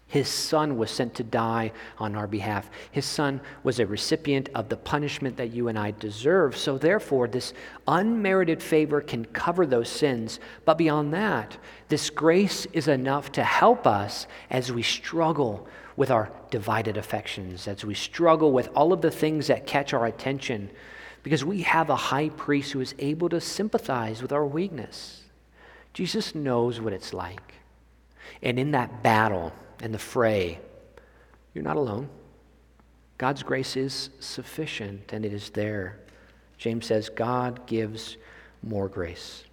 his 0.08 0.28
son 0.28 0.78
was 0.78 0.92
sent 0.92 1.16
to 1.16 1.24
die 1.24 1.72
on 1.98 2.14
our 2.14 2.28
behalf. 2.28 2.70
His 2.92 3.04
son 3.04 3.40
was 3.64 3.80
a 3.80 3.86
recipient 3.86 4.48
of 4.54 4.68
the 4.68 4.76
punishment 4.76 5.36
that 5.36 5.52
you 5.52 5.66
and 5.66 5.76
I 5.76 5.90
deserve. 5.90 6.56
So, 6.56 6.78
therefore, 6.78 7.26
this 7.26 7.52
unmerited 7.88 8.62
favor 8.62 9.00
can 9.00 9.24
cover 9.24 9.66
those 9.66 9.88
sins. 9.88 10.38
But 10.64 10.78
beyond 10.78 11.12
that, 11.14 11.58
this 11.88 12.08
grace 12.08 12.66
is 12.72 12.86
enough 12.86 13.32
to 13.32 13.42
help 13.42 13.84
us 13.84 14.28
as 14.48 14.70
we 14.70 14.82
struggle 14.82 15.66
with 15.96 16.12
our 16.12 16.30
divided 16.50 16.96
affections, 16.96 17.66
as 17.66 17.84
we 17.84 17.94
struggle 17.94 18.52
with 18.52 18.68
all 18.76 18.92
of 18.92 19.00
the 19.00 19.10
things 19.10 19.48
that 19.48 19.66
catch 19.66 19.92
our 19.92 20.06
attention, 20.06 20.70
because 21.24 21.44
we 21.44 21.62
have 21.62 21.90
a 21.90 21.96
high 21.96 22.28
priest 22.28 22.72
who 22.72 22.80
is 22.80 22.94
able 23.00 23.28
to 23.28 23.40
sympathize 23.40 24.22
with 24.22 24.30
our 24.30 24.46
weakness. 24.46 25.24
Jesus 25.92 26.32
knows 26.32 26.80
what 26.80 26.92
it's 26.92 27.12
like. 27.12 27.54
And 28.40 28.58
in 28.58 28.70
that 28.72 29.02
battle 29.02 29.52
and 29.80 29.92
the 29.92 29.98
fray, 29.98 30.58
you're 31.54 31.64
not 31.64 31.76
alone. 31.76 32.08
God's 33.18 33.42
grace 33.42 33.76
is 33.76 34.10
sufficient 34.20 35.12
and 35.12 35.24
it 35.24 35.32
is 35.32 35.50
there. 35.50 35.98
James 36.58 36.86
says 36.86 37.08
God 37.08 37.66
gives 37.66 38.16
more 38.62 38.88
grace. 38.88 39.44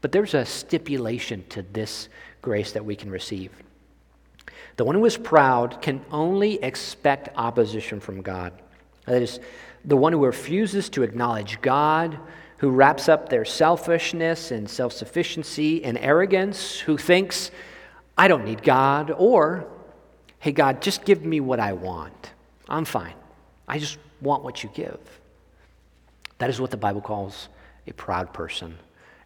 But 0.00 0.12
there's 0.12 0.34
a 0.34 0.44
stipulation 0.44 1.44
to 1.50 1.62
this 1.62 2.08
grace 2.42 2.72
that 2.72 2.84
we 2.84 2.96
can 2.96 3.10
receive. 3.10 3.50
The 4.76 4.84
one 4.84 4.94
who 4.94 5.04
is 5.04 5.16
proud 5.16 5.82
can 5.82 6.04
only 6.10 6.62
expect 6.62 7.30
opposition 7.36 7.98
from 7.98 8.22
God. 8.22 8.52
That 9.06 9.22
is, 9.22 9.40
the 9.84 9.96
one 9.96 10.12
who 10.12 10.24
refuses 10.24 10.88
to 10.90 11.02
acknowledge 11.02 11.60
God, 11.60 12.18
who 12.58 12.70
wraps 12.70 13.08
up 13.08 13.28
their 13.28 13.44
selfishness 13.44 14.50
and 14.50 14.68
self 14.68 14.92
sufficiency 14.92 15.84
and 15.84 15.98
arrogance, 15.98 16.78
who 16.78 16.96
thinks, 16.96 17.50
I 18.18 18.26
don't 18.26 18.44
need 18.44 18.64
God, 18.64 19.12
or, 19.16 19.68
hey, 20.40 20.50
God, 20.50 20.82
just 20.82 21.04
give 21.04 21.24
me 21.24 21.38
what 21.38 21.60
I 21.60 21.72
want. 21.72 22.32
I'm 22.68 22.84
fine. 22.84 23.14
I 23.68 23.78
just 23.78 23.96
want 24.20 24.42
what 24.42 24.64
you 24.64 24.70
give. 24.74 24.98
That 26.38 26.50
is 26.50 26.60
what 26.60 26.72
the 26.72 26.76
Bible 26.76 27.00
calls 27.00 27.48
a 27.86 27.92
proud 27.92 28.34
person. 28.34 28.76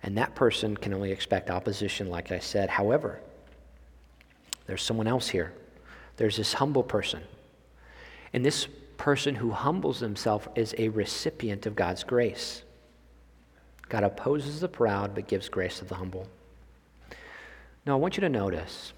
And 0.03 0.19
that 0.19 0.35
person 0.35 0.77
can 0.77 0.93
only 0.93 1.11
expect 1.11 1.51
opposition, 1.51 2.11
like 2.11 2.33
I 2.33 2.39
said. 2.39 2.69
However, 2.69 3.21
there's 4.67 4.83
someone 4.83 5.07
else 5.07 5.29
here. 5.29 5.53
There's 6.19 6.37
this 6.37 6.53
humble 6.53 6.83
person. 6.83 7.23
And 8.33 8.45
this 8.45 8.69
person 8.99 9.35
who 9.35 9.51
humbles 9.51 10.01
himself 10.01 10.49
is 10.55 10.75
a 10.77 10.89
recipient 10.91 11.67
of 11.67 11.75
God's 11.75 12.05
grace. 12.05 12.63
God 13.89 14.05
opposes 14.05 14.61
the 14.61 14.69
proud 14.69 15.15
but 15.15 15.29
gives 15.29 15.49
grace 15.49 15.79
to 15.79 15.85
the 15.85 15.95
humble. 15.95 16.29
Now, 17.85 17.95
I 17.95 17.97
want 17.97 18.17
you 18.17 18.21
to 18.21 18.29
notice, 18.29 18.93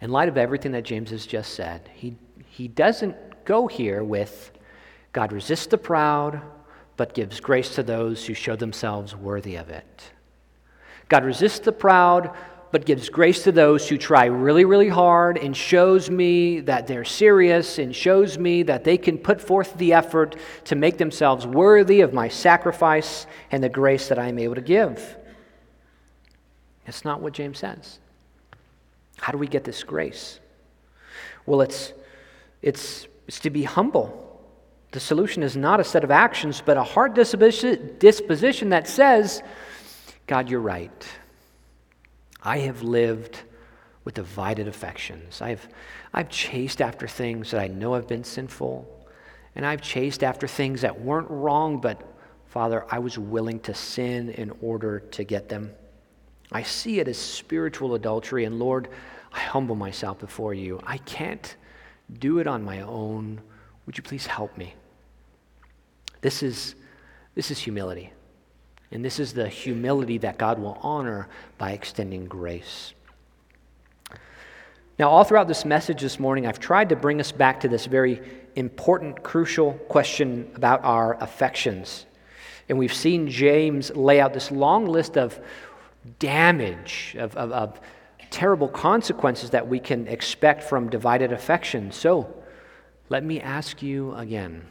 in 0.00 0.10
light 0.10 0.28
of 0.28 0.36
everything 0.36 0.72
that 0.72 0.82
James 0.82 1.10
has 1.10 1.26
just 1.26 1.54
said, 1.54 1.88
he, 1.94 2.16
he 2.48 2.66
doesn't 2.66 3.16
go 3.44 3.66
here 3.66 4.02
with 4.02 4.50
God 5.12 5.32
resists 5.32 5.66
the 5.66 5.78
proud 5.78 6.40
but 6.96 7.14
gives 7.14 7.40
grace 7.40 7.74
to 7.74 7.82
those 7.82 8.24
who 8.26 8.34
show 8.34 8.56
themselves 8.56 9.14
worthy 9.14 9.56
of 9.56 9.68
it. 9.68 10.10
God 11.08 11.24
resists 11.24 11.60
the 11.60 11.72
proud 11.72 12.34
but 12.70 12.86
gives 12.86 13.10
grace 13.10 13.44
to 13.44 13.52
those 13.52 13.86
who 13.86 13.98
try 13.98 14.24
really, 14.24 14.64
really 14.64 14.88
hard 14.88 15.36
and 15.36 15.54
shows 15.54 16.10
me 16.10 16.60
that 16.60 16.86
they're 16.86 17.04
serious 17.04 17.78
and 17.78 17.94
shows 17.94 18.38
me 18.38 18.62
that 18.62 18.82
they 18.82 18.96
can 18.96 19.18
put 19.18 19.40
forth 19.40 19.76
the 19.76 19.92
effort 19.92 20.36
to 20.64 20.74
make 20.74 20.96
themselves 20.96 21.46
worthy 21.46 22.00
of 22.00 22.14
my 22.14 22.28
sacrifice 22.28 23.26
and 23.50 23.62
the 23.62 23.68
grace 23.68 24.08
that 24.08 24.18
I 24.18 24.28
am 24.28 24.38
able 24.38 24.54
to 24.54 24.62
give. 24.62 25.16
It's 26.86 27.04
not 27.04 27.20
what 27.20 27.32
James 27.32 27.58
says. 27.58 27.98
How 29.18 29.32
do 29.32 29.38
we 29.38 29.46
get 29.46 29.64
this 29.64 29.84
grace? 29.84 30.40
Well, 31.46 31.60
it's, 31.60 31.92
it's, 32.60 33.06
it's 33.26 33.40
to 33.40 33.50
be 33.50 33.62
humble. 33.62 34.18
The 34.92 35.00
solution 35.00 35.42
is 35.42 35.56
not 35.56 35.80
a 35.80 35.84
set 35.84 36.04
of 36.04 36.10
actions, 36.10 36.62
but 36.64 36.76
a 36.76 36.82
heart 36.82 37.14
disposition 37.14 38.68
that 38.70 38.88
says, 38.88 39.42
God, 40.26 40.50
you're 40.50 40.60
right. 40.60 41.08
I 42.42 42.58
have 42.58 42.82
lived 42.82 43.38
with 44.04 44.14
divided 44.14 44.68
affections. 44.68 45.40
I've, 45.40 45.66
I've 46.12 46.28
chased 46.28 46.82
after 46.82 47.06
things 47.06 47.52
that 47.52 47.60
I 47.60 47.68
know 47.68 47.94
have 47.94 48.08
been 48.08 48.24
sinful, 48.24 49.06
and 49.54 49.64
I've 49.64 49.80
chased 49.80 50.24
after 50.24 50.48
things 50.48 50.80
that 50.80 51.00
weren't 51.00 51.30
wrong, 51.30 51.80
but 51.80 52.02
Father, 52.46 52.84
I 52.90 52.98
was 52.98 53.16
willing 53.16 53.60
to 53.60 53.74
sin 53.74 54.30
in 54.30 54.52
order 54.60 55.00
to 55.00 55.24
get 55.24 55.48
them. 55.48 55.72
I 56.52 56.62
see 56.62 57.00
it 57.00 57.08
as 57.08 57.18
spiritual 57.18 57.94
adultery, 57.94 58.44
and 58.44 58.58
Lord, 58.58 58.88
I 59.32 59.40
humble 59.40 59.74
myself 59.74 60.18
before 60.18 60.54
you. 60.54 60.80
I 60.84 60.98
can't 60.98 61.56
do 62.18 62.38
it 62.38 62.46
on 62.46 62.62
my 62.62 62.82
own. 62.82 63.40
Would 63.86 63.96
you 63.96 64.02
please 64.02 64.26
help 64.26 64.56
me? 64.58 64.74
This 66.20 66.42
is, 66.42 66.74
this 67.34 67.50
is 67.50 67.58
humility. 67.58 68.12
And 68.90 69.02
this 69.02 69.18
is 69.18 69.32
the 69.32 69.48
humility 69.48 70.18
that 70.18 70.36
God 70.36 70.58
will 70.58 70.78
honor 70.82 71.28
by 71.56 71.72
extending 71.72 72.26
grace. 72.26 72.92
Now, 74.98 75.08
all 75.08 75.24
throughout 75.24 75.48
this 75.48 75.64
message 75.64 76.02
this 76.02 76.20
morning, 76.20 76.46
I've 76.46 76.60
tried 76.60 76.90
to 76.90 76.96
bring 76.96 77.18
us 77.18 77.32
back 77.32 77.60
to 77.60 77.68
this 77.68 77.86
very 77.86 78.20
important, 78.54 79.22
crucial 79.22 79.72
question 79.88 80.50
about 80.54 80.84
our 80.84 81.20
affections. 81.22 82.04
And 82.68 82.78
we've 82.78 82.92
seen 82.92 83.28
James 83.28 83.90
lay 83.96 84.20
out 84.20 84.34
this 84.34 84.50
long 84.50 84.84
list 84.84 85.16
of 85.16 85.40
damage, 86.18 87.16
of, 87.18 87.36
of, 87.36 87.52
of 87.52 87.80
terrible 88.30 88.68
consequences 88.68 89.50
that 89.50 89.68
we 89.68 89.78
can 89.78 90.08
expect 90.08 90.62
from 90.62 90.88
divided 90.88 91.32
affection. 91.32 91.92
So, 91.92 92.34
let 93.08 93.24
me 93.24 93.40
ask 93.40 93.82
you 93.82 94.14
again 94.14 94.66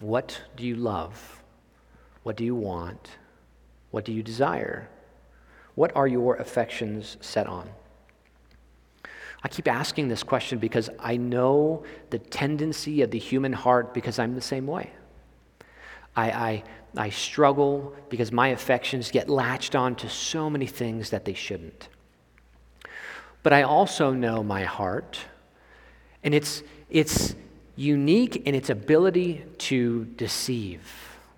what 0.00 0.40
do 0.56 0.64
you 0.64 0.76
love? 0.76 1.42
What 2.22 2.36
do 2.36 2.44
you 2.44 2.54
want? 2.54 3.18
What 3.90 4.04
do 4.04 4.12
you 4.12 4.22
desire? 4.22 4.88
What 5.74 5.94
are 5.94 6.06
your 6.06 6.36
affections 6.36 7.16
set 7.20 7.46
on? 7.46 7.68
I 9.42 9.48
keep 9.48 9.68
asking 9.68 10.08
this 10.08 10.22
question 10.22 10.58
because 10.58 10.90
I 10.98 11.16
know 11.16 11.84
the 12.10 12.18
tendency 12.18 13.02
of 13.02 13.10
the 13.10 13.18
human 13.18 13.52
heart 13.52 13.94
because 13.94 14.18
I'm 14.18 14.34
the 14.34 14.40
same 14.40 14.66
way. 14.66 14.90
I, 16.14 16.30
I, 16.30 16.64
I 16.96 17.10
struggle 17.10 17.94
because 18.08 18.32
my 18.32 18.48
affections 18.48 19.10
get 19.10 19.28
latched 19.28 19.76
on 19.76 19.94
to 19.96 20.08
so 20.08 20.50
many 20.50 20.66
things 20.66 21.10
that 21.10 21.24
they 21.24 21.34
shouldn't. 21.34 21.88
But 23.42 23.52
I 23.52 23.62
also 23.62 24.12
know 24.12 24.42
my 24.42 24.64
heart, 24.64 25.18
and 26.22 26.34
it's, 26.34 26.62
it's 26.90 27.34
unique 27.76 28.36
in 28.36 28.54
its 28.54 28.70
ability 28.70 29.44
to 29.58 30.04
deceive. 30.16 30.82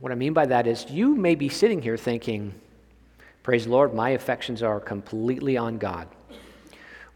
What 0.00 0.10
I 0.10 0.16
mean 0.16 0.32
by 0.32 0.46
that 0.46 0.66
is 0.66 0.90
you 0.90 1.14
may 1.14 1.34
be 1.34 1.48
sitting 1.48 1.80
here 1.80 1.96
thinking, 1.96 2.54
Praise 3.42 3.64
the 3.64 3.70
Lord, 3.72 3.92
my 3.92 4.10
affections 4.10 4.62
are 4.62 4.78
completely 4.78 5.56
on 5.56 5.78
God. 5.78 6.08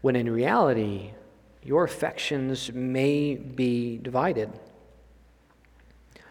When 0.01 0.15
in 0.15 0.29
reality, 0.29 1.11
your 1.63 1.85
affections 1.85 2.71
may 2.71 3.35
be 3.35 3.97
divided. 3.97 4.51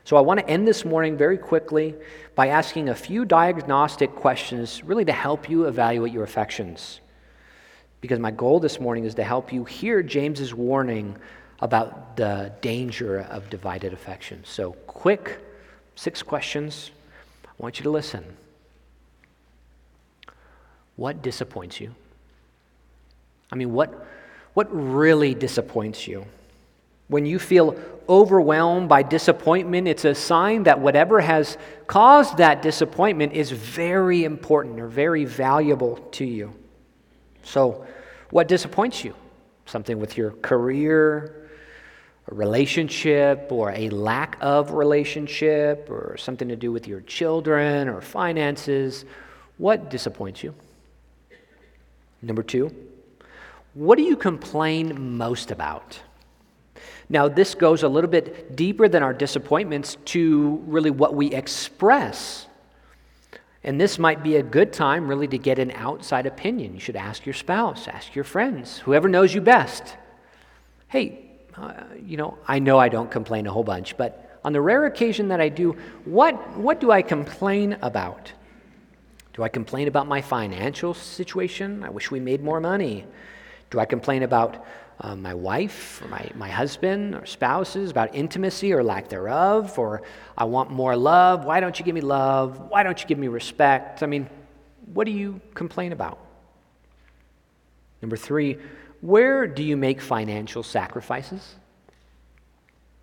So 0.06 0.16
I 0.16 0.20
want 0.20 0.38
to 0.38 0.48
end 0.48 0.68
this 0.68 0.84
morning 0.84 1.16
very 1.16 1.36
quickly 1.36 1.92
by 2.36 2.46
asking 2.46 2.90
a 2.90 2.94
few 2.94 3.24
diagnostic 3.24 4.14
questions, 4.14 4.84
really 4.84 5.04
to 5.04 5.12
help 5.12 5.50
you 5.50 5.64
evaluate 5.64 6.12
your 6.12 6.22
affections. 6.22 7.00
Because 8.00 8.20
my 8.20 8.30
goal 8.30 8.60
this 8.60 8.78
morning 8.78 9.04
is 9.04 9.16
to 9.16 9.24
help 9.24 9.52
you 9.52 9.64
hear 9.64 10.04
James's 10.04 10.54
warning 10.54 11.16
about 11.58 12.16
the 12.16 12.52
danger 12.60 13.22
of 13.22 13.50
divided 13.50 13.92
affections. 13.92 14.48
So, 14.48 14.74
quick, 14.86 15.40
six 15.96 16.22
questions. 16.22 16.92
I 17.44 17.50
want 17.58 17.80
you 17.80 17.82
to 17.82 17.90
listen. 17.90 18.24
What 20.94 21.20
disappoints 21.20 21.80
you? 21.80 21.92
I 23.50 23.56
mean, 23.56 23.72
what, 23.72 24.06
what 24.54 24.68
really 24.70 25.34
disappoints 25.34 26.06
you? 26.06 26.26
When 27.08 27.24
you 27.24 27.38
feel 27.38 27.76
overwhelmed 28.08 28.88
by 28.88 29.02
disappointment, 29.02 29.88
it's 29.88 30.04
a 30.04 30.14
sign 30.14 30.64
that 30.64 30.80
whatever 30.80 31.20
has 31.20 31.56
caused 31.86 32.38
that 32.38 32.62
disappointment 32.62 33.32
is 33.32 33.50
very 33.50 34.24
important 34.24 34.80
or 34.80 34.88
very 34.88 35.24
valuable 35.24 35.96
to 36.12 36.24
you. 36.24 36.52
So, 37.42 37.86
what 38.30 38.48
disappoints 38.48 39.04
you? 39.04 39.14
Something 39.66 40.00
with 40.00 40.16
your 40.16 40.32
career, 40.32 41.48
a 42.28 42.34
relationship, 42.34 43.48
or 43.50 43.70
a 43.70 43.88
lack 43.90 44.36
of 44.40 44.72
relationship, 44.72 45.88
or 45.88 46.16
something 46.16 46.48
to 46.48 46.56
do 46.56 46.72
with 46.72 46.88
your 46.88 47.00
children 47.02 47.88
or 47.88 48.00
finances. 48.00 49.04
What 49.58 49.90
disappoints 49.90 50.42
you? 50.42 50.54
Number 52.20 52.42
two, 52.42 52.74
what 53.74 53.96
do 53.96 54.02
you 54.02 54.16
complain 54.16 55.16
most 55.16 55.52
about? 55.52 56.00
Now, 57.08 57.28
this 57.28 57.54
goes 57.54 57.82
a 57.82 57.88
little 57.88 58.10
bit 58.10 58.56
deeper 58.56 58.88
than 58.88 59.02
our 59.02 59.14
disappointments 59.14 59.96
to 60.06 60.62
really 60.66 60.90
what 60.90 61.14
we 61.14 61.32
express. 61.32 62.46
And 63.62 63.80
this 63.80 63.98
might 63.98 64.22
be 64.22 64.36
a 64.36 64.42
good 64.42 64.72
time, 64.72 65.08
really, 65.08 65.28
to 65.28 65.38
get 65.38 65.58
an 65.58 65.70
outside 65.72 66.26
opinion. 66.26 66.74
You 66.74 66.80
should 66.80 66.96
ask 66.96 67.24
your 67.24 67.34
spouse, 67.34 67.88
ask 67.88 68.14
your 68.14 68.24
friends, 68.24 68.78
whoever 68.78 69.08
knows 69.08 69.34
you 69.34 69.40
best. 69.40 69.96
Hey, 70.88 71.30
uh, 71.56 71.72
you 72.04 72.16
know, 72.16 72.38
I 72.46 72.58
know 72.58 72.78
I 72.78 72.88
don't 72.88 73.10
complain 73.10 73.46
a 73.46 73.52
whole 73.52 73.64
bunch, 73.64 73.96
but 73.96 74.40
on 74.44 74.52
the 74.52 74.60
rare 74.60 74.86
occasion 74.86 75.28
that 75.28 75.40
I 75.40 75.48
do, 75.48 75.76
what, 76.04 76.56
what 76.56 76.80
do 76.80 76.90
I 76.90 77.02
complain 77.02 77.76
about? 77.82 78.32
Do 79.32 79.42
I 79.42 79.48
complain 79.48 79.88
about 79.88 80.06
my 80.06 80.22
financial 80.22 80.94
situation? 80.94 81.82
I 81.82 81.90
wish 81.90 82.10
we 82.10 82.20
made 82.20 82.42
more 82.42 82.60
money. 82.60 83.04
Do 83.70 83.80
I 83.80 83.84
complain 83.84 84.22
about 84.22 84.64
uh, 85.00 85.14
my 85.14 85.34
wife 85.34 86.02
or 86.02 86.08
my, 86.08 86.30
my 86.34 86.48
husband 86.48 87.14
or 87.14 87.26
spouses, 87.26 87.90
about 87.90 88.14
intimacy 88.14 88.72
or 88.72 88.82
lack 88.82 89.08
thereof? 89.08 89.78
Or 89.78 90.02
I 90.36 90.44
want 90.44 90.70
more 90.70 90.96
love. 90.96 91.44
Why 91.44 91.60
don't 91.60 91.78
you 91.78 91.84
give 91.84 91.94
me 91.94 92.00
love? 92.00 92.70
Why 92.70 92.82
don't 92.82 93.00
you 93.00 93.06
give 93.06 93.18
me 93.18 93.28
respect? 93.28 94.02
I 94.02 94.06
mean, 94.06 94.28
what 94.92 95.04
do 95.04 95.10
you 95.10 95.40
complain 95.54 95.92
about? 95.92 96.18
Number 98.02 98.16
three, 98.16 98.58
where 99.00 99.46
do 99.46 99.62
you 99.62 99.76
make 99.76 100.00
financial 100.00 100.62
sacrifices? 100.62 101.56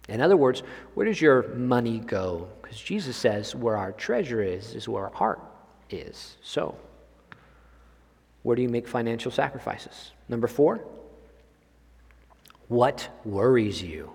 In 0.09 0.21
other 0.21 0.35
words, 0.35 0.63
where 0.95 1.05
does 1.05 1.21
your 1.21 1.43
money 1.55 1.99
go? 1.99 2.49
Because 2.61 2.79
Jesus 2.79 3.15
says, 3.15 3.55
where 3.55 3.77
our 3.77 3.91
treasure 3.93 4.41
is, 4.41 4.75
is 4.75 4.87
where 4.87 5.05
our 5.05 5.13
heart 5.13 5.41
is. 5.89 6.37
So, 6.41 6.75
where 8.41 8.55
do 8.55 8.61
you 8.61 8.69
make 8.69 8.87
financial 8.87 9.31
sacrifices? 9.31 10.11
Number 10.27 10.47
four, 10.47 10.83
what 12.67 13.09
worries 13.23 13.81
you? 13.81 14.11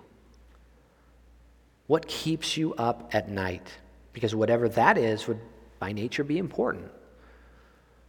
What 1.86 2.06
keeps 2.06 2.56
you 2.56 2.74
up 2.74 3.10
at 3.14 3.28
night? 3.28 3.66
Because 4.12 4.34
whatever 4.34 4.68
that 4.70 4.98
is 4.98 5.26
would 5.26 5.40
by 5.78 5.92
nature 5.92 6.24
be 6.24 6.38
important. 6.38 6.90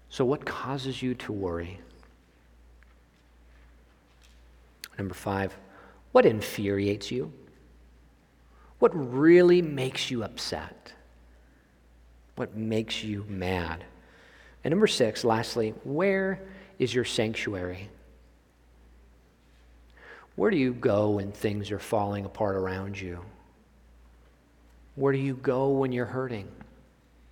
So, 0.09 0.25
what 0.25 0.45
causes 0.45 1.01
you 1.01 1.13
to 1.15 1.31
worry? 1.31 1.79
Number 4.97 5.13
five, 5.13 5.55
what 6.11 6.25
infuriates 6.25 7.11
you? 7.11 7.31
What 8.79 8.91
really 8.93 9.61
makes 9.61 10.09
you 10.09 10.23
upset? 10.23 10.93
What 12.35 12.55
makes 12.55 13.03
you 13.03 13.25
mad? 13.27 13.83
And 14.63 14.71
number 14.71 14.87
six, 14.87 15.23
lastly, 15.23 15.73
where 15.83 16.41
is 16.79 16.93
your 16.93 17.05
sanctuary? 17.05 17.89
Where 20.39 20.51
do 20.51 20.55
you 20.55 20.71
go 20.71 21.09
when 21.09 21.33
things 21.33 21.69
are 21.69 21.79
falling 21.79 22.23
apart 22.23 22.55
around 22.55 22.97
you? 22.97 23.19
Where 24.95 25.11
do 25.11 25.19
you 25.19 25.33
go 25.33 25.67
when 25.67 25.91
you're 25.91 26.05
hurting? 26.05 26.47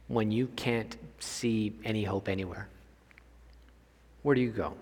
When 0.09 0.29
you 0.29 0.47
can't 0.57 0.93
see 1.17 1.71
any 1.85 2.03
hope 2.03 2.27
anywhere? 2.27 2.67
Where 4.23 4.35
do 4.35 4.41
you 4.41 4.49
go? 4.49 4.73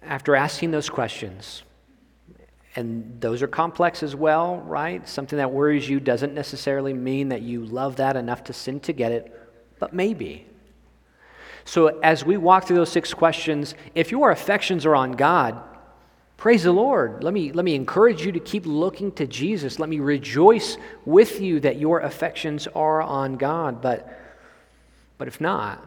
After 0.00 0.36
asking 0.36 0.70
those 0.70 0.88
questions, 0.88 1.64
and 2.76 3.20
those 3.20 3.42
are 3.42 3.48
complex 3.48 4.04
as 4.04 4.14
well, 4.14 4.58
right? 4.58 5.08
Something 5.08 5.38
that 5.38 5.50
worries 5.50 5.88
you 5.88 5.98
doesn't 5.98 6.34
necessarily 6.34 6.94
mean 6.94 7.30
that 7.30 7.42
you 7.42 7.64
love 7.64 7.96
that 7.96 8.14
enough 8.16 8.44
to 8.44 8.52
sin 8.52 8.78
to 8.78 8.92
get 8.92 9.10
it, 9.10 9.50
but 9.80 9.92
maybe. 9.92 10.46
So, 11.70 12.00
as 12.00 12.24
we 12.24 12.36
walk 12.36 12.64
through 12.64 12.78
those 12.78 12.90
six 12.90 13.14
questions, 13.14 13.76
if 13.94 14.10
your 14.10 14.32
affections 14.32 14.84
are 14.86 14.96
on 14.96 15.12
God, 15.12 15.56
praise 16.36 16.64
the 16.64 16.72
Lord. 16.72 17.22
Let 17.22 17.32
me, 17.32 17.52
let 17.52 17.64
me 17.64 17.76
encourage 17.76 18.26
you 18.26 18.32
to 18.32 18.40
keep 18.40 18.66
looking 18.66 19.12
to 19.12 19.26
Jesus. 19.28 19.78
Let 19.78 19.88
me 19.88 20.00
rejoice 20.00 20.78
with 21.04 21.40
you 21.40 21.60
that 21.60 21.76
your 21.76 22.00
affections 22.00 22.66
are 22.74 23.00
on 23.00 23.36
God. 23.36 23.80
But, 23.80 24.20
but 25.16 25.28
if 25.28 25.40
not, 25.40 25.86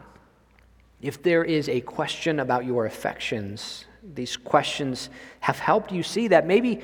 if 1.01 1.21
there 1.21 1.43
is 1.43 1.67
a 1.67 1.81
question 1.81 2.39
about 2.39 2.63
your 2.63 2.85
affections, 2.85 3.83
these 4.01 4.37
questions 4.37 5.09
have 5.41 5.59
helped 5.59 5.91
you 5.91 6.01
see 6.01 6.29
that 6.29 6.47
maybe, 6.47 6.79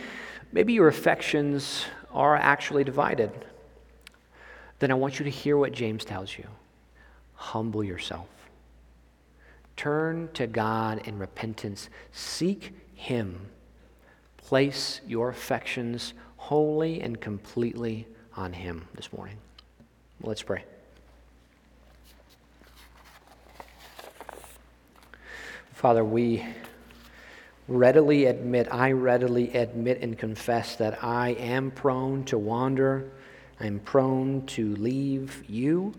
maybe 0.51 0.73
your 0.73 0.89
affections 0.89 1.85
are 2.11 2.35
actually 2.35 2.83
divided, 2.83 3.31
then 4.79 4.91
I 4.91 4.95
want 4.95 5.19
you 5.19 5.23
to 5.23 5.31
hear 5.31 5.55
what 5.55 5.71
James 5.71 6.03
tells 6.03 6.37
you. 6.37 6.47
Humble 7.35 7.81
yourself. 7.81 8.27
Turn 9.79 10.27
to 10.33 10.45
God 10.45 11.07
in 11.07 11.17
repentance. 11.17 11.89
Seek 12.11 12.73
Him. 12.95 13.47
Place 14.35 14.99
your 15.07 15.29
affections 15.29 16.13
wholly 16.35 16.99
and 16.99 17.21
completely 17.21 18.05
on 18.35 18.51
Him 18.51 18.89
this 18.93 19.13
morning. 19.13 19.37
Let's 20.21 20.43
pray. 20.43 20.65
Father, 25.71 26.03
we 26.03 26.45
readily 27.69 28.25
admit, 28.25 28.67
I 28.69 28.91
readily 28.91 29.53
admit 29.53 30.01
and 30.01 30.19
confess 30.19 30.75
that 30.75 31.01
I 31.01 31.29
am 31.35 31.71
prone 31.71 32.25
to 32.25 32.37
wander. 32.37 33.09
I'm 33.61 33.79
prone 33.79 34.45
to 34.47 34.75
leave 34.75 35.49
you 35.49 35.93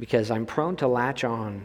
because 0.00 0.32
I'm 0.32 0.46
prone 0.46 0.74
to 0.78 0.88
latch 0.88 1.22
on 1.22 1.62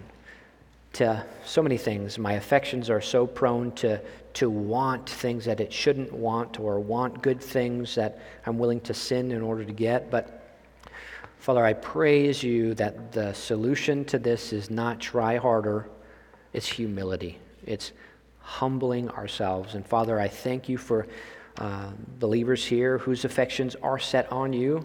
to 0.97 1.23
so 1.45 1.61
many 1.61 1.77
things. 1.77 2.17
My 2.17 2.33
affections 2.33 2.89
are 2.89 3.01
so 3.01 3.27
prone 3.27 3.71
to, 3.73 4.01
to 4.33 4.49
want 4.49 5.07
things 5.07 5.45
that 5.45 5.59
it 5.59 5.71
shouldn't 5.71 6.11
want 6.11 6.59
or 6.59 6.79
want 6.79 7.21
good 7.21 7.39
things 7.39 7.93
that 7.95 8.19
I'm 8.47 8.57
willing 8.57 8.81
to 8.81 8.95
sin 8.95 9.31
in 9.31 9.43
order 9.43 9.63
to 9.63 9.73
get. 9.73 10.09
But 10.09 10.43
Father, 11.37 11.63
I 11.63 11.73
praise 11.73 12.41
you 12.41 12.73
that 12.75 13.11
the 13.11 13.31
solution 13.33 14.05
to 14.05 14.17
this 14.17 14.51
is 14.51 14.71
not 14.71 14.99
try 14.99 15.37
harder, 15.37 15.87
it's 16.51 16.67
humility. 16.67 17.37
It's 17.63 17.91
humbling 18.39 19.09
ourselves. 19.09 19.75
And 19.75 19.85
Father, 19.85 20.19
I 20.19 20.27
thank 20.27 20.67
you 20.67 20.79
for 20.79 21.05
uh, 21.59 21.91
believers 22.17 22.65
here 22.65 22.97
whose 22.97 23.23
affections 23.23 23.75
are 23.83 23.99
set 23.99 24.31
on 24.31 24.51
you. 24.51 24.83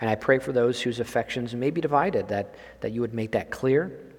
And 0.00 0.08
I 0.08 0.14
pray 0.14 0.38
for 0.38 0.52
those 0.52 0.80
whose 0.80 1.00
affections 1.00 1.52
may 1.54 1.70
be 1.70 1.80
divided, 1.80 2.28
that, 2.28 2.54
that 2.80 2.92
you 2.92 3.00
would 3.00 3.14
make 3.14 3.32
that 3.32 3.50
clear, 3.50 4.11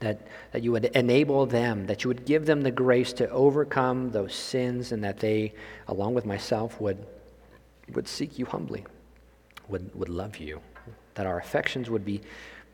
that, 0.00 0.26
that 0.52 0.62
you 0.62 0.72
would 0.72 0.86
enable 0.86 1.46
them, 1.46 1.86
that 1.86 2.02
you 2.02 2.08
would 2.08 2.24
give 2.24 2.46
them 2.46 2.62
the 2.62 2.70
grace 2.70 3.12
to 3.14 3.28
overcome 3.30 4.10
those 4.10 4.34
sins, 4.34 4.92
and 4.92 5.04
that 5.04 5.18
they, 5.18 5.54
along 5.88 6.14
with 6.14 6.26
myself, 6.26 6.80
would, 6.80 7.06
would 7.92 8.08
seek 8.08 8.38
you 8.38 8.46
humbly, 8.46 8.84
would, 9.68 9.94
would 9.94 10.08
love 10.08 10.38
you, 10.38 10.60
that 11.14 11.26
our 11.26 11.38
affections 11.38 11.88
would 11.88 12.04
be 12.04 12.20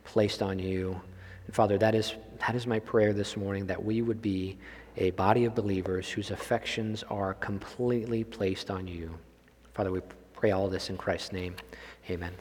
placed 0.04 0.42
on 0.42 0.58
you. 0.58 1.00
And 1.46 1.54
Father, 1.54 1.78
that 1.78 1.94
is, 1.94 2.14
that 2.38 2.54
is 2.54 2.66
my 2.66 2.78
prayer 2.78 3.12
this 3.12 3.36
morning, 3.36 3.66
that 3.66 3.84
we 3.84 4.02
would 4.02 4.22
be 4.22 4.56
a 4.96 5.10
body 5.10 5.44
of 5.44 5.54
believers 5.54 6.08
whose 6.08 6.30
affections 6.30 7.04
are 7.10 7.34
completely 7.34 8.24
placed 8.24 8.70
on 8.70 8.86
you. 8.86 9.12
Father, 9.74 9.90
we 9.90 10.00
pray 10.32 10.52
all 10.52 10.68
this 10.68 10.90
in 10.90 10.96
Christ's 10.96 11.32
name. 11.32 11.54
Amen. 12.08 12.32